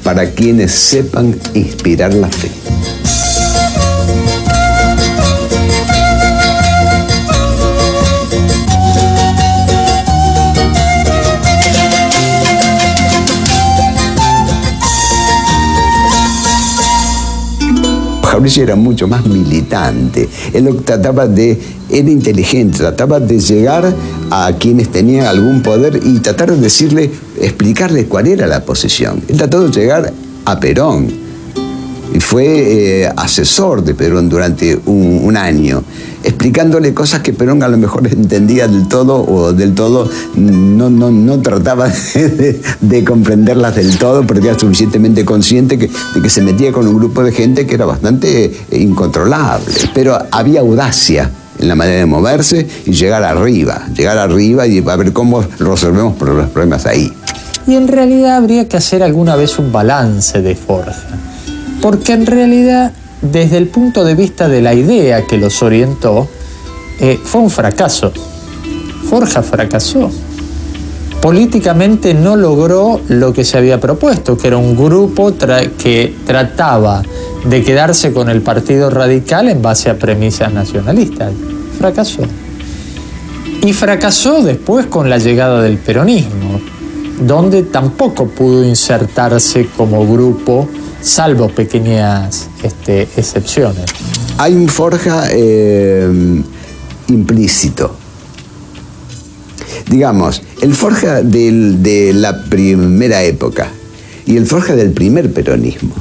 para 0.04 0.32
quienes 0.32 0.72
sepan 0.72 1.36
inspirar 1.54 2.14
la 2.14 2.28
fe. 2.28 2.63
Fabricio 18.34 18.64
era 18.64 18.76
mucho 18.76 19.08
más 19.08 19.28
militante. 19.28 20.28
Él 20.54 20.82
trataba 20.84 21.28
de, 21.28 21.56
era 21.88 22.10
inteligente, 22.10 22.80
trataba 22.80 23.20
de 23.20 23.40
llegar 23.40 23.94
a 24.32 24.52
quienes 24.54 24.92
tenían 24.92 25.28
algún 25.28 25.62
poder 25.62 26.00
y 26.04 26.18
tratar 26.18 26.50
de 26.50 26.58
decirle, 26.58 27.12
explicarle 27.40 28.08
cuál 28.08 28.26
era 28.26 28.48
la 28.48 28.66
posición. 28.66 29.22
Él 29.28 29.38
trató 29.38 29.62
de 29.62 29.80
llegar 29.80 30.12
a 30.46 30.60
Perón 30.60 31.23
fue 32.24 33.04
eh, 33.04 33.12
asesor 33.18 33.84
de 33.84 33.94
Perón 33.94 34.30
durante 34.30 34.80
un, 34.86 35.36
año, 35.38 35.84
explicándole 36.24 36.94
cosas 36.94 37.22
que 37.22 37.34
Perón 37.34 37.62
a 37.64 37.68
lo 37.68 37.78
mejor 37.78 38.08
entendía 38.12 38.68
del 38.68 38.88
todo 38.88 39.24
o 39.24 39.52
del 39.52 39.76
todo 39.76 40.10
no, 40.36 40.90
no, 40.90 41.12
no 41.12 41.42
trataba 41.42 41.90
de, 42.16 42.62
de, 42.80 43.04
comprenderlas 43.04 43.76
del 43.76 43.98
todo 43.98 44.26
porque 44.26 44.48
era 44.48 44.58
suficientemente 44.58 45.26
consciente 45.26 45.78
que, 45.78 45.90
de 46.16 46.22
que 46.22 46.30
se 46.30 46.42
metía 46.42 46.72
con 46.72 46.88
un 46.88 46.96
grupo 46.96 47.24
de 47.24 47.34
gente 47.34 47.68
que 47.68 47.76
era 47.76 47.86
bastante 47.86 48.46
eh, 48.46 48.80
incontrolable. 48.80 49.66
Pero 49.94 50.18
había 50.32 50.62
audacia 50.62 51.30
en 51.60 51.68
la 51.68 51.76
manera 51.76 52.00
de 52.00 52.06
moverse 52.06 52.68
y 52.86 52.94
llegar 52.94 53.24
arriba, 53.24 53.88
llegar 53.96 54.18
arriba 54.18 54.66
y 54.66 54.80
ver 54.80 55.14
cómo 55.14 55.46
resolvemos 55.60 56.20
los 56.20 56.50
problemas 56.50 56.86
ahí. 56.86 57.12
Y 57.68 57.76
en 57.76 57.88
realidad 57.88 58.38
habría 58.38 58.68
que 58.68 58.78
hacer 58.78 59.04
alguna 59.04 59.36
vez 59.36 59.60
un 59.60 59.72
balance 59.72 60.42
de 60.42 60.56
Forja 60.56 61.33
porque 61.84 62.14
en 62.14 62.26
realidad 62.26 62.94
desde 63.22 63.58
el 63.58 63.68
punto 63.68 64.06
de 64.06 64.16
vista 64.16 64.48
de 64.48 64.62
la 64.62 64.74
idea 64.74 65.28
que 65.28 65.38
los 65.38 65.62
orientó, 65.62 66.30
eh, 67.02 67.20
fue 67.22 67.42
un 67.42 67.50
fracaso. 67.50 68.14
Forja 69.10 69.44
fracasó. 69.44 70.10
Políticamente 71.22 72.14
no 72.14 72.38
logró 72.38 73.02
lo 73.10 73.34
que 73.34 73.44
se 73.44 73.58
había 73.58 73.82
propuesto, 73.82 74.38
que 74.38 74.48
era 74.48 74.56
un 74.56 74.78
grupo 74.78 75.34
que 75.78 76.16
trataba 76.26 77.04
de 77.44 77.64
quedarse 77.64 78.14
con 78.14 78.30
el 78.30 78.42
Partido 78.42 78.90
Radical 78.90 79.50
en 79.50 79.62
base 79.62 79.90
a 79.90 80.00
premisas 80.00 80.54
nacionalistas. 80.54 81.34
Fracasó. 81.78 82.22
Y 83.62 83.74
fracasó 83.74 84.42
después 84.42 84.86
con 84.86 85.10
la 85.10 85.18
llegada 85.18 85.62
del 85.62 85.78
peronismo. 85.80 86.62
Donde 87.20 87.64
tampoco 87.64 88.28
pudo 88.28 88.64
insertarse 88.64 89.68
como 89.78 90.06
grupo, 90.08 90.68
salvo 91.02 91.50
pequeñas 91.50 92.50
este, 92.64 93.04
excepciones. 93.18 93.86
Hay 94.38 94.54
un 94.54 94.68
Forja 94.68 95.28
eh, 95.32 96.42
implícito. 97.08 97.96
Digamos, 99.90 100.42
el 100.62 100.74
Forja 100.74 101.22
de 101.22 102.12
la 102.14 102.46
primera 102.46 103.24
época 103.24 103.70
y 104.26 104.38
el 104.38 104.46
Forja 104.46 104.76
del 104.76 104.92
primer 104.92 105.32
peronismo. 105.34 105.94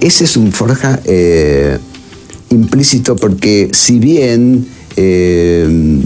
Ese 0.00 0.24
es 0.24 0.36
un 0.36 0.52
Forja 0.52 1.00
eh, 1.04 1.78
implícito 2.50 3.16
porque 3.16 3.70
si 3.72 3.98
bien 3.98 4.66
eh, 4.96 6.00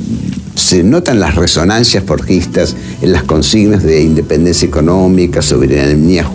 se 0.57 0.83
notan 0.83 1.21
las 1.21 1.35
resonancias 1.35 2.03
forjistas 2.05 2.75
en 3.03 3.13
las 3.13 3.23
consignas 3.25 3.83
de 3.83 4.03
independencia 4.03 4.67
económica, 4.67 5.43
soberanía 5.43 6.29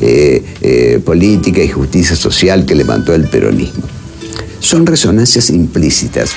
eh, 0.00 0.44
eh, 0.60 1.00
política 1.04 1.62
y 1.62 1.68
justicia 1.68 2.16
social 2.16 2.66
que 2.66 2.74
levantó 2.74 3.14
el 3.14 3.28
peronismo. 3.28 3.84
Son 4.60 4.84
resonancias 4.84 5.50
implícitas. 5.50 6.30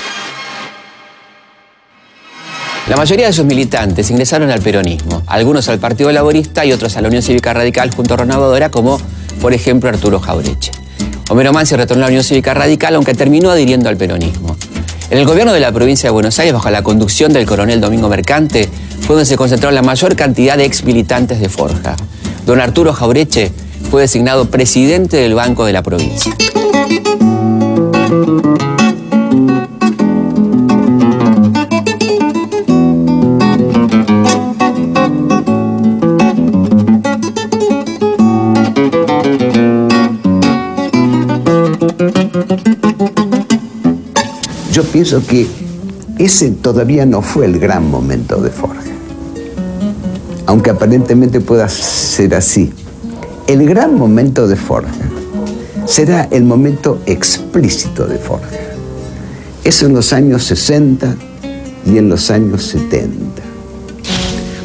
La 2.88 2.96
mayoría 2.96 3.26
de 3.26 3.32
sus 3.32 3.44
militantes 3.44 4.10
ingresaron 4.10 4.50
al 4.50 4.60
peronismo, 4.60 5.22
algunos 5.26 5.68
al 5.68 5.78
Partido 5.78 6.10
Laborista 6.12 6.64
y 6.64 6.72
otros 6.72 6.96
a 6.96 7.00
la 7.00 7.08
Unión 7.08 7.22
Cívica 7.22 7.52
Radical 7.52 7.92
junto 7.94 8.14
a 8.14 8.16
Renovadora, 8.18 8.70
como 8.70 9.00
por 9.40 9.52
ejemplo 9.54 9.88
Arturo 9.88 10.20
Jaureche. 10.20 10.70
Homero 11.30 11.52
Mansi 11.52 11.74
retornó 11.74 12.04
a 12.04 12.06
la 12.06 12.10
Unión 12.10 12.24
Cívica 12.24 12.54
Radical, 12.54 12.94
aunque 12.94 13.14
terminó 13.14 13.50
adhiriendo 13.50 13.88
al 13.88 13.96
peronismo. 13.96 14.56
En 15.12 15.18
el 15.18 15.26
gobierno 15.26 15.52
de 15.52 15.60
la 15.60 15.70
provincia 15.72 16.08
de 16.08 16.12
Buenos 16.14 16.38
Aires, 16.38 16.54
bajo 16.54 16.70
la 16.70 16.82
conducción 16.82 17.34
del 17.34 17.44
coronel 17.44 17.82
Domingo 17.82 18.08
Mercante, 18.08 18.66
fue 19.00 19.14
donde 19.14 19.26
se 19.26 19.36
concentró 19.36 19.70
la 19.70 19.82
mayor 19.82 20.16
cantidad 20.16 20.56
de 20.56 20.64
ex 20.64 20.84
militantes 20.84 21.38
de 21.38 21.50
Forja. 21.50 21.96
Don 22.46 22.62
Arturo 22.62 22.94
Jaureche 22.94 23.52
fue 23.90 24.00
designado 24.00 24.46
presidente 24.46 25.18
del 25.18 25.34
Banco 25.34 25.66
de 25.66 25.74
la 25.74 25.82
provincia. 25.82 26.34
Yo 44.72 44.84
pienso 44.84 45.22
que 45.26 45.46
ese 46.18 46.50
todavía 46.50 47.04
no 47.04 47.20
fue 47.20 47.44
el 47.44 47.58
gran 47.58 47.90
momento 47.90 48.40
de 48.40 48.48
Forja. 48.48 48.80
Aunque 50.46 50.70
aparentemente 50.70 51.42
pueda 51.42 51.68
ser 51.68 52.34
así. 52.34 52.72
El 53.46 53.68
gran 53.68 53.98
momento 53.98 54.48
de 54.48 54.56
Forja 54.56 54.90
será 55.84 56.26
el 56.30 56.44
momento 56.44 57.02
explícito 57.04 58.06
de 58.06 58.16
Forja. 58.16 58.48
Es 59.62 59.82
en 59.82 59.92
los 59.92 60.14
años 60.14 60.44
60 60.44 61.16
y 61.84 61.98
en 61.98 62.08
los 62.08 62.30
años 62.30 62.62
70. 62.62 63.42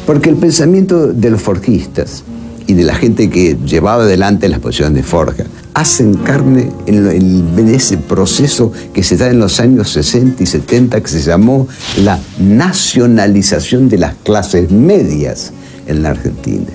Porque 0.06 0.30
el 0.30 0.36
pensamiento 0.36 1.08
de 1.08 1.28
los 1.28 1.42
forjistas 1.42 2.24
y 2.66 2.72
de 2.72 2.84
la 2.84 2.94
gente 2.94 3.28
que 3.28 3.58
llevaba 3.66 4.04
adelante 4.04 4.48
las 4.48 4.60
posiciones 4.60 4.94
de 4.94 5.02
Forja 5.02 5.44
hacen 5.78 6.14
carne 6.14 6.72
en, 6.86 7.68
ese 7.68 7.98
proceso 7.98 8.72
que 8.92 9.04
se 9.04 9.16
da 9.16 9.28
en 9.28 9.38
los 9.38 9.60
años 9.60 9.90
60 9.90 10.42
y 10.42 10.46
70 10.46 11.00
que 11.00 11.06
se 11.06 11.20
llamó 11.20 11.68
la 12.02 12.18
nacionalización 12.40 13.88
de 13.88 13.98
las 13.98 14.16
clases 14.24 14.72
medias 14.72 15.52
en 15.86 16.02
la 16.02 16.10
Argentina. 16.10 16.66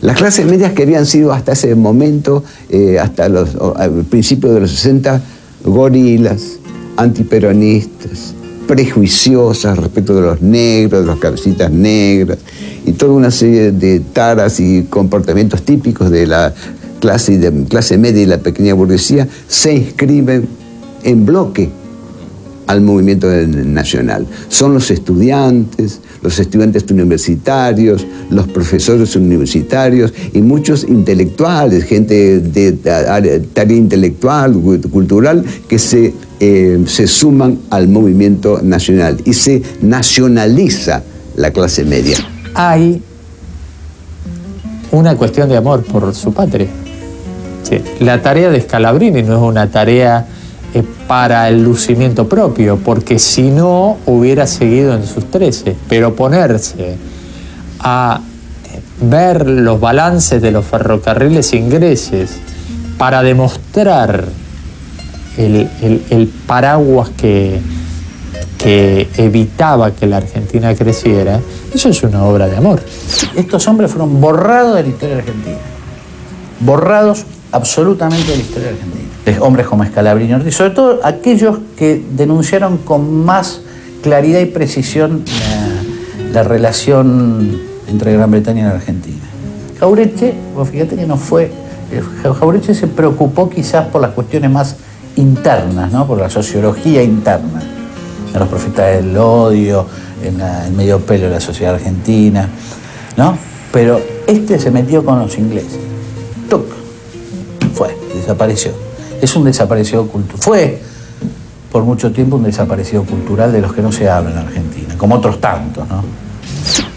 Las 0.00 0.16
clases 0.16 0.46
medias 0.46 0.72
que 0.72 0.84
habían 0.84 1.04
sido 1.04 1.34
hasta 1.34 1.52
ese 1.52 1.74
momento, 1.74 2.42
eh, 2.70 2.98
hasta 2.98 3.28
los 3.28 3.56
o, 3.56 3.76
al 3.76 4.04
principio 4.04 4.54
de 4.54 4.60
los 4.60 4.70
60, 4.70 5.20
gorilas, 5.64 6.60
antiperonistas, 6.96 8.32
prejuiciosas 8.66 9.76
respecto 9.76 10.14
de 10.14 10.22
los 10.22 10.40
negros, 10.40 11.02
de 11.02 11.06
los 11.06 11.18
cabecitas 11.18 11.70
negras, 11.70 12.38
y 12.86 12.92
toda 12.92 13.12
una 13.12 13.30
serie 13.30 13.70
de 13.70 14.00
taras 14.00 14.60
y 14.60 14.84
comportamientos 14.84 15.62
típicos 15.62 16.10
de 16.10 16.26
la 16.26 16.54
clase, 17.04 17.36
de 17.36 17.64
clase 17.64 17.98
media 17.98 18.22
y 18.22 18.26
la 18.26 18.38
pequeña 18.38 18.72
burguesía, 18.72 19.28
se 19.46 19.74
inscriben 19.74 20.48
en 21.02 21.26
bloque 21.26 21.68
al 22.66 22.80
movimiento 22.80 23.26
nacional. 23.28 24.26
Son 24.48 24.72
los 24.72 24.90
estudiantes, 24.90 26.00
los 26.22 26.38
estudiantes 26.38 26.90
universitarios, 26.90 28.06
los 28.30 28.48
profesores 28.48 29.14
universitarios 29.16 30.14
y 30.32 30.40
muchos 30.40 30.84
intelectuales, 30.84 31.84
gente 31.84 32.40
de 32.40 32.72
tarea 33.52 33.76
intelectual, 33.76 34.54
cu- 34.54 34.80
cultural, 34.90 35.44
que 35.68 35.78
se, 35.78 36.14
eh, 36.40 36.82
se 36.86 37.06
suman 37.06 37.58
al 37.68 37.88
movimiento 37.88 38.62
nacional 38.62 39.20
y 39.26 39.34
se 39.34 39.60
nacionaliza 39.82 41.02
la 41.36 41.50
clase 41.50 41.84
media. 41.84 42.16
Hay 42.54 43.02
una 44.90 45.16
cuestión 45.16 45.50
de 45.50 45.56
amor 45.58 45.82
por 45.82 46.14
su 46.14 46.32
patria. 46.32 46.68
La 48.00 48.20
tarea 48.22 48.50
de 48.50 48.60
Scalabrini 48.60 49.22
no 49.22 49.36
es 49.36 49.42
una 49.42 49.70
tarea 49.70 50.26
eh, 50.74 50.82
para 51.06 51.48
el 51.48 51.62
lucimiento 51.62 52.28
propio, 52.28 52.76
porque 52.78 53.18
si 53.18 53.50
no 53.50 53.96
hubiera 54.06 54.46
seguido 54.46 54.94
en 54.94 55.06
sus 55.06 55.30
13, 55.30 55.76
pero 55.88 56.14
ponerse 56.14 56.96
a 57.80 58.20
eh, 58.72 58.80
ver 59.02 59.48
los 59.48 59.80
balances 59.80 60.40
de 60.42 60.50
los 60.50 60.64
ferrocarriles 60.64 61.52
ingleses 61.54 62.36
para 62.98 63.22
demostrar 63.22 64.24
el, 65.36 65.68
el- 65.82 66.02
el 66.10 66.28
paraguas 66.28 67.10
que, 67.10 67.60
que 68.58 69.08
evitaba 69.16 69.90
que 69.92 70.06
la 70.06 70.18
Argentina 70.18 70.74
creciera, 70.74 71.40
eso 71.74 71.88
es 71.88 72.02
una 72.04 72.24
obra 72.24 72.46
de 72.46 72.56
amor. 72.56 72.80
Estos 73.36 73.66
hombres 73.68 73.90
fueron 73.90 74.20
borrados 74.20 74.76
de 74.76 74.82
la 74.82 74.88
historia 74.88 75.16
argentina. 75.18 75.56
Borrados 76.60 77.24
absolutamente 77.54 78.30
de 78.30 78.36
la 78.36 78.42
historia 78.42 78.68
argentina. 78.70 79.04
De 79.24 79.40
hombres 79.40 79.66
como 79.66 79.84
Scalabrini 79.84 80.30
y 80.30 80.34
Ortiz, 80.34 80.54
sobre 80.54 80.70
todo 80.70 81.00
aquellos 81.02 81.58
que 81.76 82.02
denunciaron 82.16 82.78
con 82.78 83.24
más 83.24 83.60
claridad 84.02 84.40
y 84.40 84.46
precisión 84.46 85.24
la, 86.32 86.42
la 86.42 86.48
relación 86.48 87.58
entre 87.88 88.12
Gran 88.12 88.30
Bretaña 88.30 88.62
y 88.64 88.70
Argentina. 88.70 89.16
Jaureche, 89.80 90.34
fíjate 90.70 90.96
que 90.96 91.06
no 91.06 91.16
fue. 91.16 91.44
eh, 91.90 92.02
Ja- 92.22 92.34
Jaureche 92.34 92.74
se 92.74 92.86
preocupó 92.86 93.48
quizás 93.48 93.86
por 93.88 94.02
las 94.02 94.10
cuestiones 94.10 94.50
más 94.50 94.76
internas, 95.16 95.90
¿no? 95.92 96.06
por 96.06 96.18
la 96.18 96.28
sociología 96.28 97.02
interna 97.02 97.62
en 98.32 98.38
los 98.40 98.48
profetas 98.48 98.96
del 98.96 99.16
odio, 99.16 99.86
en 100.22 100.40
el 100.40 100.72
medio 100.72 100.98
pelo 101.00 101.26
de 101.26 101.30
la 101.34 101.40
sociedad 101.40 101.74
argentina, 101.74 102.48
¿no? 103.16 103.38
Pero 103.72 104.00
este 104.26 104.58
se 104.58 104.70
metió 104.70 105.04
con 105.04 105.18
los 105.20 105.38
ingleses. 105.38 105.78
Tuc. 106.50 106.64
Desapareció. 108.24 108.72
Es 109.20 109.36
un 109.36 109.44
desaparecido 109.44 110.06
cultural. 110.06 110.42
Fue 110.42 110.80
por 111.70 111.82
mucho 111.82 112.12
tiempo 112.12 112.36
un 112.36 112.44
desaparecido 112.44 113.04
cultural 113.04 113.52
de 113.52 113.60
los 113.60 113.72
que 113.72 113.82
no 113.82 113.92
se 113.92 114.08
habla 114.08 114.30
en 114.30 114.38
Argentina, 114.38 114.94
como 114.96 115.16
otros 115.16 115.40
tantos, 115.40 115.86
¿no? 115.88 116.02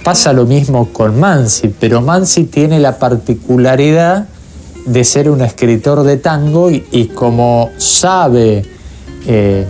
Pasa 0.04 0.32
lo 0.32 0.46
mismo 0.46 0.90
con 0.94 1.20
Mansi, 1.20 1.74
pero 1.80 2.00
Mansi 2.02 2.46
tiene 2.46 2.80
la 2.80 2.98
particularidad 2.98 4.28
de 4.86 5.04
ser 5.04 5.30
un 5.30 5.42
escritor 5.42 6.04
de 6.04 6.18
tango 6.18 6.72
y, 6.72 6.86
y 6.92 7.08
como 7.08 7.72
sabe 7.78 8.64
eh, 9.26 9.66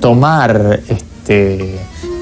tomar, 0.00 0.80
este, 0.88 1.78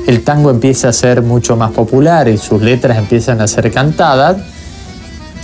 el 0.07 0.23
tango 0.23 0.51
empieza 0.51 0.91
a 0.91 0.93
ser 0.93 1.23
mucho 1.23 1.57
más 1.57 1.73
popular 1.73 2.29
y 2.29 2.39
sus 2.39 2.63
letras 2.63 2.99
empiezan 2.99 3.41
a 3.41 3.49
ser 3.49 3.73
cantadas, 3.73 4.37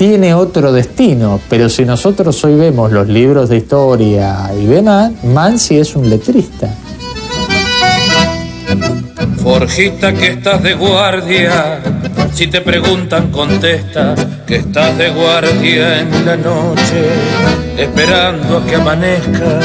tiene 0.00 0.32
otro 0.32 0.72
destino, 0.72 1.38
pero 1.50 1.68
si 1.68 1.84
nosotros 1.84 2.42
hoy 2.44 2.54
vemos 2.54 2.90
los 2.90 3.06
libros 3.06 3.50
de 3.50 3.58
historia 3.58 4.50
y 4.58 4.64
demás, 4.64 5.12
Mansi 5.24 5.76
es 5.76 5.94
un 5.94 6.08
letrista. 6.08 6.74
Forjista 9.42 10.14
que 10.14 10.28
estás 10.28 10.62
de 10.62 10.72
guardia, 10.72 11.82
si 12.32 12.46
te 12.46 12.62
preguntan 12.62 13.30
contesta 13.30 14.14
que 14.46 14.56
estás 14.56 14.96
de 14.96 15.10
guardia 15.10 16.00
en 16.00 16.24
la 16.24 16.36
noche, 16.38 17.04
esperando 17.76 18.56
a 18.56 18.64
que 18.64 18.76
amanezca. 18.76 19.60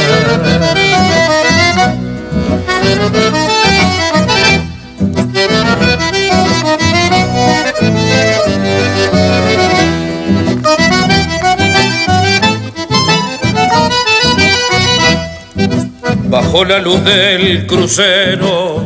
Bajo 16.36 16.66
la 16.66 16.80
luz 16.80 17.02
del 17.06 17.66
crucero. 17.66 18.84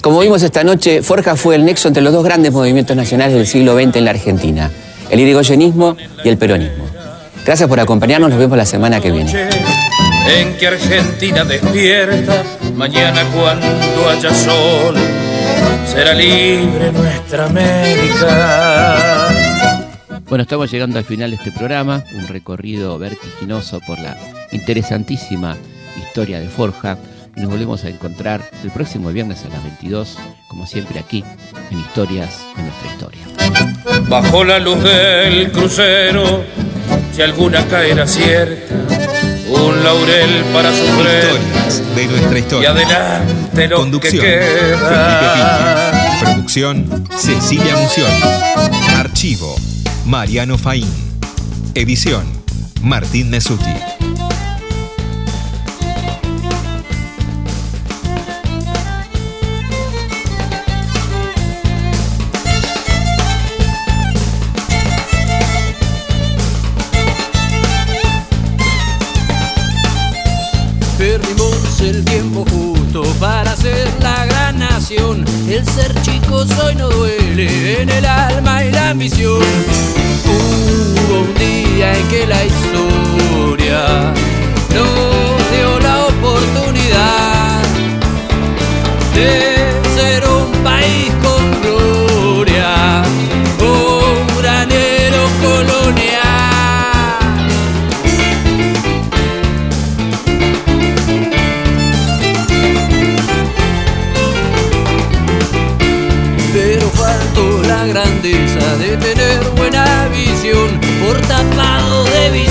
Como 0.00 0.18
vimos 0.18 0.42
esta 0.42 0.64
noche, 0.64 1.00
Forja 1.00 1.36
fue 1.36 1.54
el 1.54 1.64
nexo 1.64 1.86
entre 1.86 2.02
los 2.02 2.12
dos 2.12 2.24
grandes 2.24 2.50
movimientos 2.50 2.96
nacionales 2.96 3.36
del 3.36 3.46
siglo 3.46 3.76
XX 3.80 3.94
en 3.98 4.04
la 4.04 4.10
Argentina, 4.10 4.68
el 5.08 5.20
irigoyenismo 5.20 5.96
y 6.24 6.28
el 6.28 6.36
peronismo. 6.38 6.86
Gracias 7.46 7.68
por 7.68 7.78
acompañarnos, 7.78 8.30
nos 8.30 8.38
vemos 8.40 8.58
la 8.58 8.66
semana 8.66 9.00
que 9.00 9.12
viene. 9.12 9.30
En 10.26 10.56
que 10.56 10.66
Argentina 10.66 11.44
despierta, 11.44 12.42
mañana 12.74 13.22
cuando 13.32 14.10
haya 14.10 14.34
sol, 14.34 14.96
será 15.86 16.14
libre 16.14 16.90
nuestra 16.90 17.46
América. 17.46 19.28
Bueno, 20.28 20.42
estamos 20.42 20.68
llegando 20.68 20.98
al 20.98 21.04
final 21.04 21.30
de 21.30 21.36
este 21.36 21.52
programa, 21.52 22.02
un 22.16 22.26
recorrido 22.26 22.98
vertiginoso 22.98 23.78
por 23.86 24.00
la 24.00 24.16
interesantísima 24.50 25.56
historia 25.98 26.40
de 26.40 26.48
Forja. 26.48 26.98
Y 27.36 27.40
nos 27.42 27.50
volvemos 27.50 27.84
a 27.84 27.88
encontrar 27.88 28.42
el 28.64 28.70
próximo 28.70 29.10
viernes 29.10 29.44
a 29.44 29.48
las 29.48 29.62
22, 29.62 30.18
como 30.48 30.66
siempre 30.66 30.98
aquí, 30.98 31.24
en 31.70 31.78
Historias 31.78 32.40
de 32.56 32.62
nuestra 32.64 32.90
historia. 32.92 33.20
Bajo 34.08 34.42
la 34.44 34.58
luz 34.58 34.82
del 34.82 35.52
crucero, 35.52 36.42
si 37.14 37.22
alguna 37.22 37.64
caerá 37.66 38.06
cierta, 38.08 38.74
un 39.50 39.84
laurel 39.84 40.44
para 40.52 40.72
su 40.72 40.82
Historias 40.84 41.94
de 41.94 42.06
nuestra 42.06 42.38
Y 42.38 42.40
historia. 42.40 42.70
adelante 42.70 43.68
lo 43.68 43.76
Conducción, 43.76 44.20
que 44.20 44.40
Felipe 44.40 44.76
queda. 44.80 45.90
Piña. 45.92 46.20
Producción, 46.20 47.04
Cecilia 47.16 47.76
Mución. 47.76 48.10
Archivo, 48.96 49.54
Mariano 50.06 50.58
Faín. 50.58 50.88
Edición, 51.74 52.24
Martín 52.82 53.30
Mesuti. 53.30 53.70
Hoy 76.46 76.74
no 76.76 76.88
duele 76.88 77.82
en 77.82 77.88
el 77.88 78.04
alma 78.06 78.64
y 78.64 78.70
la 78.70 78.90
ambición. 78.90 79.42
Hubo 80.24 81.20
un 81.20 81.34
día 81.34 81.98
en 81.98 82.08
que 82.08 82.26
la 82.26 82.44
historia 82.44 84.12
nos 84.72 85.50
dio 85.52 85.80
la 85.80 86.06
oportunidad 86.06 87.62
de 89.14 89.57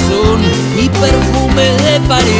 bisón 0.07 0.41
y 0.77 0.89
perfume 0.89 1.63
de 1.63 1.99
París. 2.07 2.36